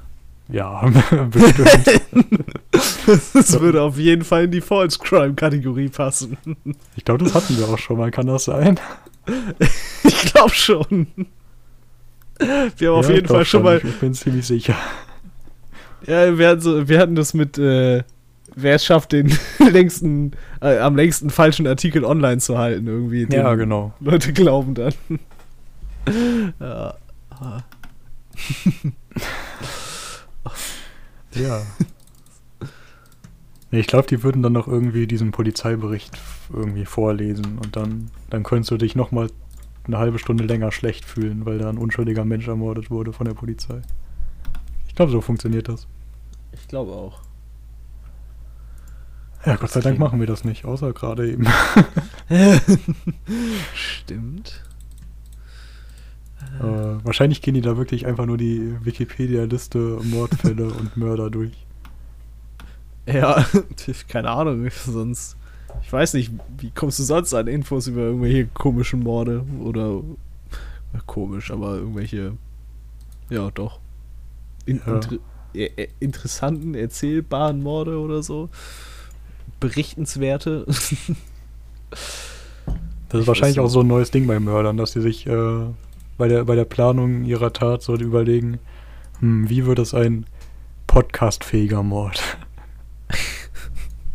Ja, 0.49 0.83
bestimmt. 1.31 2.45
Das 2.73 3.61
würde 3.61 3.81
auf 3.83 3.97
jeden 3.99 4.25
Fall 4.25 4.45
in 4.45 4.51
die 4.51 4.61
False 4.61 4.99
Crime-Kategorie 4.99 5.89
passen. 5.89 6.37
Ich 6.97 7.05
glaube, 7.05 7.25
das 7.25 7.35
hatten 7.35 7.57
wir 7.59 7.69
auch 7.69 7.79
schon 7.79 7.97
mal. 7.99 8.11
Kann 8.11 8.27
das 8.27 8.45
sein? 8.45 8.79
Ich 10.05 10.33
glaube 10.35 10.53
schon. 10.55 11.07
Wir 12.77 12.89
haben 12.91 12.97
auf 12.99 13.09
Ja, 13.09 13.15
jeden 13.15 13.25
ich 13.25 13.29
glaub 13.29 13.29
Fall 13.39 13.45
schon 13.47 13.63
mal. 13.63 13.81
Ich, 13.83 13.99
bin 14.01 14.13
ziemlich 14.13 14.47
sicher. 14.47 14.77
Ja, 16.07 16.37
wir 16.37 16.49
hatten, 16.49 16.61
so, 16.61 16.89
wir 16.89 16.99
hatten 16.99 17.15
das 17.15 17.33
mit, 17.33 17.57
äh, 17.57 18.03
wer 18.55 18.75
es 18.75 18.85
schafft, 18.85 19.13
den 19.13 19.35
längsten, 19.71 20.33
äh, 20.61 20.77
am 20.79 20.95
längsten 20.95 21.31
falschen 21.31 21.67
Artikel 21.67 22.05
online 22.05 22.39
zu 22.39 22.59
halten, 22.59 22.87
irgendwie. 22.87 23.25
Den 23.25 23.41
Ja, 23.41 23.55
genau. 23.55 23.95
Leute 24.01 24.35
glauben 24.35 24.75
dann. 24.75 24.93
ja. 26.61 26.95
Ja. 31.35 31.63
Nee, 33.71 33.81
ich 33.81 33.89
glaube, 33.89 34.07
die 34.07 34.23
würden 34.23 34.41
dann 34.41 34.53
noch 34.53 34.69
irgendwie 34.69 35.09
diesen 35.09 35.33
Polizeibericht 35.33 36.17
irgendwie 36.53 36.85
vorlesen 36.85 37.59
und 37.59 37.75
dann, 37.75 38.09
dann 38.31 38.45
könntest 38.45 38.71
du 38.71 38.77
dich 38.77 38.95
nochmal 38.95 39.31
eine 39.89 39.99
halbe 39.99 40.21
Stunde 40.21 40.45
länger 40.45 40.71
schlecht 40.71 41.05
fühlen, 41.05 41.45
weil 41.45 41.59
da 41.59 41.71
ein 41.71 41.79
unschuldiger 41.79 42.25
Mensch 42.25 42.47
ermordet 42.47 42.93
wurde 42.93 43.13
von 43.13 43.27
der 43.27 43.35
Polizei. 43.35 43.83
Ich 44.87 44.95
glaube, 44.95 45.11
so 45.11 45.21
funktioniert 45.21 45.69
das. 45.69 45.89
Ich 46.53 46.69
glaube 46.69 46.93
auch. 46.93 47.23
Ja, 49.45 49.57
Gott 49.57 49.71
sei 49.71 49.81
Dank 49.81 49.99
machen 49.99 50.21
wir 50.21 50.29
das 50.29 50.45
nicht, 50.45 50.65
außer 50.65 50.93
gerade 50.93 51.33
eben. 51.33 51.49
Stimmt. 53.75 54.63
Äh, 56.61 57.05
wahrscheinlich 57.05 57.43
gehen 57.43 57.55
die 57.55 57.61
da 57.61 57.77
wirklich 57.77 58.07
einfach 58.07 58.27
nur 58.27 58.37
die 58.39 58.75
Wikipedia-Liste 58.85 59.79
Mordfälle 60.05 60.67
und 60.67 60.97
Mörder 60.97 61.31
durch. 61.31 61.53
Ja, 63.07 63.45
keine 64.09 64.31
Ahnung, 64.31 64.69
sonst. 64.87 65.37
Ich 65.83 65.93
weiß 65.93 66.15
nicht, 66.15 66.31
wie 66.59 66.71
kommst 66.71 66.99
du 67.01 67.03
sonst 67.03 67.35
an 67.35 67.47
Infos 67.49 67.87
über 67.89 68.03
irgendwelche 68.03 68.47
komischen 68.47 69.01
Morde 69.01 69.45
oder. 69.63 70.01
Komisch, 71.07 71.51
aber 71.51 71.77
irgendwelche. 71.77 72.35
Ja, 73.29 73.51
doch. 73.51 73.81
In, 74.65 74.81
Ja. 74.87 74.95
inter, 74.95 75.17
äh, 75.55 75.65
äh, 75.77 75.89
interessanten, 75.99 76.75
erzählbaren 76.75 77.63
Morde 77.63 77.99
oder 77.99 78.23
so. 78.23 78.49
Berichtenswerte. 79.61 80.67
Das 83.11 83.21
ist 83.21 83.23
Ich 83.23 83.27
wahrscheinlich 83.29 83.61
auch 83.61 83.69
so 83.69 83.81
ein 83.81 83.87
neues 83.87 84.11
Ding 84.11 84.27
bei 84.27 84.41
Mördern, 84.41 84.77
dass 84.77 84.91
sie 84.93 85.01
sich 85.01 85.27
äh, 85.29 85.67
bei, 86.17 86.29
der, 86.29 86.45
bei 86.45 86.55
der 86.55 86.65
Planung 86.65 87.25
ihrer 87.25 87.53
Tat 87.53 87.83
so 87.83 87.95
überlegen, 87.97 88.59
hm, 89.21 89.49
wie 89.49 89.67
wird 89.67 89.79
es 89.79 89.95
ein 89.95 90.27
podcastfähiger 90.87 91.83
Mord? 91.83 92.23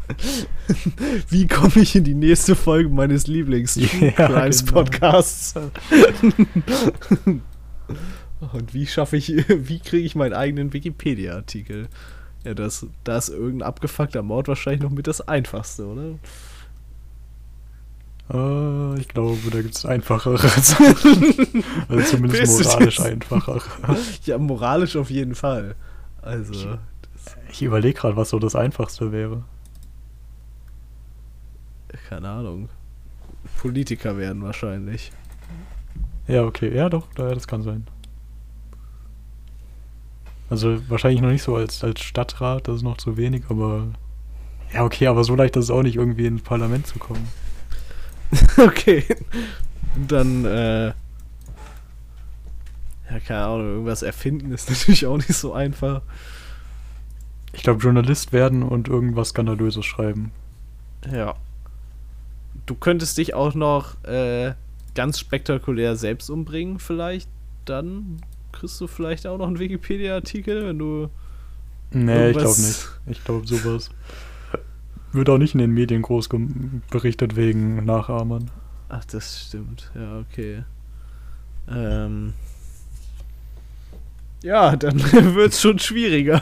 Wie 1.30 1.48
komme 1.48 1.82
ich 1.82 1.96
in 1.96 2.04
die 2.04 2.16
nächste 2.16 2.56
Folge 2.56 2.90
meines 2.90 3.28
lieblings 3.28 3.76
Ja, 3.76 3.88
genau. 4.28 4.50
Podcasts? 4.72 5.54
Und 8.54 8.74
wie 8.74 8.88
schaffe 8.88 9.18
ich, 9.18 9.28
wie 9.48 9.80
kriege 9.80 10.06
ich 10.06 10.16
meinen 10.16 10.34
eigenen 10.34 10.74
Wikipedia-Artikel? 10.74 11.88
Ja, 12.44 12.54
das, 12.54 12.88
da 13.04 13.18
ist 13.18 13.30
irgendein 13.30 13.68
abgefuckter 13.68 14.24
Mord 14.24 14.48
wahrscheinlich 14.48 14.82
noch 14.82 14.92
mit 14.92 15.08
das 15.08 15.22
einfachste, 15.22 15.86
oder? 15.86 16.16
Äh, 18.32 19.00
ich 19.00 19.08
glaube, 19.08 19.38
da 19.52 19.62
gibt 19.62 19.76
es 19.76 19.86
einfachere. 19.86 20.38
also 21.90 22.04
zumindest 22.10 22.64
moralisch 22.66 23.00
einfacher. 23.00 23.60
Ja, 24.26 24.38
moralisch 24.38 24.96
auf 24.96 25.10
jeden 25.10 25.36
Fall. 25.36 25.76
Also, 26.22 26.78
Ich 27.52 27.62
überlege 27.64 27.98
gerade, 28.00 28.16
was 28.16 28.30
so 28.30 28.40
das 28.40 28.56
Einfachste 28.56 29.12
wäre. 29.12 29.44
keine 32.10 32.30
Ahnung. 32.30 32.70
Politiker 33.62 34.18
werden 34.18 34.44
wahrscheinlich. 34.44 35.12
Ja, 36.28 36.44
okay. 36.44 36.76
Ja, 36.76 36.90
doch, 36.90 37.08
da- 37.16 37.34
das 37.34 37.48
kann 37.48 37.62
sein. 37.64 37.88
Also 40.50 40.80
wahrscheinlich 40.90 41.22
noch 41.22 41.30
nicht 41.30 41.44
so 41.44 41.56
als, 41.56 41.84
als 41.84 42.02
Stadtrat, 42.02 42.68
das 42.68 42.78
ist 42.78 42.82
noch 42.84 42.98
zu 42.98 43.18
wenig, 43.18 43.44
aber. 43.50 43.88
Ja, 44.74 44.84
okay, 44.84 45.08
aber 45.08 45.24
so 45.24 45.36
leicht 45.36 45.56
ist 45.56 45.66
es 45.66 45.72
auch 45.72 45.84
nicht, 45.84 45.96
irgendwie 45.96 46.26
ins 46.26 46.42
Parlament 46.42 46.86
zu 46.88 46.98
kommen. 47.00 47.28
okay. 48.58 49.04
Dann, 50.08 50.46
äh. 50.46 50.88
Ja, 53.10 53.20
keine 53.26 53.44
Ahnung, 53.44 53.68
irgendwas 53.68 54.04
erfinden 54.04 54.52
ist 54.52 54.70
natürlich 54.70 55.06
auch 55.06 55.18
nicht 55.18 55.34
so 55.34 55.54
einfach. 55.54 56.02
Ich 57.54 57.64
glaube, 57.64 57.82
Journalist 57.82 58.32
werden 58.32 58.62
und 58.62 58.88
irgendwas 58.88 59.30
Skandalöses 59.30 59.86
schreiben. 59.86 60.32
Ja. 61.12 61.36
Du 62.66 62.76
könntest 62.76 63.18
dich 63.18 63.34
auch 63.34 63.56
noch 63.56 64.04
äh, 64.04 64.54
ganz 64.94 65.20
spektakulär 65.20 65.96
selbst 65.96 66.30
umbringen, 66.30 66.78
vielleicht. 66.78 67.28
Dann 67.66 68.22
kriegst 68.52 68.80
du 68.80 68.88
vielleicht 68.88 69.26
auch 69.26 69.38
noch 69.38 69.48
einen 69.48 69.60
Wikipedia-Artikel, 69.60 70.68
wenn 70.68 70.80
du. 70.80 71.10
Nee, 71.92 72.30
ich 72.30 72.38
glaube 72.38 72.62
nicht. 72.62 72.88
Ich 73.08 73.24
glaube, 73.24 73.48
sowas 73.48 73.90
wird 75.12 75.30
auch 75.30 75.38
nicht 75.38 75.54
in 75.54 75.60
den 75.60 75.72
Medien 75.72 76.02
groß 76.02 76.30
berichtet 76.90 77.36
wegen 77.36 77.86
Nachahmern. 77.86 78.52
Ach, 78.90 79.06
das 79.06 79.48
stimmt. 79.48 79.92
Ja, 79.96 80.20
okay. 80.20 80.64
Ähm. 81.70 82.34
Ja, 84.42 84.76
dann 84.76 85.00
wird's 85.36 85.62
schon 85.62 85.80
schwieriger. 85.80 86.42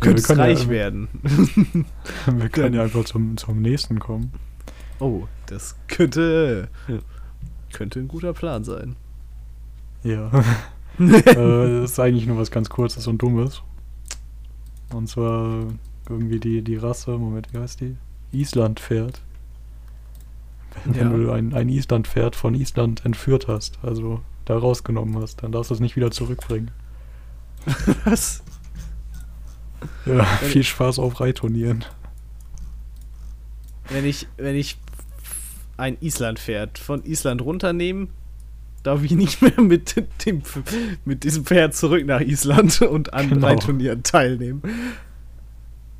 Könntest 0.00 0.28
können 0.28 0.40
ja- 0.40 0.46
reich 0.46 0.68
werden. 0.68 1.08
Wir 2.26 2.48
können 2.48 2.74
ja 2.74 2.82
einfach 2.82 3.04
zum, 3.04 3.36
zum 3.36 3.62
nächsten 3.62 3.98
kommen. 3.98 4.32
Oh, 4.98 5.26
das 5.46 5.76
könnte. 5.88 6.68
Könnte 7.72 8.00
ein 8.00 8.08
guter 8.08 8.32
Plan 8.32 8.64
sein. 8.64 8.96
Ja. 10.02 10.30
äh, 10.98 11.80
das 11.80 11.92
ist 11.92 12.00
eigentlich 12.00 12.26
nur 12.26 12.38
was 12.38 12.50
ganz 12.50 12.68
Kurzes 12.68 13.06
und 13.06 13.18
Dummes. 13.22 13.62
Und 14.92 15.08
zwar 15.08 15.66
irgendwie 16.08 16.40
die, 16.40 16.62
die 16.62 16.76
Rasse, 16.76 17.12
Moment, 17.18 17.52
wie 17.52 17.58
heißt 17.58 17.80
die? 17.80 17.96
Island-Pferd. 18.32 19.20
Wenn 20.84 20.94
Ja. 20.94 21.08
du 21.08 21.30
ein, 21.32 21.54
ein 21.54 21.68
Island-Pferd 21.68 22.36
von 22.36 22.54
Island 22.54 23.04
entführt 23.04 23.48
hast, 23.48 23.78
also 23.82 24.20
da 24.44 24.56
rausgenommen 24.58 25.20
hast, 25.20 25.42
dann 25.42 25.52
darfst 25.52 25.70
du 25.70 25.74
es 25.74 25.80
nicht 25.80 25.96
wieder 25.96 26.10
zurückbringen. 26.10 26.70
Was? 28.04 28.42
Ja, 30.04 30.24
viel 30.24 30.62
Spaß 30.64 30.98
auf 30.98 31.20
Reitturnieren. 31.20 31.84
Wenn 33.88 34.04
ich, 34.04 34.26
wenn 34.36 34.56
ich 34.56 34.78
ein 35.76 35.96
Island-Pferd 36.00 36.78
von 36.78 37.04
Island 37.04 37.42
runternehme, 37.42 38.08
darf 38.82 39.02
ich 39.02 39.12
nicht 39.12 39.42
mehr 39.42 39.60
mit, 39.60 39.96
dem, 40.24 40.42
mit 41.04 41.24
diesem 41.24 41.44
Pferd 41.44 41.74
zurück 41.74 42.06
nach 42.06 42.20
Island 42.20 42.80
und 42.82 43.12
an 43.14 43.28
Genau. 43.30 43.46
Reitturnieren 43.46 44.02
teilnehmen. 44.02 44.62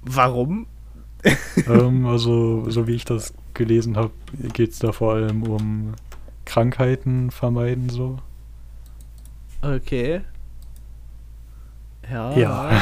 Warum? 0.09 0.67
ähm, 1.67 2.07
also, 2.07 2.71
so 2.71 2.87
wie 2.87 2.95
ich 2.95 3.05
das 3.05 3.35
gelesen 3.55 3.97
habe, 3.97 4.13
geht 4.53 4.71
es 4.73 4.79
da 4.79 4.93
vor 4.93 5.15
allem 5.15 5.43
um 5.43 5.95
Krankheiten 6.45 7.31
vermeiden 7.31 7.89
so. 7.89 8.19
Okay. 9.63 10.21
Ja. 12.11 12.37
Ja. 12.37 12.81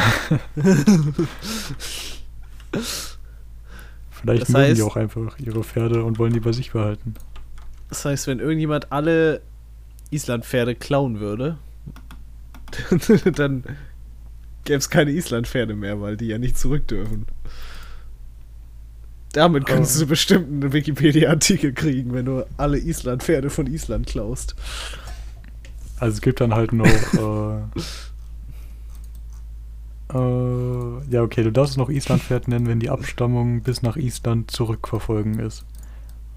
Vielleicht 4.11 4.43
Das 4.43 4.49
mögen 4.51 4.75
die 4.75 4.81
heißt- 4.83 4.87
auch 4.87 4.97
einfach 4.97 5.39
ihre 5.39 5.64
Pferde 5.64 6.05
und 6.05 6.18
wollen 6.18 6.33
die 6.33 6.41
bei 6.41 6.53
sich 6.53 6.72
behalten. 6.72 7.14
Das 7.89 8.05
heißt, 8.05 8.27
wenn 8.27 8.41
irgendjemand 8.41 8.91
alle 8.93 9.43
Island-Pferde 10.11 10.75
klauen 10.75 11.20
würde, 11.20 11.59
dann 13.35 13.64
gäbe 14.65 14.79
es 14.79 14.91
keine 14.91 15.11
Island-Pferde 15.12 15.75
mehr, 15.75 16.01
weil 16.01 16.17
die 16.17 16.27
ja 16.27 16.39
nicht 16.39 16.59
zurück 16.59 16.87
dürfen. 16.89 17.27
Damit 19.33 19.67
könntest 19.67 19.97
Oh. 19.97 20.01
du 20.01 20.07
bestimmt 20.07 20.47
einen 20.62 20.73
Wikipedia-Artikel 20.73 21.73
kriegen, 21.73 22.12
wenn 22.15 22.25
du 22.27 22.47
alle 22.57 22.79
Island-Pferde 22.79 23.51
von 23.51 23.67
Island 23.67 24.07
klaust. 24.07 24.55
Also 25.99 26.15
es 26.15 26.21
gibt 26.21 26.41
dann 26.41 26.55
halt 26.55 26.73
noch. 26.73 26.87
äh, 30.12 30.17
äh, 30.19 31.11
ja, 31.11 31.23
okay, 31.23 31.43
du 31.43 31.51
darfst 31.53 31.73
es 31.73 31.77
noch 31.77 31.89
Islandpferd 31.89 32.49
nennen, 32.49 32.67
wenn 32.69 32.81
die 32.81 32.91
Abstammung 32.91 33.62
bis 33.62 33.83
nach 33.83 33.97
Island 33.97 34.51
zurückverfolgen 34.51 35.39
ist. 35.41 35.65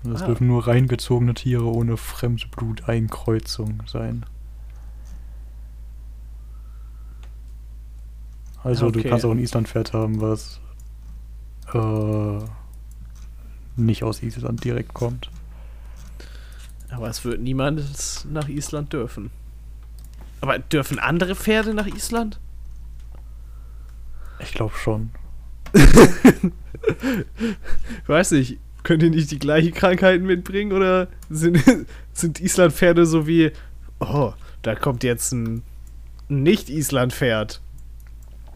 Und 0.03 0.13
es 0.13 0.21
Ah. 0.21 0.27
dürfen 0.27 0.47
nur 0.47 0.67
reingezogene 0.67 1.33
Tiere 1.33 1.65
ohne 1.65 1.97
Fremdbluteinkreuzung 1.97 3.83
sein. 3.87 4.25
Also 8.63 8.89
du 8.91 8.99
Okay. 8.99 9.09
kannst 9.09 9.25
auch 9.25 9.31
ein 9.31 9.39
Islandpferd 9.39 9.93
haben, 9.93 10.21
was 10.21 10.59
äh, 11.73 12.39
nicht 13.75 14.03
aus 14.03 14.21
Island 14.23 14.63
direkt 14.63 14.93
kommt. 14.93 15.29
Aber 16.89 17.09
es 17.09 17.25
wird 17.25 17.41
niemand 17.41 17.81
nach 18.31 18.47
Island 18.47 18.93
dürfen. 18.93 19.29
Aber 20.41 20.59
dürfen 20.59 20.99
andere 20.99 21.35
Pferde 21.35 21.73
nach 21.73 21.87
Island? 21.87 22.39
Ich 24.39 24.53
glaube 24.53 24.75
schon. 24.75 25.09
Ich 25.73 25.73
weiß 28.07 28.31
nicht, 28.31 28.57
könnt 28.83 29.03
ihr 29.03 29.09
nicht 29.09 29.31
die 29.31 29.39
gleichen 29.39 29.73
Krankheiten 29.73 30.25
mitbringen 30.25 30.71
oder 30.71 31.07
sind, 31.29 31.61
sind 32.13 32.39
Islandpferde 32.39 33.05
so 33.05 33.27
wie, 33.27 33.51
oh, 33.99 34.31
da 34.61 34.75
kommt 34.75 35.03
jetzt 35.03 35.33
ein 35.33 35.63
Nicht-Island-Pferd. 36.29 37.59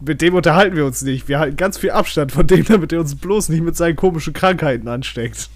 Mit 0.04 0.20
dem 0.20 0.34
unterhalten 0.34 0.76
wir 0.76 0.86
uns 0.86 1.02
nicht. 1.02 1.28
Wir 1.28 1.38
halten 1.38 1.56
ganz 1.56 1.78
viel 1.78 1.90
Abstand 1.90 2.32
von 2.32 2.46
dem, 2.46 2.64
damit 2.64 2.92
er 2.92 3.00
uns 3.00 3.14
bloß 3.14 3.48
nicht 3.50 3.62
mit 3.62 3.76
seinen 3.76 3.96
komischen 3.96 4.32
Krankheiten 4.32 4.88
ansteckt. 4.88 5.50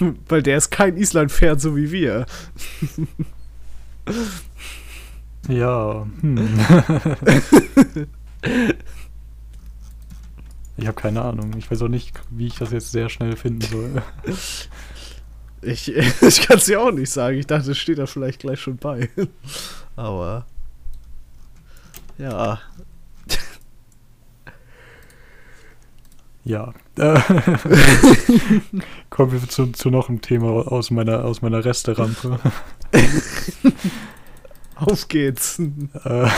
Weil 0.28 0.42
der 0.42 0.56
ist 0.56 0.70
kein 0.70 0.96
Islandpferd 0.96 1.60
so 1.60 1.76
wie 1.76 1.90
wir. 1.90 2.26
Ja. 5.48 6.06
Hm. 6.20 6.60
ich 10.76 10.86
habe 10.86 11.00
keine 11.00 11.22
Ahnung. 11.22 11.54
Ich 11.56 11.70
weiß 11.70 11.82
auch 11.82 11.88
nicht, 11.88 12.12
wie 12.30 12.46
ich 12.46 12.56
das 12.56 12.72
jetzt 12.72 12.92
sehr 12.92 13.08
schnell 13.08 13.36
finden 13.36 13.62
soll. 13.62 14.02
Ich, 15.62 15.94
ich 16.22 16.42
kann 16.42 16.58
es 16.58 16.64
dir 16.66 16.80
auch 16.80 16.92
nicht 16.92 17.10
sagen. 17.10 17.38
Ich 17.38 17.46
dachte, 17.46 17.70
es 17.70 17.78
steht 17.78 17.98
da 17.98 18.06
vielleicht 18.06 18.40
gleich 18.40 18.60
schon 18.60 18.76
bei. 18.76 19.08
Aber. 19.96 20.46
Ja. 22.18 22.60
Ja. 26.50 26.74
Äh, 26.98 27.20
Kommen 29.08 29.30
wir 29.30 29.48
zu, 29.48 29.68
zu 29.68 29.88
noch 29.88 30.08
einem 30.08 30.20
Thema 30.20 30.48
aus 30.50 30.90
meiner, 30.90 31.24
aus 31.24 31.42
meiner 31.42 31.64
Resterampe. 31.64 32.40
Auf 34.74 35.06
geht's. 35.06 35.60
Äh, 35.60 36.28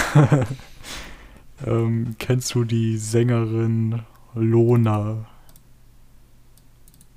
ähm, 1.67 2.15
kennst 2.19 2.55
du 2.55 2.65
die 2.65 2.99
Sängerin 2.99 4.03
Lona? 4.35 5.25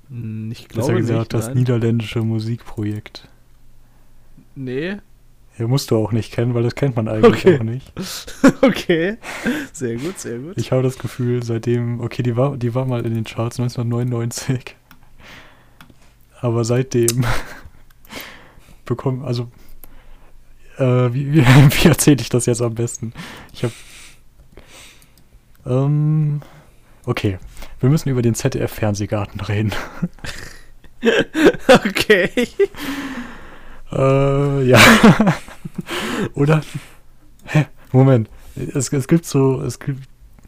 Hm, 0.08 0.50
Ich 0.52 0.66
Besser 0.68 0.94
glaube 0.94 1.00
gesagt, 1.02 1.18
nicht, 1.18 1.34
das 1.34 1.48
nein. 1.48 1.58
niederländische 1.58 2.22
Musikprojekt. 2.22 3.28
Nee. 4.54 4.96
Ja, 5.58 5.66
musst 5.66 5.90
du 5.90 5.96
auch 5.96 6.12
nicht 6.12 6.32
kennen, 6.32 6.54
weil 6.54 6.62
das 6.62 6.74
kennt 6.74 6.96
man 6.96 7.08
eigentlich 7.08 7.46
Okay. 7.46 7.58
auch 7.58 7.62
nicht. 7.62 7.92
Okay. 8.62 9.16
Sehr 9.72 9.96
gut, 9.96 10.18
sehr 10.18 10.38
gut. 10.38 10.54
Ich 10.56 10.70
habe 10.72 10.82
das 10.82 10.98
Gefühl, 10.98 11.42
seitdem, 11.42 12.00
okay, 12.00 12.22
die 12.22 12.36
war, 12.36 12.56
die 12.56 12.74
war 12.74 12.84
mal 12.84 13.04
in 13.06 13.14
den 13.14 13.24
Charts 13.24 13.58
1999. 13.58 14.76
Aber 16.40 16.64
seitdem 16.64 17.24
bekommen, 18.84 19.24
also, 19.24 19.50
äh, 20.78 20.84
wie, 21.12 21.32
wie, 21.32 21.46
wie 21.46 21.88
erzähle 21.88 22.20
ich 22.20 22.28
das 22.28 22.46
jetzt 22.46 22.60
am 22.62 22.74
besten? 22.74 23.12
Ich 23.54 23.64
habe, 23.64 23.72
ähm, 25.66 26.42
okay, 27.06 27.38
wir 27.80 27.88
müssen 27.88 28.08
über 28.10 28.22
den 28.22 28.34
ZDF-Fernsehgarten 28.34 29.40
reden. 29.40 29.72
okay. 31.68 32.30
Äh, 33.96 34.62
ja. 34.64 34.78
Oder? 36.34 36.60
Hä? 37.44 37.66
Moment. 37.92 38.28
Es, 38.54 38.92
es 38.92 39.08
gibt 39.08 39.24
so, 39.24 39.62
es 39.62 39.78
gibt, 39.80 40.02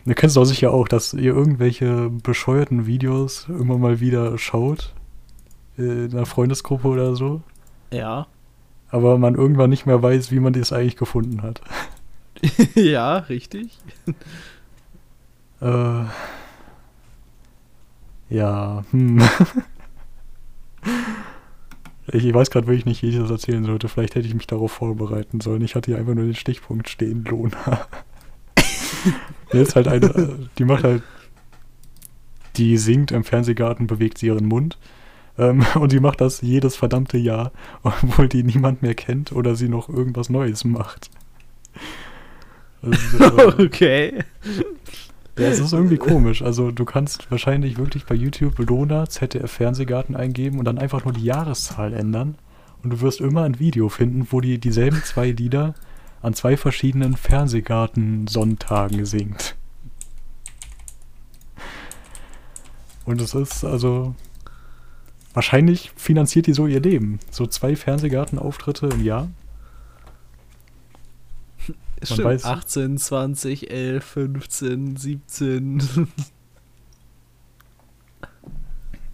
ihr 0.04 0.14
kennt 0.14 0.28
es 0.28 0.34
doch 0.34 0.44
sicher 0.44 0.72
auch, 0.72 0.88
dass 0.88 1.14
ihr 1.14 1.34
irgendwelche 1.34 2.10
bescheuerten 2.10 2.86
Videos 2.86 3.46
immer 3.48 3.78
mal 3.78 4.00
wieder 4.00 4.36
schaut. 4.38 4.94
In 5.76 6.12
einer 6.12 6.26
Freundesgruppe 6.26 6.88
oder 6.88 7.14
so. 7.14 7.42
Ja. 7.92 8.26
Aber 8.90 9.16
man 9.16 9.34
irgendwann 9.34 9.70
nicht 9.70 9.86
mehr 9.86 10.02
weiß, 10.02 10.32
wie 10.32 10.40
man 10.40 10.52
das 10.52 10.72
eigentlich 10.72 10.96
gefunden 10.96 11.42
hat. 11.42 11.60
ja, 12.74 13.18
richtig. 13.18 13.78
Äh, 15.60 16.04
ja, 18.30 18.84
hm. 18.92 19.20
Ich, 22.12 22.24
ich 22.24 22.34
weiß 22.34 22.50
gerade 22.50 22.66
wirklich 22.66 22.86
nicht, 22.86 23.02
wie 23.02 23.08
ich 23.08 23.16
das 23.16 23.30
erzählen 23.30 23.64
sollte. 23.64 23.88
Vielleicht 23.88 24.14
hätte 24.14 24.26
ich 24.26 24.34
mich 24.34 24.46
darauf 24.46 24.72
vorbereiten 24.72 25.40
sollen. 25.40 25.62
Ich 25.62 25.74
hatte 25.74 25.90
hier 25.90 25.98
einfach 25.98 26.14
nur 26.14 26.24
den 26.24 26.34
Stichpunkt 26.34 26.88
stehen, 26.88 27.24
Lona. 27.24 27.86
Jetzt 29.52 29.76
halt 29.76 29.88
eine, 29.88 30.06
äh, 30.06 30.36
die 30.58 30.64
macht 30.64 30.84
halt, 30.84 31.02
die 32.56 32.76
singt 32.76 33.12
im 33.12 33.24
Fernsehgarten, 33.24 33.86
bewegt 33.86 34.18
sie 34.18 34.26
ihren 34.26 34.46
Mund. 34.46 34.78
Ähm, 35.38 35.64
und 35.74 35.92
die 35.92 36.00
macht 36.00 36.20
das 36.20 36.40
jedes 36.40 36.76
verdammte 36.76 37.18
Jahr, 37.18 37.52
obwohl 37.82 38.28
die 38.28 38.42
niemand 38.42 38.82
mehr 38.82 38.94
kennt 38.94 39.32
oder 39.32 39.54
sie 39.54 39.68
noch 39.68 39.88
irgendwas 39.88 40.28
Neues 40.28 40.64
macht. 40.64 41.10
Also, 42.82 43.58
Okay. 43.58 44.24
Ja, 45.38 45.48
es 45.48 45.60
ist 45.60 45.72
irgendwie 45.72 45.96
komisch. 45.96 46.42
Also 46.42 46.70
du 46.70 46.84
kannst 46.84 47.30
wahrscheinlich 47.30 47.78
wirklich 47.78 48.04
bei 48.06 48.14
YouTube 48.14 48.58
Lona 48.58 49.08
ZDF 49.08 49.50
Fernsehgarten 49.50 50.16
eingeben 50.16 50.58
und 50.58 50.64
dann 50.64 50.78
einfach 50.78 51.04
nur 51.04 51.12
die 51.12 51.24
Jahreszahl 51.24 51.92
ändern. 51.92 52.36
Und 52.82 52.90
du 52.90 53.00
wirst 53.00 53.20
immer 53.20 53.42
ein 53.42 53.58
Video 53.58 53.88
finden, 53.88 54.28
wo 54.30 54.40
die 54.40 54.58
dieselben 54.58 55.02
zwei 55.02 55.30
Lieder 55.30 55.74
an 56.22 56.34
zwei 56.34 56.56
verschiedenen 56.56 57.16
Fernsehgarten-Sonntagen 57.16 59.04
singt. 59.04 59.56
Und 63.04 63.20
es 63.20 63.34
ist 63.34 63.64
also... 63.64 64.14
Wahrscheinlich 65.34 65.92
finanziert 65.94 66.46
die 66.46 66.52
so 66.52 66.66
ihr 66.66 66.80
Leben. 66.80 67.20
So 67.30 67.46
zwei 67.46 67.76
Fernsehgartenauftritte 67.76 68.88
im 68.88 69.04
Jahr. 69.04 69.28
Stimmt. 72.02 72.20
weiß- 72.26 72.44
18, 72.44 72.98
20, 72.98 73.70
11, 73.70 74.04
15, 74.04 74.96
17. 74.96 75.82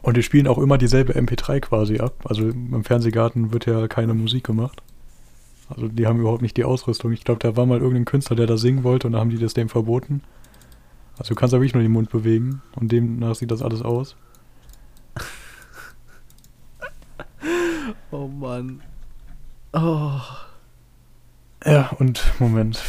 Und 0.03 0.16
die 0.18 0.22
spielen 0.22 0.47
auch 0.47 0.59
immer 0.59 0.76
dieselbe 0.76 1.14
MP3 1.16 1.61
quasi 1.61 1.99
ab. 1.99 2.26
Also 2.28 2.49
im 2.49 2.85
Fernsehgarten 2.85 3.53
wird 3.53 3.64
ja 3.66 3.89
keine 3.89 4.12
Musik 4.14 4.45
gemacht. 4.45 4.82
Also 5.70 5.89
die 5.89 6.07
haben 6.07 6.20
überhaupt 6.20 6.43
nicht 6.43 6.59
die 6.59 6.64
Ausrüstung. 6.64 7.12
Ich 7.12 7.24
glaube, 7.24 7.41
da 7.41 7.57
war 7.57 7.64
mal 7.64 7.78
irgendein 7.78 8.05
Künstler, 8.05 8.37
der 8.37 8.47
da 8.47 8.59
singen 8.59 8.85
wollte 8.85 9.07
und 9.07 9.14
da 9.14 9.20
haben 9.20 9.30
die 9.30 9.39
das 9.39 9.55
dem 9.55 9.70
verboten. 9.70 10.20
Also 11.18 11.30
du 11.30 11.37
kannst 11.37 11.55
da 11.55 11.59
wirklich 11.59 11.72
nur 11.72 11.82
den 11.82 11.93
Mund 11.93 12.11
bewegen 12.11 12.61
und 12.76 12.93
demnach 12.93 13.35
sieht 13.35 13.51
das 13.51 13.62
alles 13.62 13.80
aus. 13.80 14.14
oh 18.11 18.28
Mann. 18.28 18.82
Oh. 19.72 20.20
Ja, 21.65 21.91
und 21.99 22.23
Moment. 22.39 22.83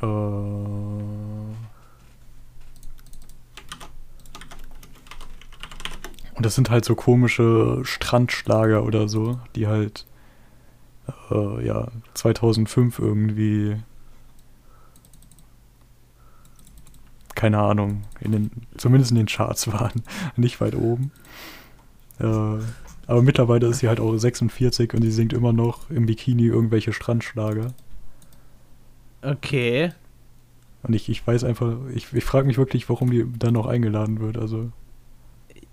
Äh, 0.00 0.06
und 0.06 1.56
das 6.36 6.54
sind 6.54 6.70
halt 6.70 6.84
so 6.84 6.94
komische 6.94 7.80
Strandschlager 7.82 8.84
oder 8.84 9.08
so, 9.08 9.40
die 9.56 9.66
halt 9.66 10.06
äh, 11.30 11.66
ja 11.66 11.88
2005 12.14 13.00
irgendwie 13.00 13.82
keine 17.38 17.58
Ahnung, 17.58 18.02
in 18.20 18.32
den, 18.32 18.50
zumindest 18.76 19.12
in 19.12 19.16
den 19.16 19.26
Charts 19.26 19.68
waren, 19.72 20.02
nicht 20.36 20.60
weit 20.60 20.74
oben. 20.74 21.12
Äh, 22.18 22.24
aber 22.24 23.22
mittlerweile 23.22 23.68
ist 23.68 23.78
sie 23.78 23.88
halt 23.88 24.00
auch 24.00 24.16
46 24.16 24.92
und 24.92 25.02
sie 25.02 25.12
singt 25.12 25.32
immer 25.32 25.52
noch 25.52 25.88
im 25.88 26.06
Bikini 26.06 26.46
irgendwelche 26.46 26.92
Strandschlager. 26.92 27.72
Okay. 29.22 29.92
Und 30.82 30.94
ich, 30.94 31.08
ich 31.08 31.26
weiß 31.26 31.44
einfach, 31.44 31.74
ich, 31.94 32.12
ich 32.12 32.24
frage 32.24 32.46
mich 32.46 32.56
wirklich, 32.58 32.88
warum 32.88 33.10
die 33.10 33.26
dann 33.38 33.54
noch 33.54 33.66
eingeladen 33.66 34.20
wird. 34.20 34.38
Also, 34.38 34.70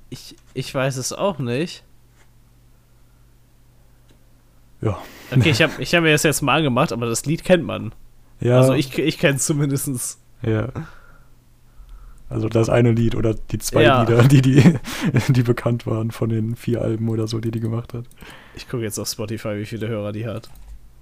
Ich, 0.09 0.35
ich 0.53 0.73
weiß 0.73 0.97
es 0.97 1.13
auch 1.13 1.39
nicht. 1.39 1.83
ja. 4.81 4.97
Okay, 5.31 5.49
ich 5.51 5.61
habe 5.63 5.73
ich 5.79 5.93
hab 5.95 6.03
mir 6.03 6.11
das 6.11 6.23
jetzt 6.23 6.41
mal 6.41 6.57
angemacht, 6.57 6.91
aber 6.91 7.05
das 7.05 7.25
Lied 7.25 7.43
kennt 7.43 7.63
man. 7.65 7.93
Ja, 8.39 8.57
Also 8.57 8.73
ich, 8.73 8.97
ich 8.97 9.17
kenne 9.17 9.37
es 9.37 9.45
zumindest. 9.45 10.19
ja. 10.41 10.69
Also 12.27 12.49
das 12.49 12.69
eine 12.69 12.91
Lied 12.91 13.13
oder 13.13 13.35
die 13.35 13.59
zwei 13.59 13.83
Ja. 13.83 14.01
Lieder, 14.01 14.23
die, 14.23 14.41
die, 14.41 14.79
die 15.29 15.43
bekannt 15.43 15.85
waren 15.85 16.09
von 16.09 16.29
den 16.29 16.55
vier 16.55 16.81
Alben 16.81 17.07
oder 17.09 17.27
so, 17.27 17.39
die 17.39 17.51
die 17.51 17.59
gemacht 17.59 17.93
hat. 17.93 18.05
Ich 18.55 18.67
gucke 18.67 18.81
jetzt 18.83 18.97
auf 18.97 19.07
Spotify, 19.07 19.57
wie 19.59 19.65
viele 19.65 19.87
Hörer 19.87 20.11
die 20.11 20.25
hat. 20.25 20.49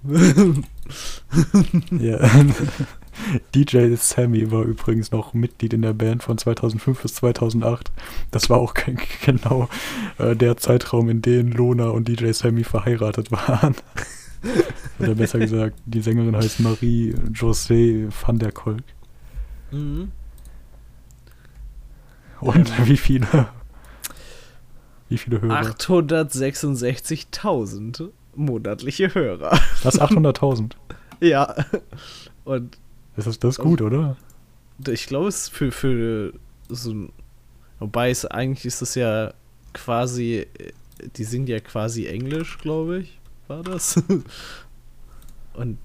Ja. 1.90 2.18
DJ 3.54 3.94
Sammy 3.96 4.50
war 4.50 4.64
übrigens 4.64 5.12
noch 5.12 5.34
Mitglied 5.34 5.72
in 5.72 5.82
der 5.82 5.92
Band 5.94 6.22
von 6.22 6.36
2005 6.36 7.00
bis 7.02 7.14
2008. 7.14 7.90
Das 8.30 8.50
war 8.50 8.58
auch 8.58 8.74
ge- 8.74 8.96
genau 9.24 9.68
äh, 10.18 10.34
der 10.36 10.56
Zeitraum, 10.56 11.08
in 11.08 11.22
dem 11.22 11.52
Lona 11.52 11.88
und 11.88 12.08
DJ 12.08 12.32
Sammy 12.32 12.64
verheiratet 12.64 13.30
waren. 13.32 13.74
Oder 14.98 15.14
besser 15.14 15.38
gesagt, 15.38 15.78
die 15.86 16.02
Sängerin 16.02 16.36
heißt 16.36 16.60
Marie 16.60 17.14
José 17.32 18.08
van 18.26 18.38
der 18.38 18.52
Kolk. 18.52 18.82
Mhm. 19.70 20.10
Und 22.40 22.70
Ähm. 22.78 22.86
wie 22.86 22.96
viele? 22.98 23.26
Wie 25.08 25.16
viele 25.18 25.40
Hörer? 25.40 25.60
866.000 25.70 28.10
monatliche 28.36 29.14
Hörer. 29.14 29.58
Das 29.82 29.94
ist 29.94 30.02
800.000. 30.02 30.72
ja. 31.20 31.54
Und 32.44 32.78
Das 33.16 33.26
ist, 33.26 33.42
das 33.44 33.58
gut, 33.58 33.80
oder? 33.80 34.16
ich 34.88 35.06
glaube, 35.06 35.28
es 35.28 35.44
ist 35.44 35.48
für, 35.50 35.72
für 35.72 36.32
so 36.68 36.92
ein. 36.92 37.12
Wobei 37.78 38.10
es 38.10 38.24
eigentlich 38.24 38.64
ist 38.64 38.82
es 38.82 38.94
ja 38.94 39.34
quasi. 39.72 40.46
Die 41.16 41.24
sind 41.24 41.48
ja 41.48 41.60
quasi 41.60 42.06
Englisch, 42.06 42.58
glaube 42.58 43.00
ich. 43.00 43.18
War 43.48 43.62
das? 43.62 44.02
Und. 45.54 45.78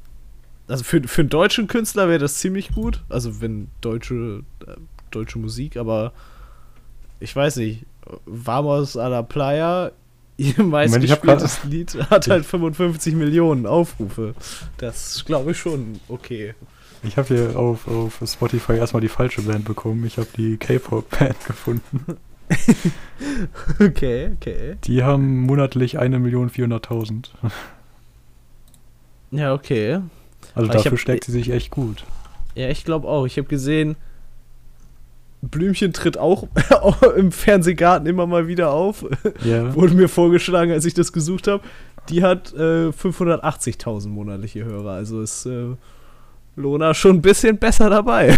Also 0.67 0.83
für, 0.83 1.01
für 1.07 1.21
einen 1.21 1.29
deutschen 1.29 1.65
Künstler 1.65 2.07
wäre 2.09 2.19
das 2.19 2.35
ziemlich 2.35 2.69
gut. 2.73 3.03
Also 3.09 3.41
wenn 3.41 3.69
deutsche, 3.81 4.43
äh, 4.67 4.75
deutsche 5.09 5.39
Musik, 5.39 5.77
aber 5.77 6.13
ich 7.19 7.35
weiß 7.35 7.57
nicht. 7.57 7.85
Vamos 8.25 8.97
a 8.97 9.07
la 9.07 9.21
Playa, 9.23 9.91
ihr 10.39 10.63
meistgespieltes 10.63 11.63
Lied, 11.65 11.95
hat 12.09 12.29
halt 12.29 12.45
55 12.45 13.13
Millionen 13.15 13.65
Aufrufe. 13.65 14.33
Das 14.77 15.25
glaube 15.25 15.51
ich, 15.51 15.57
schon 15.57 15.99
okay. 16.07 16.55
Ich 17.03 17.17
habe 17.17 17.27
hier 17.27 17.57
auf, 17.57 17.87
auf 17.87 18.21
Spotify 18.25 18.73
erstmal 18.73 19.01
die 19.01 19.09
falsche 19.09 19.41
Band 19.41 19.65
bekommen. 19.65 20.05
Ich 20.05 20.17
habe 20.17 20.27
die 20.35 20.57
K-Pop-Band 20.57 21.35
gefunden. 21.47 22.17
okay, 23.79 24.31
okay. 24.33 24.77
Die 24.83 25.03
haben 25.03 25.41
monatlich 25.41 25.99
1.400.000. 25.99 27.29
Ja, 29.31 29.53
okay. 29.53 30.01
Also 30.55 30.67
Aber 30.67 30.67
dafür 30.67 30.91
hab, 30.91 30.99
steckt 30.99 31.25
sie 31.25 31.31
sich 31.31 31.51
echt 31.51 31.69
gut. 31.69 32.05
Ja, 32.55 32.69
ich 32.69 32.83
glaube 32.83 33.07
auch. 33.07 33.25
Ich 33.25 33.37
habe 33.37 33.47
gesehen, 33.47 33.95
Blümchen 35.41 35.93
tritt 35.93 36.17
auch 36.19 36.47
im 37.15 37.31
Fernsehgarten 37.31 38.07
immer 38.07 38.27
mal 38.27 38.47
wieder 38.47 38.71
auf. 38.71 39.05
Yeah. 39.45 39.73
Wurde 39.75 39.93
mir 39.93 40.09
vorgeschlagen, 40.09 40.71
als 40.71 40.85
ich 40.85 40.93
das 40.93 41.13
gesucht 41.13 41.47
habe. 41.47 41.63
Die 42.09 42.23
hat 42.23 42.53
äh, 42.53 42.89
580.000 42.89 44.09
monatliche 44.09 44.65
Hörer. 44.65 44.91
Also 44.93 45.21
ist 45.21 45.45
äh, 45.45 45.75
Lona 46.55 46.93
schon 46.93 47.17
ein 47.17 47.21
bisschen 47.21 47.57
besser 47.57 47.89
dabei. 47.89 48.37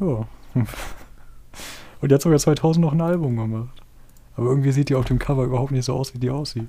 ja. 0.00 0.26
Und 2.00 2.10
jetzt 2.10 2.24
sogar 2.24 2.38
2000 2.38 2.84
noch 2.84 2.92
ein 2.92 3.00
Album 3.00 3.36
gemacht. 3.36 3.82
Aber 4.36 4.48
irgendwie 4.48 4.72
sieht 4.72 4.88
die 4.88 4.94
auf 4.94 5.04
dem 5.04 5.18
Cover 5.18 5.44
überhaupt 5.44 5.72
nicht 5.72 5.84
so 5.84 5.94
aus, 5.94 6.14
wie 6.14 6.18
die 6.18 6.30
aussieht. 6.30 6.68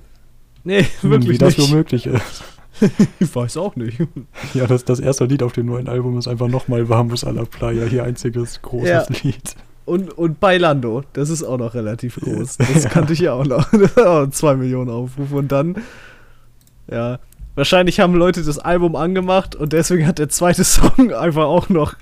Nee, 0.63 0.83
hm, 1.01 1.09
wirklich 1.09 1.33
Wie 1.33 1.37
das 1.37 1.55
so 1.55 1.67
möglich 1.73 2.05
ist. 2.05 2.43
ich 3.19 3.35
weiß 3.35 3.57
auch 3.57 3.75
nicht. 3.75 3.99
Ja, 4.53 4.67
das, 4.67 4.85
das 4.85 4.99
erste 4.99 5.25
Lied 5.25 5.41
auf 5.41 5.53
dem 5.53 5.67
neuen 5.67 5.87
Album 5.87 6.17
ist 6.17 6.27
einfach 6.27 6.47
nochmal 6.47 6.87
Vamos 6.89 7.23
a 7.23 7.31
la 7.31 7.45
Playa, 7.45 7.85
hier 7.85 8.03
einziges 8.03 8.61
großes 8.61 8.89
ja. 8.89 9.05
Lied. 9.23 9.55
Und, 9.85 10.15
und 10.17 10.39
Bailando, 10.39 11.03
das 11.13 11.29
ist 11.29 11.43
auch 11.43 11.57
noch 11.57 11.73
relativ 11.73 12.17
groß. 12.17 12.57
Das 12.57 12.85
kannte 12.89 13.13
ich 13.13 13.19
ja 13.19 13.33
auch 13.33 13.45
noch. 13.45 13.67
Auch 13.97 14.29
zwei 14.29 14.55
Millionen 14.55 14.89
Aufrufe. 14.89 15.35
Und 15.35 15.51
dann, 15.51 15.75
ja, 16.89 17.19
Wahrscheinlich 17.55 17.99
haben 17.99 18.15
Leute 18.15 18.43
das 18.43 18.57
Album 18.57 18.95
angemacht 18.95 19.55
und 19.55 19.73
deswegen 19.73 20.07
hat 20.07 20.17
der 20.17 20.29
zweite 20.29 20.63
Song 20.63 21.13
einfach 21.13 21.43
auch 21.43 21.69
noch 21.69 21.93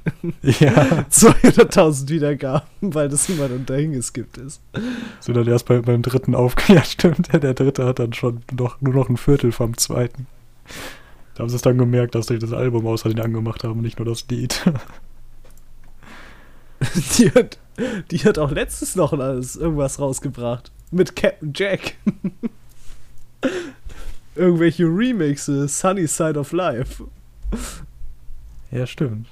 ja. 0.41 1.05
200.000 1.11 2.07
Wiedergaben, 2.07 2.65
weil 2.79 3.09
das 3.09 3.27
jemand 3.27 3.51
unter 3.51 3.75
hingeskippt 3.75 4.37
ist. 4.37 4.61
So 5.19 5.33
dann 5.33 5.47
erst 5.47 5.65
bei, 5.65 5.81
beim 5.81 6.03
dritten 6.03 6.35
aufgeklärt, 6.35 6.87
stimmt. 6.87 7.33
Der 7.33 7.53
dritte 7.53 7.85
hat 7.85 7.99
dann 7.99 8.13
schon 8.13 8.39
noch, 8.57 8.79
nur 8.79 8.93
noch 8.93 9.09
ein 9.09 9.17
Viertel 9.17 9.51
vom 9.51 9.75
zweiten. 9.77 10.27
Da 11.33 11.41
haben 11.41 11.49
sie 11.49 11.55
es 11.55 11.61
dann 11.61 11.77
gemerkt, 11.77 12.15
dass 12.15 12.27
sie 12.27 12.39
das 12.39 12.53
Album 12.53 12.87
außerdem 12.87 13.23
angemacht 13.23 13.63
haben, 13.63 13.81
nicht 13.81 13.99
nur 13.99 14.07
das 14.07 14.27
Lied. 14.29 14.63
die, 17.17 17.31
hat, 17.31 17.57
die 18.11 18.19
hat 18.19 18.37
auch 18.37 18.51
letztes 18.51 18.95
noch 18.95 19.13
alles 19.13 19.55
irgendwas 19.55 19.99
rausgebracht. 19.99 20.71
Mit 20.91 21.15
Captain 21.15 21.53
Jack 21.55 21.95
irgendwelche 24.35 24.85
Remixes, 24.85 25.79
Sunny 25.79 26.07
Side 26.07 26.39
of 26.39 26.51
Life. 26.51 27.03
Ja, 28.71 28.87
stimmt. 28.87 29.27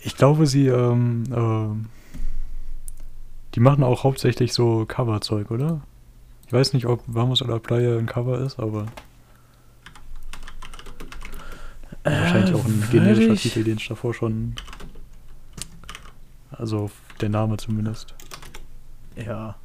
Ich 0.00 0.16
glaube, 0.16 0.46
sie, 0.46 0.68
ähm, 0.68 1.24
ähm, 1.34 1.86
die 3.54 3.60
machen 3.60 3.82
auch 3.82 4.04
hauptsächlich 4.04 4.52
so 4.52 4.84
Coverzeug, 4.86 5.50
oder? 5.50 5.80
Ich 6.46 6.52
weiß 6.52 6.74
nicht, 6.74 6.86
ob 6.86 7.02
Vamos 7.06 7.42
oder 7.42 7.58
Playa 7.58 7.98
ein 7.98 8.06
Cover 8.06 8.38
ist, 8.38 8.58
aber. 8.58 8.86
Äh, 12.04 12.10
wahrscheinlich 12.10 12.54
auch 12.54 12.64
ein 12.64 12.84
generischer 12.90 13.34
Titel, 13.36 13.64
den 13.64 13.78
ich 13.78 13.88
davor 13.88 14.14
schon. 14.14 14.54
Also 16.50 16.90
der 17.20 17.30
Name 17.30 17.56
zumindest. 17.56 18.14
Ja. 19.16 19.56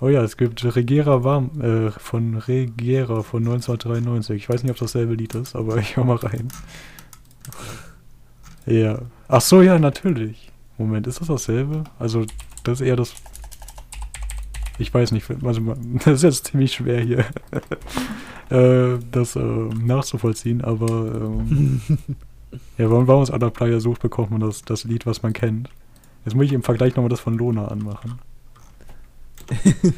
Oh 0.00 0.08
ja, 0.08 0.22
es 0.22 0.36
gibt 0.36 0.64
Regera 0.76 1.24
Warm 1.24 1.60
äh, 1.60 1.90
von 1.90 2.36
Regera 2.36 3.22
von 3.22 3.42
1993. 3.42 4.36
Ich 4.36 4.48
weiß 4.48 4.62
nicht, 4.62 4.70
ob 4.70 4.78
das 4.78 4.92
dasselbe 4.92 5.14
Lied 5.14 5.34
ist, 5.34 5.54
aber 5.54 5.76
ich 5.76 5.96
hör 5.96 6.04
mal 6.04 6.16
rein. 6.16 6.48
Ja. 8.66 9.00
Ach 9.28 9.40
so, 9.40 9.62
ja, 9.62 9.78
natürlich. 9.78 10.50
Moment, 10.78 11.06
ist 11.06 11.20
das 11.20 11.28
dasselbe? 11.28 11.84
Also, 11.98 12.24
das 12.64 12.80
ist 12.80 12.86
eher 12.86 12.96
das. 12.96 13.14
Ich 14.80 14.92
weiß 14.92 15.12
nicht, 15.12 15.26
also, 15.44 15.60
das 16.04 16.14
ist 16.14 16.22
jetzt 16.22 16.46
ziemlich 16.48 16.72
schwer 16.72 17.00
hier, 17.00 17.24
äh, 18.50 18.98
das 19.10 19.36
äh, 19.36 19.40
nachzuvollziehen, 19.40 20.62
aber 20.62 21.14
ähm, 21.14 21.80
ja, 22.78 22.90
wenn 22.90 23.04
man 23.04 23.08
uns 23.08 23.30
Other 23.30 23.50
Player 23.50 23.80
sucht, 23.80 24.00
bekommt 24.00 24.30
man 24.30 24.40
das, 24.40 24.62
das 24.62 24.84
Lied, 24.84 25.06
was 25.06 25.22
man 25.22 25.34
kennt. 25.34 25.68
Jetzt 26.24 26.34
muss 26.34 26.46
ich 26.46 26.52
im 26.52 26.62
Vergleich 26.62 26.96
nochmal 26.96 27.10
das 27.10 27.20
von 27.20 27.36
Lona 27.36 27.68
anmachen. 27.68 28.18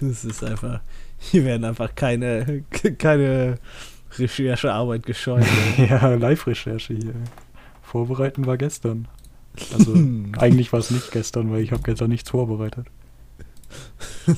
Es 0.01 0.25
ist 0.25 0.43
einfach, 0.43 0.81
hier 1.19 1.45
werden 1.45 1.65
einfach 1.65 1.95
keine, 1.95 2.65
keine 2.99 3.59
Recherchearbeit 4.17 5.05
gescheut. 5.05 5.45
ja, 5.77 6.15
Live-Recherche 6.15 6.95
hier. 6.95 7.15
Vorbereiten 7.83 8.47
war 8.47 8.57
gestern. 8.57 9.09
Also 9.75 9.95
eigentlich 10.39 10.73
war 10.73 10.81
es 10.81 10.91
nicht 10.91 11.11
gestern, 11.11 11.53
weil 11.53 11.61
ich 11.61 11.73
habe 11.73 11.83
gestern 11.83 12.09
nichts 12.09 12.31
vorbereitet. 12.31 12.87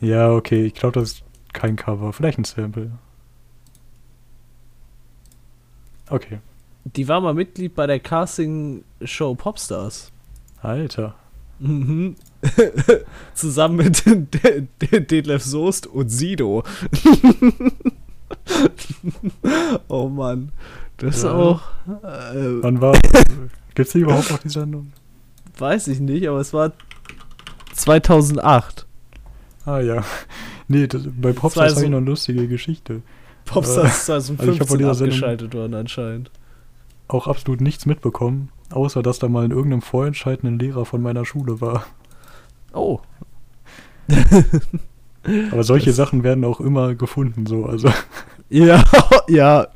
ja, 0.00 0.30
okay, 0.32 0.66
ich 0.66 0.74
glaube, 0.74 1.00
das 1.00 1.12
ist 1.12 1.24
kein 1.52 1.76
Cover, 1.76 2.12
vielleicht 2.12 2.38
ein 2.38 2.44
Sample. 2.44 2.92
Okay. 6.08 6.38
Die 6.84 7.08
war 7.08 7.20
mal 7.20 7.34
Mitglied 7.34 7.74
bei 7.74 7.86
der 7.86 7.98
Casting-Show 7.98 9.34
Popstars. 9.34 10.12
Alter. 10.62 11.16
Mhm. 11.58 12.16
Zusammen 13.34 13.76
mit 13.76 14.04
Detlef 15.10 15.42
Soest 15.42 15.86
und 15.86 16.08
Sido. 16.08 16.62
oh 19.88 20.08
Mann. 20.08 20.52
Das 20.98 21.22
ja. 21.22 21.32
auch. 21.32 21.60
Äh, 21.86 22.62
Wann 22.62 22.80
war. 22.80 22.98
Gibt's 23.74 23.92
die 23.92 24.00
überhaupt 24.00 24.30
noch 24.30 24.38
die 24.38 24.48
Sendung? 24.48 24.92
Weiß 25.58 25.88
ich 25.88 26.00
nicht, 26.00 26.28
aber 26.28 26.40
es 26.40 26.52
war 26.52 26.72
2008. 27.74 28.86
Ah 29.64 29.80
ja. 29.80 30.04
Nee, 30.68 30.88
das, 30.88 31.02
bei 31.06 31.32
Popstars 31.32 31.76
habe 31.76 31.84
ich 31.84 31.90
noch 31.92 31.98
eine 31.98 32.06
lustige 32.06 32.48
Geschichte. 32.48 33.02
Popstars 33.44 34.06
2015 34.06 34.84
also 34.84 35.04
abgeschaltet 35.04 35.54
worden 35.54 35.74
anscheinend. 35.74 36.28
Auch 37.06 37.28
absolut 37.28 37.60
nichts 37.60 37.86
mitbekommen. 37.86 38.48
Außer, 38.70 39.00
dass 39.04 39.20
da 39.20 39.28
mal 39.28 39.44
in 39.44 39.52
irgendeinem 39.52 39.82
vorentscheidenden 39.82 40.58
Lehrer 40.58 40.84
von 40.84 41.00
meiner 41.00 41.24
Schule 41.24 41.60
war. 41.60 41.86
Oh. 42.72 42.98
Aber 45.52 45.62
solche 45.62 45.90
das 45.90 45.96
Sachen 45.96 46.24
werden 46.24 46.44
auch 46.44 46.60
immer 46.60 46.96
gefunden, 46.96 47.46
so, 47.46 47.64
also. 47.66 47.90
Ja, 48.48 48.84
ja. 49.28 49.66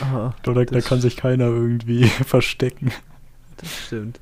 Aha, 0.00 0.34
da, 0.42 0.52
da 0.52 0.80
kann 0.80 1.02
sich 1.02 1.16
keiner 1.16 1.44
irgendwie 1.44 2.04
verstecken. 2.04 2.92
Das 3.58 3.70
stimmt. 3.86 4.20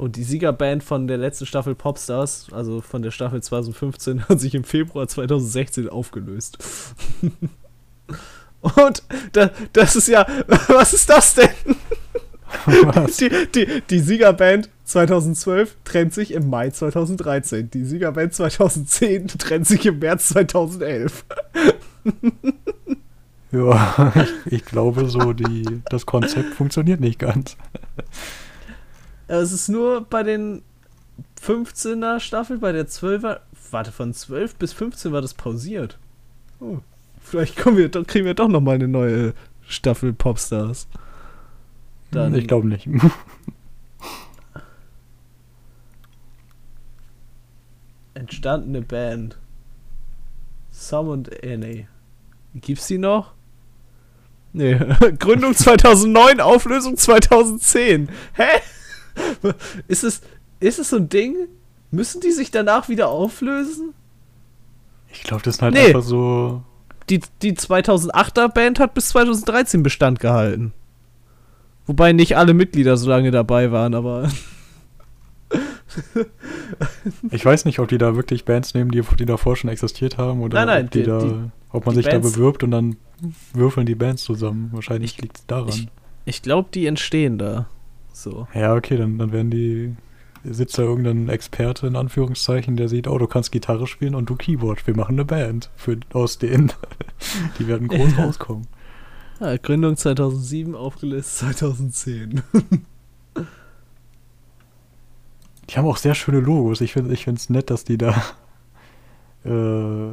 Und 0.00 0.16
die 0.16 0.24
Siegerband 0.24 0.82
von 0.82 1.06
der 1.06 1.18
letzten 1.18 1.44
Staffel 1.44 1.74
Popstars, 1.74 2.46
also 2.52 2.80
von 2.80 3.02
der 3.02 3.10
Staffel 3.10 3.42
2015, 3.42 4.28
hat 4.30 4.40
sich 4.40 4.54
im 4.54 4.64
Februar 4.64 5.06
2016 5.06 5.90
aufgelöst. 5.90 6.56
Und 8.62 9.02
da, 9.32 9.50
das 9.74 9.96
ist 9.96 10.08
ja, 10.08 10.26
was 10.68 10.94
ist 10.94 11.10
das 11.10 11.34
denn? 11.34 11.50
Die, 13.18 13.30
die, 13.54 13.82
die 13.90 13.98
Siegerband 13.98 14.70
2012 14.84 15.76
trennt 15.84 16.14
sich 16.14 16.32
im 16.32 16.48
Mai 16.48 16.70
2013. 16.70 17.70
Die 17.70 17.84
Siegerband 17.84 18.32
2010 18.32 19.28
trennt 19.28 19.66
sich 19.66 19.84
im 19.84 19.98
März 19.98 20.28
2011. 20.30 21.26
Ja, 23.52 24.12
ich, 24.16 24.52
ich 24.52 24.64
glaube 24.64 25.10
so, 25.10 25.34
die, 25.34 25.82
das 25.90 26.06
Konzept 26.06 26.54
funktioniert 26.54 27.00
nicht 27.00 27.18
ganz. 27.18 27.58
Es 29.30 29.52
ist 29.52 29.68
nur 29.68 30.00
bei 30.00 30.24
den 30.24 30.62
15er 31.40 32.18
Staffel, 32.18 32.58
bei 32.58 32.72
der 32.72 32.88
12er, 32.88 33.38
warte, 33.70 33.92
von 33.92 34.12
12 34.12 34.56
bis 34.56 34.72
15 34.72 35.12
war 35.12 35.22
das 35.22 35.34
pausiert. 35.34 35.98
Oh, 36.58 36.78
vielleicht 37.20 37.56
kommen 37.56 37.76
wir, 37.76 37.88
kriegen 37.90 38.24
wir 38.24 38.34
doch 38.34 38.48
noch 38.48 38.60
mal 38.60 38.74
eine 38.74 38.88
neue 38.88 39.34
Staffel 39.68 40.12
Popstars. 40.12 40.88
Dann 42.10 42.34
ich 42.34 42.48
glaube 42.48 42.66
nicht. 42.66 42.88
entstandene 48.14 48.82
Band. 48.82 49.38
Some 50.72 51.08
und 51.08 51.30
Annie. 51.44 51.86
Gibt's 52.56 52.88
die 52.88 52.98
noch? 52.98 53.34
Nee. 54.52 54.74
Gründung 55.20 55.54
2009, 55.56 56.40
Auflösung 56.40 56.96
2010. 56.96 58.08
Hä? 58.32 58.60
Ist 59.88 60.04
es, 60.04 60.20
ist 60.60 60.78
es 60.78 60.90
so 60.90 60.96
ein 60.96 61.08
Ding? 61.08 61.36
Müssen 61.90 62.20
die 62.20 62.30
sich 62.32 62.50
danach 62.50 62.88
wieder 62.88 63.08
auflösen? 63.08 63.94
Ich 65.12 65.22
glaube, 65.24 65.42
das 65.42 65.56
ist 65.56 65.62
halt 65.62 65.74
Nee. 65.74 65.86
einfach 65.86 66.02
so. 66.02 66.62
Die, 67.08 67.20
die 67.42 67.54
2008er 67.54 68.48
Band 68.48 68.78
hat 68.78 68.94
bis 68.94 69.08
2013 69.08 69.82
Bestand 69.82 70.20
gehalten. 70.20 70.72
Wobei 71.86 72.12
nicht 72.12 72.36
alle 72.36 72.54
Mitglieder 72.54 72.96
so 72.96 73.08
lange 73.10 73.30
dabei 73.32 73.72
waren, 73.72 73.94
aber. 73.94 74.30
Ich 77.32 77.44
weiß 77.44 77.64
nicht, 77.64 77.80
ob 77.80 77.88
die 77.88 77.98
da 77.98 78.14
wirklich 78.14 78.44
Bands 78.44 78.74
nehmen, 78.74 78.90
die, 78.92 79.02
die 79.18 79.26
davor 79.26 79.56
schon 79.56 79.70
existiert 79.70 80.18
haben 80.18 80.40
oder 80.40 80.58
Nein, 80.64 80.66
nein, 80.68 80.84
ob, 80.86 80.90
die 80.92 81.00
die- 81.00 81.06
da, 81.06 81.50
ob 81.70 81.86
man 81.86 81.94
sich 81.96 82.06
Bands- 82.06 82.30
da 82.30 82.36
bewirbt 82.36 82.62
und 82.62 82.70
dann 82.70 82.96
würfeln 83.52 83.86
die 83.86 83.94
Bands 83.96 84.22
zusammen. 84.22 84.68
Wahrscheinlich 84.72 85.20
liegt 85.20 85.38
es 85.38 85.46
daran. 85.46 85.68
ich- 85.68 85.88
Ich 86.24 86.42
glaube, 86.42 86.68
die 86.72 86.86
entstehen 86.86 87.38
da. 87.38 87.66
So. 88.22 88.46
ja, 88.54 88.74
okay, 88.74 88.96
dann, 88.96 89.18
dann 89.18 89.32
werden 89.32 89.50
die. 89.50 89.96
Sitzt 90.42 90.78
da 90.78 90.82
irgendein 90.84 91.28
Experte 91.28 91.86
in 91.86 91.96
Anführungszeichen, 91.96 92.74
der 92.76 92.88
sieht, 92.88 93.06
oh, 93.06 93.18
du 93.18 93.26
kannst 93.26 93.52
Gitarre 93.52 93.86
spielen 93.86 94.14
und 94.14 94.30
du 94.30 94.36
Keyboard. 94.36 94.86
Wir 94.86 94.96
machen 94.96 95.16
eine 95.16 95.26
Band 95.26 95.68
für, 95.76 95.98
aus 96.14 96.38
denen. 96.38 96.72
die 97.58 97.66
werden 97.68 97.88
groß 97.88 98.12
Ja. 98.16 98.24
rauskommen. 98.24 98.66
Ah, 99.38 99.56
Gründung 99.58 99.98
2007, 99.98 100.74
aufgelöst 100.74 101.36
2010. 101.38 102.42
Die 105.68 105.76
haben 105.76 105.86
auch 105.86 105.98
sehr 105.98 106.14
schöne 106.14 106.40
Logos. 106.40 106.80
Ich 106.80 106.92
finde 106.94 107.12
es 107.12 107.50
nett, 107.50 107.70
dass 107.70 107.84
die 107.84 107.96
da 107.96 108.14
äh, 109.44 110.10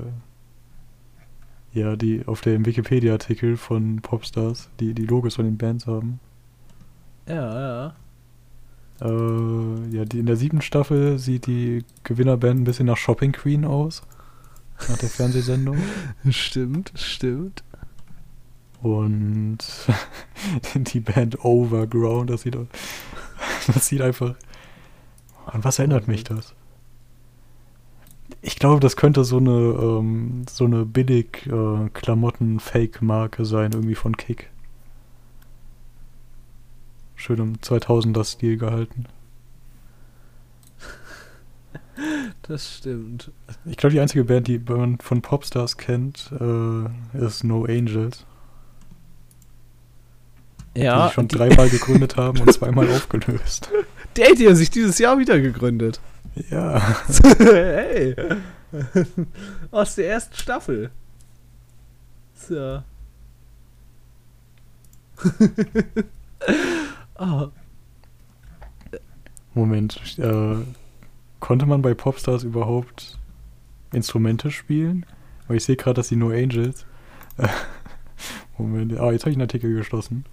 ja, 1.74 1.96
die 1.96 2.26
auf 2.28 2.42
dem 2.42 2.66
Wikipedia-Artikel 2.66 3.58
von 3.58 4.02
Popstars, 4.02 4.70
die 4.80 4.94
die 4.94 5.06
Logos 5.06 5.36
von 5.36 5.46
den 5.46 5.58
Bands 5.58 5.88
haben. 5.88 6.20
Ja, 7.28 7.60
ja. 7.60 7.96
Äh, 9.02 9.96
ja, 9.96 10.06
die, 10.06 10.20
in 10.20 10.26
der 10.26 10.38
siebten 10.38 10.62
Staffel 10.62 11.20
sieht 11.20 11.46
die 11.46 11.84
Gewinnerband 12.04 12.62
ein 12.62 12.64
bisschen 12.64 12.88
nach 12.88 12.98
Shopping 12.98 13.32
Queen 13.32 13.66
aus. 13.66 14.02
Nach 14.90 14.98
der 14.98 15.10
Fernsehsendung. 15.10 15.78
Stimmt, 16.30 16.92
stimmt. 16.96 17.64
Und 18.82 19.58
die 20.76 21.00
Band 21.00 21.44
Overground, 21.44 22.30
das 22.30 22.42
sieht, 22.42 22.56
das 23.68 23.88
sieht 23.88 24.02
einfach. 24.02 24.36
An 25.46 25.64
was 25.64 25.80
erinnert 25.80 26.08
mich 26.08 26.24
das? 26.24 26.54
Ich 28.42 28.58
glaube, 28.58 28.80
das 28.80 28.98
könnte 28.98 29.24
so 29.24 29.38
eine, 29.38 29.52
ähm, 29.52 30.46
so 30.50 30.66
eine 30.66 30.86
billig 30.86 31.48
äh, 31.48 31.90
Klamotten-Fake-Marke 31.94 33.46
sein, 33.46 33.72
irgendwie 33.72 33.96
von 33.96 34.16
Kick. 34.16 34.50
Schön 37.18 37.40
im 37.40 37.58
2000er-Stil 37.58 38.58
gehalten. 38.58 39.08
Das 42.44 42.78
stimmt. 42.78 43.32
Ich 43.66 43.76
glaube, 43.76 43.94
die 43.94 44.00
einzige 44.00 44.24
Band, 44.24 44.48
die 44.48 44.60
man 44.60 45.00
von 45.00 45.24
Popstars 45.24 45.78
kennt, 45.78 46.32
äh, 46.32 46.86
ist 47.18 47.44
No 47.44 47.66
Angels. 47.66 48.24
die 50.76 50.82
Ja, 50.82 51.08
sich 51.08 51.16
schon 51.16 51.28
die, 51.28 51.36
dreimal 51.36 51.70
gegründet 51.70 52.16
haben 52.16 52.40
und 52.40 52.54
zweimal 52.54 52.88
aufgelöst. 52.88 53.70
der, 54.16 54.36
die 54.36 54.46
haben 54.46 54.56
sich 54.56 54.70
dieses 54.70 55.00
Jahr 55.00 55.18
wieder 55.18 55.40
gegründet. 55.42 56.00
Ja. 56.52 56.96
hey. 57.40 58.16
Aus 59.72 59.96
der 59.96 60.10
ersten 60.10 60.36
Staffel. 60.36 60.92
So. 62.36 62.84
oh, 67.20 67.48
Moment, 69.54 70.18
äh, 70.20 70.56
konnte 71.40 71.66
man 71.66 71.82
bei 71.82 71.94
Popstars 71.94 72.44
überhaupt 72.44 73.18
Instrumente 73.92 74.52
spielen? 74.52 75.06
Weil 75.48 75.58
ich 75.58 75.66
sehe 75.66 75.76
gerade, 75.76 75.96
dass 75.96 76.10
die 76.10 76.16
No 76.16 76.30
Angels. 76.30 76.86
Moment, 78.58 79.00
ah, 79.00 79.12
jetzt 79.12 79.24
habe 79.24 79.32
ich 79.32 79.36
einen 79.36 79.44
Artikel 79.44 79.74
geschlossen. 79.74 80.26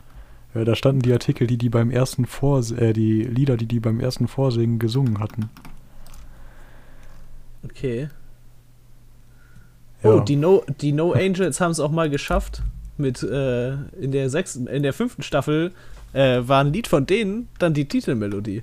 Äh, 0.54 0.64
da 0.64 0.74
standen 0.74 1.02
die 1.02 1.12
Artikel, 1.12 1.46
die 1.46 1.58
die 1.58 1.68
beim 1.68 1.90
ersten 1.90 2.26
Vors 2.26 2.70
äh, 2.70 2.92
die 2.92 3.22
Lieder, 3.22 3.56
die 3.56 3.66
die 3.66 3.80
beim 3.80 4.00
ersten 4.00 4.28
Vorsingen 4.28 4.78
gesungen 4.78 5.20
hatten. 5.20 5.50
okay. 7.64 8.08
Ja. 10.02 10.10
Oh, 10.16 10.20
die 10.20 10.36
No, 10.36 10.62
die 10.82 10.92
no 10.92 11.12
Angels 11.12 11.60
haben 11.60 11.70
es 11.70 11.80
auch 11.80 11.90
mal 11.90 12.10
geschafft. 12.10 12.62
Mit 12.96 13.22
äh, 13.22 13.72
in 13.98 14.12
der 14.12 14.30
sechsten, 14.30 14.66
in 14.66 14.82
der 14.82 14.92
fünften 14.92 15.22
Staffel 15.22 15.72
äh, 16.14 16.40
war 16.46 16.64
ein 16.64 16.72
Lied 16.72 16.86
von 16.86 17.04
denen 17.04 17.48
dann 17.58 17.74
die 17.74 17.86
Titelmelodie. 17.86 18.62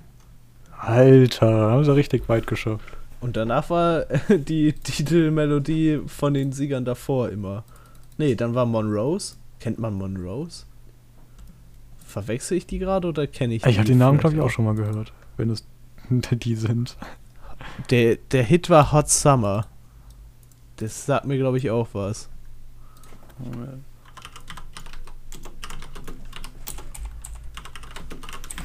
Alter, 0.79 1.71
haben 1.71 1.83
sie 1.83 1.93
richtig 1.93 2.27
weit 2.27 2.47
geschafft. 2.47 2.97
Und 3.19 3.37
danach 3.37 3.69
war 3.69 4.05
die 4.29 4.73
Titelmelodie 4.73 6.01
von 6.07 6.33
den 6.33 6.51
Siegern 6.51 6.85
davor 6.85 7.29
immer. 7.29 7.63
Nee, 8.17 8.35
dann 8.35 8.55
war 8.55 8.65
Monrose. 8.65 9.35
Kennt 9.59 9.77
man 9.77 9.93
Monrose? 9.93 10.65
Verwechsel 12.05 12.57
ich 12.57 12.65
die 12.65 12.79
gerade 12.79 13.07
oder 13.07 13.27
kenne 13.27 13.53
ich 13.53 13.65
Ich 13.65 13.73
die 13.73 13.77
habe 13.77 13.87
den 13.87 13.99
Namen, 13.99 14.17
glaube 14.17 14.35
ich, 14.35 14.41
auch 14.41 14.49
schon 14.49 14.65
mal 14.65 14.75
gehört. 14.75 15.13
Wenn 15.37 15.51
es 15.51 15.65
die 16.31 16.55
sind. 16.55 16.97
Der, 17.89 18.15
der 18.31 18.43
Hit 18.43 18.69
war 18.69 18.91
Hot 18.91 19.09
Summer. 19.09 19.67
Das 20.77 21.05
sagt 21.05 21.25
mir, 21.25 21.37
glaube 21.37 21.59
ich, 21.59 21.69
auch 21.69 21.89
was. 21.93 22.27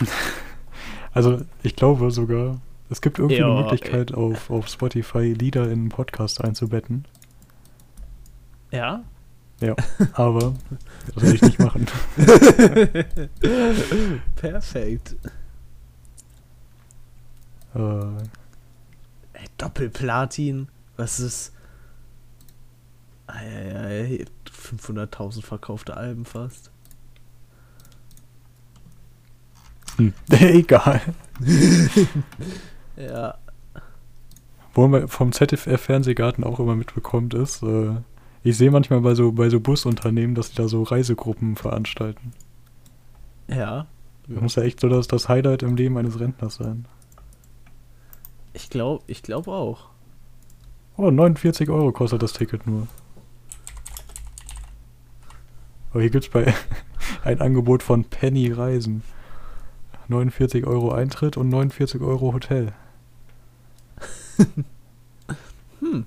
Also, 1.13 1.41
ich 1.63 1.77
glaube 1.77 2.11
sogar, 2.11 2.61
es 2.91 3.01
gibt 3.01 3.19
irgendwie 3.19 3.39
Ja, 3.39 3.47
eine 3.51 3.63
Möglichkeit, 3.63 4.13
auf, 4.13 4.51
auf 4.51 4.69
Spotify 4.69 5.33
Lieder 5.33 5.65
in 5.65 5.73
einen 5.73 5.89
Podcast 5.89 6.45
einzubetten. 6.45 7.07
Ja? 8.71 9.03
Ja, 9.61 9.75
aber 10.13 10.53
das 11.15 11.23
will 11.23 11.35
ich 11.37 11.41
nicht 11.41 11.59
machen. 11.59 11.87
Perfekt. 14.37 15.17
Äh, 17.75 17.79
Ey, 19.33 19.47
Doppelplatin. 19.57 20.69
Was 20.99 21.19
ist. 21.21 21.53
Eieiei, 23.27 24.27
500.000 24.51 25.43
verkaufte 25.43 25.97
Alben 25.97 26.27
fast. 26.27 26.71
Hm, 29.97 30.13
egal. 30.31 31.01
Ja. 32.97 33.35
Wo 34.75 34.87
man 34.89 35.09
vom 35.09 35.33
ZDF-Fernsehgarten 35.33 36.45
auch 36.45 36.61
immer 36.61 36.77
mitbekommt, 36.77 37.35
ist, 37.35 37.63
äh, 37.63 37.97
ich 38.43 38.57
sehe 38.57 38.71
manchmal 38.71 39.01
bei 39.01 39.15
so, 39.15 39.33
bei 39.33 39.49
so 39.49 39.61
Busunternehmen, 39.61 40.35
dass 40.35 40.51
die 40.51 40.57
da 40.57 40.69
so 40.69 40.83
Reisegruppen 40.83 41.57
veranstalten. 41.57 42.33
Ja. 43.49 43.87
Das 44.29 44.41
muss 44.41 44.55
ja 44.57 44.63
echt 44.63 44.81
so 44.81 44.89
das, 44.89 45.07
das 45.07 45.29
Highlight 45.29 45.63
im 45.63 45.77
Leben 45.77 45.97
eines 45.97 46.19
Rentners 46.19 46.57
sein. 46.57 46.87
Ich 48.53 48.71
glaube 48.71 49.05
ich 49.07 49.23
glaub 49.23 49.49
auch. 49.49 49.91
Oh, 50.97 51.11
49 51.11 51.69
Euro 51.69 51.93
kostet 51.93 52.23
das 52.23 52.33
Ticket 52.33 52.67
nur. 52.67 52.89
Aber 55.91 56.01
hier 56.01 56.11
gibt 56.11 56.25
es 56.25 56.31
bei 56.31 56.53
ein 57.25 57.41
Angebot 57.41 57.83
von 57.83 58.05
Penny 58.05 58.51
Reisen. 58.51 59.03
49 60.09 60.67
Euro 60.67 60.93
Eintritt 60.93 61.37
und 61.37 61.49
49 61.49 62.01
Euro 62.01 62.33
Hotel. 62.33 62.73
Hm. 65.81 66.07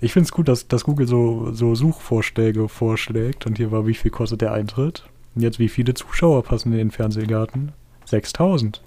Ich 0.00 0.12
finde 0.12 0.24
es 0.24 0.32
gut, 0.32 0.48
dass, 0.48 0.68
dass 0.68 0.84
Google 0.84 1.06
so, 1.06 1.52
so 1.52 1.74
Suchvorschläge 1.74 2.68
vorschlägt. 2.68 3.46
Und 3.46 3.58
hier 3.58 3.70
war, 3.70 3.86
wie 3.86 3.94
viel 3.94 4.10
kostet 4.10 4.40
der 4.40 4.52
Eintritt? 4.52 5.04
Und 5.34 5.42
jetzt, 5.42 5.58
wie 5.58 5.68
viele 5.68 5.94
Zuschauer 5.94 6.42
passen 6.42 6.72
in 6.72 6.78
den 6.78 6.90
Fernsehgarten? 6.90 7.72
6000. 8.06 8.82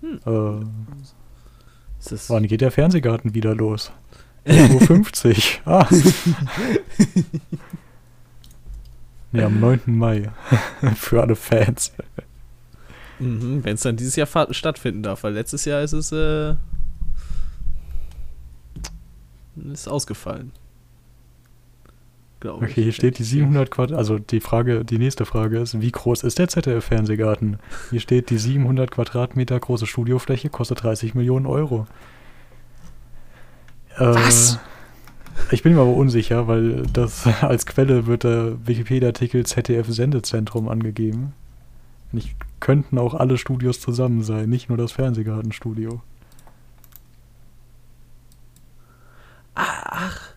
Hm. 0.00 0.20
Äh, 0.24 0.66
wann 2.28 2.46
geht 2.46 2.60
der 2.60 2.70
Fernsehgarten 2.70 3.34
wieder 3.34 3.54
los? 3.54 3.90
11.50 4.46 5.66
Uhr. 5.66 5.72
Ah. 5.72 5.88
nee, 9.32 9.42
am 9.42 9.58
9. 9.58 9.80
Mai. 9.86 10.30
Für 10.96 11.22
alle 11.22 11.34
Fans. 11.34 11.92
Mhm, 13.18 13.64
wenn 13.64 13.74
es 13.74 13.82
dann 13.82 13.96
dieses 13.96 14.16
Jahr 14.16 14.28
stattfinden 14.52 15.02
darf, 15.02 15.22
weil 15.22 15.34
letztes 15.34 15.64
Jahr 15.64 15.82
ist 15.82 15.92
es 15.92 16.12
äh, 16.12 16.54
ist 19.72 19.88
ausgefallen. 19.88 20.52
Glaube 22.40 22.66
Okay, 22.66 22.82
hier 22.82 22.92
steht 22.92 23.18
die 23.18 23.24
700 23.24 23.70
Quadrat, 23.70 23.96
also 23.96 24.18
die 24.18 24.40
Frage, 24.40 24.84
die 24.84 24.98
nächste 24.98 25.24
Frage 25.24 25.60
ist, 25.60 25.80
wie 25.80 25.92
groß 25.92 26.24
ist 26.24 26.38
der 26.38 26.48
ZDF-Fernsehgarten? 26.48 27.58
Hier 27.90 28.00
steht, 28.00 28.30
die 28.30 28.38
700 28.38 28.90
Quadratmeter 28.90 29.58
große 29.58 29.86
Studiofläche 29.86 30.50
kostet 30.50 30.82
30 30.82 31.14
Millionen 31.14 31.46
Euro. 31.46 31.86
Äh, 33.96 34.14
Was? 34.14 34.58
Ich 35.50 35.62
bin 35.62 35.74
mir 35.74 35.80
aber 35.80 35.94
unsicher, 35.94 36.46
weil 36.46 36.82
das 36.92 37.26
als 37.42 37.66
Quelle 37.66 38.06
wird 38.06 38.24
der 38.24 38.66
Wikipedia-Artikel 38.66 39.46
ZDF-Sendezentrum 39.46 40.68
angegeben. 40.68 41.32
Nicht 42.12 42.36
könnten 42.64 42.96
auch 42.96 43.12
alle 43.12 43.36
Studios 43.36 43.78
zusammen 43.78 44.22
sein, 44.22 44.48
nicht 44.48 44.70
nur 44.70 44.78
das 44.78 44.90
Fernsehgartenstudio. 44.92 46.00
Ach. 49.54 50.34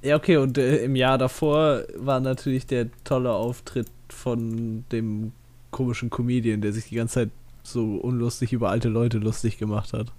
Ja, 0.00 0.14
okay, 0.14 0.36
und 0.36 0.56
äh, 0.56 0.84
im 0.84 0.94
Jahr 0.94 1.18
davor 1.18 1.82
war 1.96 2.20
natürlich 2.20 2.68
der 2.68 2.90
tolle 3.02 3.32
Auftritt 3.32 3.90
von 4.08 4.84
dem 4.92 5.32
komischen 5.72 6.10
Comedian, 6.10 6.60
der 6.60 6.72
sich 6.72 6.90
die 6.90 6.94
ganze 6.94 7.14
Zeit 7.14 7.30
so 7.64 7.96
unlustig 7.96 8.52
über 8.52 8.70
alte 8.70 8.88
Leute 8.88 9.18
lustig 9.18 9.58
gemacht 9.58 9.92
hat. 9.92 10.12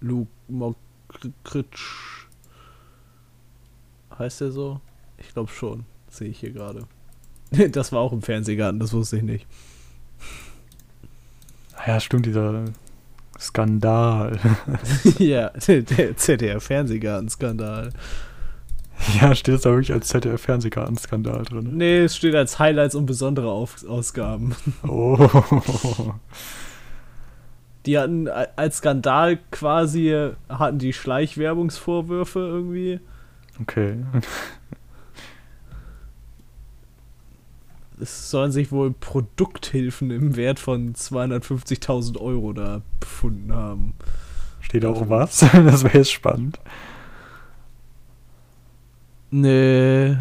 Luke 0.00 0.30
Mockridge. 0.48 2.28
Heißt 4.18 4.40
der 4.40 4.52
so? 4.52 4.80
Ich 5.18 5.34
glaube 5.34 5.50
schon. 5.50 5.84
Sehe 6.08 6.28
ich 6.28 6.40
hier 6.40 6.52
gerade. 6.52 6.86
Das 7.72 7.92
war 7.92 8.00
auch 8.00 8.12
im 8.12 8.22
Fernsehgarten, 8.22 8.80
das 8.80 8.94
wusste 8.94 9.18
ich 9.18 9.22
nicht. 9.22 9.46
Ja, 11.86 12.00
stimmt, 12.00 12.26
dieser 12.26 12.64
Skandal. 13.38 14.38
ja, 15.18 15.50
der 15.68 16.16
ZDF-Fernsehgarten-Skandal. 16.16 17.90
ja, 19.20 19.34
steht 19.34 19.54
jetzt 19.54 19.66
da 19.66 19.70
wirklich 19.70 19.92
als 19.92 20.08
ZDF-Fernsehgarten-Skandal 20.08 21.44
drin. 21.44 21.76
Nee, 21.76 21.98
es 22.00 22.16
steht 22.16 22.34
als 22.34 22.58
Highlights 22.58 22.94
und 22.94 23.06
besondere 23.06 23.50
Auf 23.50 23.86
Ausgaben. 23.86 24.56
Oh. 24.86 25.18
Die 27.84 27.98
hatten 27.98 28.26
als 28.26 28.78
Skandal 28.78 29.38
quasi, 29.52 30.30
hatten 30.48 30.78
die 30.78 30.92
Schleichwerbungsvorwürfe 30.92 32.40
irgendwie. 32.40 33.00
Okay. 33.60 33.98
Es 38.00 38.30
sollen 38.30 38.52
sich 38.52 38.72
wohl 38.72 38.92
Produkthilfen 38.92 40.10
im 40.10 40.36
Wert 40.36 40.58
von 40.58 40.94
250.000 40.94 42.18
Euro 42.20 42.52
da 42.52 42.82
befunden 43.00 43.52
haben. 43.52 43.94
Steht 44.60 44.84
auch 44.84 45.08
was? 45.08 45.40
Das 45.52 45.84
wäre 45.84 45.98
jetzt 45.98 46.12
spannend. 46.12 46.58
Nee, 49.30 50.16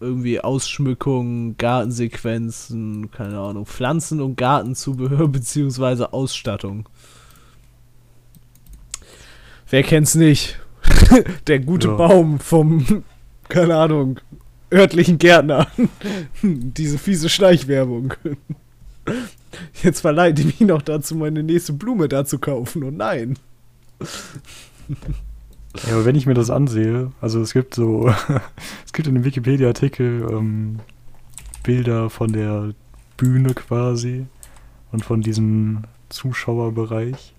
irgendwie 0.00 0.40
Ausschmückung, 0.40 1.56
Gartensequenzen, 1.58 3.10
keine 3.10 3.38
Ahnung, 3.38 3.66
Pflanzen- 3.66 4.20
und 4.20 4.36
Gartenzubehör 4.36 5.28
beziehungsweise 5.28 6.12
Ausstattung. 6.12 6.88
Wer 9.70 9.82
kennt's 9.82 10.14
nicht? 10.14 10.58
Der 11.46 11.58
gute 11.60 11.88
Ja. 11.88 11.94
Baum 11.94 12.40
vom, 12.40 13.04
keine 13.48 13.76
Ahnung, 13.76 14.20
örtlichen 14.72 15.18
Gärtner. 15.18 15.66
Diese 16.42 16.98
fiese 16.98 17.28
Schleichwerbung. 17.28 18.14
Jetzt 19.82 20.00
verleiht 20.00 20.38
die 20.38 20.44
mich 20.44 20.60
noch 20.60 20.82
dazu, 20.82 21.14
meine 21.14 21.42
nächste 21.42 21.72
Blume 21.72 22.08
da 22.08 22.24
zu 22.24 22.38
kaufen. 22.38 22.82
Und 22.82 22.96
nein. 22.96 23.38
Ja, 25.86 25.94
aber 25.94 26.04
wenn 26.04 26.16
ich 26.16 26.26
mir 26.26 26.34
das 26.34 26.50
ansehe, 26.50 27.12
also 27.20 27.40
es 27.40 27.52
gibt 27.52 27.74
so, 27.74 28.08
es 28.84 28.92
gibt 28.92 29.08
in 29.08 29.14
dem 29.14 29.24
Wikipedia-Artikel 29.24 30.26
ähm, 30.30 30.80
Bilder 31.62 32.10
von 32.10 32.32
der 32.32 32.72
Bühne 33.16 33.54
quasi 33.54 34.26
und 34.92 35.04
von 35.04 35.20
diesem 35.20 35.82
Zuschauerbereich, 36.08 37.34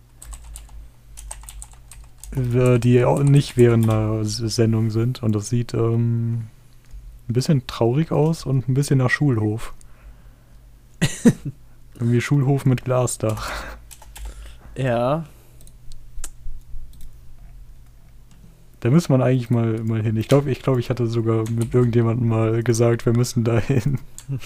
äh, 2.35 2.79
die 2.79 3.03
auch 3.03 3.23
nicht 3.23 3.57
während 3.57 3.89
einer 3.89 4.23
Sendung 4.23 4.91
sind 4.91 5.23
und 5.23 5.33
das 5.33 5.49
sieht 5.49 5.73
ähm, 5.73 6.43
ein 7.29 7.33
bisschen 7.33 7.67
traurig 7.67 8.11
aus 8.11 8.45
und 8.45 8.67
ein 8.67 8.73
bisschen 8.73 8.97
nach 8.97 9.09
Schulhof. 9.09 9.73
Irgendwie 11.95 12.21
Schulhof 12.21 12.65
mit 12.65 12.85
Glasdach. 12.85 13.51
Ja. 14.75 15.25
Da 18.79 18.89
müsste 18.89 19.11
man 19.11 19.21
eigentlich 19.21 19.49
mal, 19.49 19.83
mal 19.83 20.01
hin. 20.01 20.15
Ich 20.15 20.29
glaube, 20.29 20.49
ich, 20.49 20.61
glaub, 20.61 20.77
ich 20.77 20.89
hatte 20.89 21.07
sogar 21.07 21.43
mit 21.49 21.73
irgendjemandem 21.73 22.29
mal 22.29 22.63
gesagt, 22.63 23.05
wir 23.05 23.13
müssen 23.13 23.43
da 23.43 23.59
hin. 23.59 23.99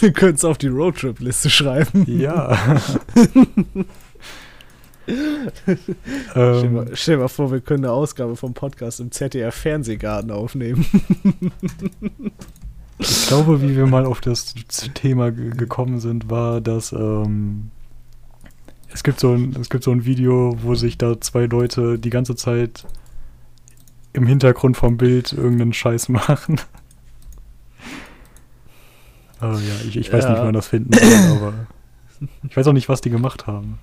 Wir 0.00 0.12
können 0.12 0.36
es 0.36 0.44
auf 0.44 0.56
die 0.56 0.68
Roadtrip-Liste 0.68 1.50
schreiben. 1.50 2.06
Ja. 2.06 2.80
Stell, 6.30 6.64
ähm, 6.64 6.74
mal, 6.74 6.90
stell 6.94 7.16
mal 7.18 7.28
vor, 7.28 7.50
wir 7.52 7.60
können 7.60 7.84
eine 7.84 7.92
Ausgabe 7.92 8.36
vom 8.36 8.54
Podcast 8.54 9.00
im 9.00 9.10
ZDF-Fernsehgarten 9.10 10.30
aufnehmen. 10.30 10.84
ich 12.98 13.26
glaube, 13.28 13.62
wie 13.62 13.76
wir 13.76 13.86
mal 13.86 14.06
auf 14.06 14.20
das 14.20 14.54
Thema 14.94 15.32
ge- 15.32 15.50
gekommen 15.50 16.00
sind, 16.00 16.30
war, 16.30 16.60
dass 16.60 16.92
ähm, 16.92 17.70
es 18.92 19.02
gibt 19.02 19.20
so 19.20 19.32
ein, 19.34 19.56
es 19.60 19.70
gibt 19.70 19.84
so 19.84 19.90
ein 19.92 20.04
Video, 20.04 20.56
wo 20.62 20.74
sich 20.74 20.98
da 20.98 21.20
zwei 21.20 21.46
Leute 21.46 21.98
die 21.98 22.10
ganze 22.10 22.34
Zeit 22.36 22.86
im 24.12 24.26
Hintergrund 24.26 24.76
vom 24.76 24.96
Bild 24.96 25.32
irgendeinen 25.32 25.72
Scheiß 25.72 26.08
machen. 26.08 26.60
Oh 29.42 29.46
ja, 29.46 29.88
ich, 29.88 29.96
ich 29.96 30.12
weiß 30.12 30.24
Ja. 30.24 30.30
nicht, 30.32 30.40
wie 30.40 30.44
man 30.44 30.52
das 30.52 30.68
finden 30.68 30.92
soll, 30.92 31.36
aber 31.38 31.54
ich 32.46 32.54
weiß 32.54 32.66
auch 32.66 32.74
nicht, 32.74 32.90
was 32.90 33.00
die 33.00 33.08
gemacht 33.08 33.46
haben. 33.46 33.78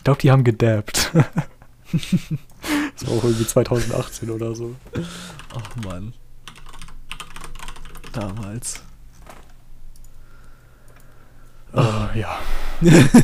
Ich 0.00 0.04
glaube, 0.04 0.18
die 0.22 0.30
haben 0.30 0.44
gedabbt. 0.44 1.12
das 1.92 3.06
war 3.06 3.18
auch 3.18 3.22
irgendwie 3.22 3.46
2018 3.46 4.30
oder 4.30 4.54
so. 4.54 4.74
Ach 5.54 5.76
Mann. 5.84 6.14
Damals. 8.14 8.82
Oh, 11.74 12.08
ja. 12.14 12.38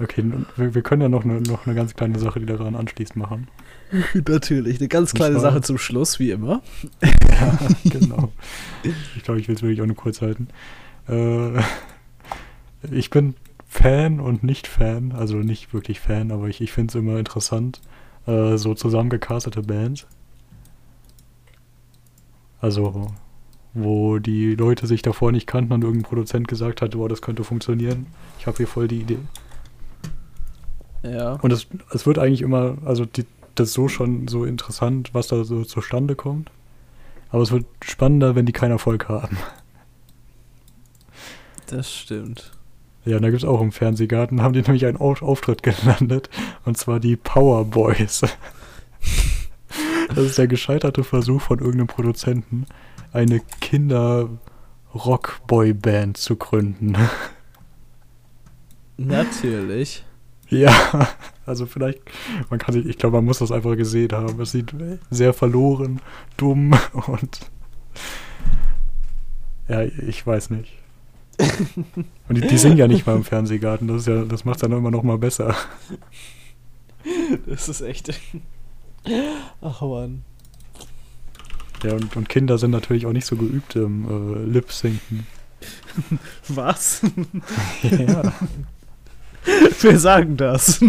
Okay, 0.00 0.22
nun, 0.22 0.46
wir, 0.56 0.74
wir 0.74 0.82
können 0.82 1.02
ja 1.02 1.08
noch 1.08 1.24
eine, 1.24 1.42
noch 1.42 1.66
eine 1.66 1.76
ganz 1.76 1.94
kleine 1.94 2.18
Sache, 2.18 2.40
die 2.40 2.46
daran 2.46 2.74
anschließt, 2.74 3.14
machen. 3.14 3.46
Natürlich, 4.28 4.78
eine 4.78 4.88
ganz 4.88 5.12
kleine 5.12 5.38
Sache 5.38 5.60
zum 5.60 5.78
Schluss, 5.78 6.18
wie 6.18 6.30
immer. 6.30 6.62
Ja, 7.02 7.58
genau. 7.84 8.32
Ich 9.16 9.22
glaube, 9.22 9.40
ich 9.40 9.48
will 9.48 9.54
es 9.54 9.62
wirklich 9.62 9.82
auch 9.82 9.86
nur 9.86 9.96
kurz 9.96 10.22
halten. 10.22 10.48
Äh, 11.08 11.60
ich 12.90 13.10
bin 13.10 13.34
Fan 13.68 14.20
und 14.20 14.42
nicht 14.42 14.66
Fan, 14.66 15.12
also 15.12 15.36
nicht 15.36 15.72
wirklich 15.74 16.00
Fan, 16.00 16.30
aber 16.30 16.48
ich, 16.48 16.60
ich 16.60 16.72
finde 16.72 16.92
es 16.92 16.94
immer 16.94 17.18
interessant, 17.18 17.80
äh, 18.26 18.56
so 18.56 18.74
zusammengecastete 18.74 19.62
Bands. 19.62 20.06
Also, 22.60 23.12
wo 23.74 24.18
die 24.18 24.54
Leute 24.54 24.86
sich 24.86 25.02
davor 25.02 25.32
nicht 25.32 25.46
kannten 25.46 25.72
und 25.72 25.82
irgendein 25.82 26.08
Produzent 26.08 26.48
gesagt 26.48 26.80
hat, 26.80 26.92
boah, 26.92 27.08
das 27.08 27.22
könnte 27.22 27.44
funktionieren. 27.44 28.06
Ich 28.38 28.46
habe 28.46 28.56
hier 28.56 28.68
voll 28.68 28.88
die 28.88 29.00
Idee. 29.00 29.18
Ja. 31.02 31.34
Und 31.42 31.52
es, 31.52 31.66
es 31.92 32.06
wird 32.06 32.18
eigentlich 32.18 32.42
immer, 32.42 32.76
also 32.84 33.04
die, 33.04 33.26
das 33.54 33.68
ist 33.68 33.74
so 33.74 33.88
schon 33.88 34.28
so 34.28 34.44
interessant, 34.44 35.14
was 35.14 35.28
da 35.28 35.44
so 35.44 35.64
zustande 35.64 36.16
kommt. 36.16 36.50
Aber 37.30 37.42
es 37.42 37.50
wird 37.50 37.64
spannender, 37.82 38.34
wenn 38.34 38.44
die 38.46 38.52
keinen 38.52 38.72
Erfolg 38.72 39.08
haben. 39.08 39.38
Das 41.66 41.90
stimmt. 41.90 42.52
Ja, 43.04 43.16
und 43.16 43.22
da 43.22 43.30
gibt 43.30 43.42
es 43.42 43.48
auch 43.48 43.62
im 43.62 43.72
Fernsehgarten, 43.72 44.42
haben 44.42 44.52
die 44.52 44.62
nämlich 44.62 44.86
einen 44.86 44.98
Auf 44.98 45.22
Auftritt 45.22 45.62
gelandet. 45.62 46.28
Und 46.64 46.76
zwar 46.76 47.00
die 47.00 47.16
Power 47.16 47.64
Boys. 47.64 48.20
das 50.08 50.18
ist 50.18 50.38
der 50.38 50.46
gescheiterte 50.46 51.02
Versuch 51.02 51.40
von 51.40 51.58
irgendeinem 51.58 51.88
Produzenten, 51.88 52.66
eine 53.12 53.40
Kinder-Rock-Boy-Band 53.60 56.16
zu 56.16 56.36
gründen. 56.36 56.96
Natürlich. 58.96 60.04
Ja, 60.48 61.08
also 61.46 61.66
vielleicht, 61.66 62.00
man 62.50 62.58
kann 62.58 62.72
sich, 62.72 62.86
ich 62.86 62.98
glaube, 62.98 63.16
man 63.16 63.24
muss 63.24 63.38
das 63.38 63.52
einfach 63.52 63.76
gesehen 63.76 64.12
haben. 64.12 64.40
Es 64.40 64.52
sieht 64.52 64.74
sehr 65.10 65.32
verloren, 65.32 66.00
dumm 66.36 66.74
und 67.06 67.50
ja, 69.68 69.82
ich 69.82 70.26
weiß 70.26 70.50
nicht. 70.50 70.72
Und 72.28 72.36
die, 72.36 72.46
die 72.46 72.58
singen 72.58 72.76
ja 72.76 72.86
nicht 72.86 73.06
mal 73.06 73.16
im 73.16 73.24
Fernsehgarten, 73.24 73.88
das 73.88 74.02
ist 74.02 74.06
ja, 74.06 74.24
das 74.24 74.44
macht 74.44 74.62
dann 74.62 74.72
immer 74.72 74.90
noch 74.90 75.02
mal 75.02 75.18
besser. 75.18 75.56
Das 77.46 77.68
ist 77.68 77.80
echt. 77.80 78.10
Ach 79.60 79.80
man. 79.80 80.24
Ja, 81.82 81.94
und, 81.94 82.16
und 82.16 82.28
Kinder 82.28 82.58
sind 82.58 82.70
natürlich 82.70 83.06
auch 83.06 83.12
nicht 83.12 83.26
so 83.26 83.34
geübt 83.36 83.74
im 83.74 84.04
äh, 84.04 84.44
Lip-Sinken. 84.44 85.26
Was? 86.48 87.02
ja. 87.82 88.32
Wir 89.80 89.98
sagen 89.98 90.36
das. 90.36 90.80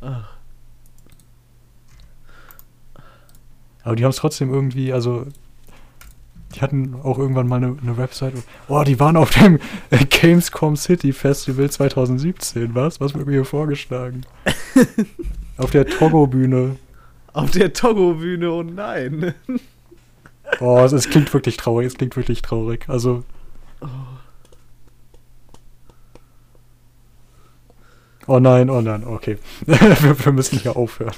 Ach, 0.00 0.34
Aber 3.84 3.96
die 3.96 4.04
haben 4.04 4.10
es 4.10 4.16
trotzdem 4.16 4.52
irgendwie, 4.52 4.92
also 4.92 5.26
die 6.54 6.62
hatten 6.62 6.94
auch 7.02 7.18
irgendwann 7.18 7.46
mal 7.46 7.56
eine, 7.56 7.76
eine 7.80 7.96
Website. 7.98 8.34
Oh, 8.68 8.82
die 8.82 8.98
waren 8.98 9.16
auf 9.16 9.30
dem 9.30 9.58
Gamescom 10.10 10.76
City 10.76 11.12
Festival 11.12 11.70
2017. 11.70 12.74
Was? 12.74 13.00
Was 13.00 13.14
wird 13.14 13.26
mir 13.26 13.34
hier 13.34 13.44
vorgeschlagen? 13.44 14.22
auf 15.58 15.70
der 15.70 15.86
Togo-Bühne. 15.86 16.76
Auf 17.34 17.50
der 17.50 17.72
Togo-Bühne, 17.72 18.50
oh 18.50 18.62
nein. 18.62 19.34
Oh, 20.60 20.78
es, 20.78 20.92
es 20.92 21.10
klingt 21.10 21.32
wirklich 21.34 21.56
traurig. 21.56 21.88
Es 21.88 21.94
klingt 21.94 22.16
wirklich 22.16 22.40
traurig. 22.40 22.88
Also. 22.88 23.24
Oh 23.80 24.13
nein, 28.26 28.70
oh 28.70 28.80
nein, 28.80 29.04
okay. 29.04 29.38
wir, 29.66 30.24
wir 30.24 30.32
müssen 30.32 30.58
hier 30.58 30.76
aufhören. 30.76 31.14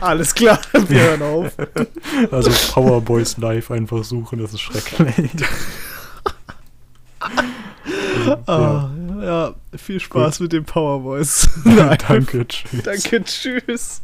Alles 0.00 0.34
klar, 0.34 0.60
wir 0.72 1.00
hören 1.00 1.22
auf. 1.22 1.52
also 2.30 2.50
Powerboys 2.72 3.36
Live 3.38 3.70
einfach 3.70 4.04
suchen, 4.04 4.40
das 4.40 4.54
ist 4.54 4.60
schrecklich. 4.60 5.30
Also, 7.20 8.38
Ah, 8.46 8.90
ja. 9.18 9.24
ja, 9.24 9.54
viel 9.76 10.00
Spaß 10.00 10.40
mit 10.40 10.52
dem 10.52 10.64
Powerboys. 10.64 11.48
Nein. 11.64 11.98
Danke, 12.08 12.46
tschüss. 12.46 12.82
Danke, 12.82 13.24
tschüss. 13.24 14.02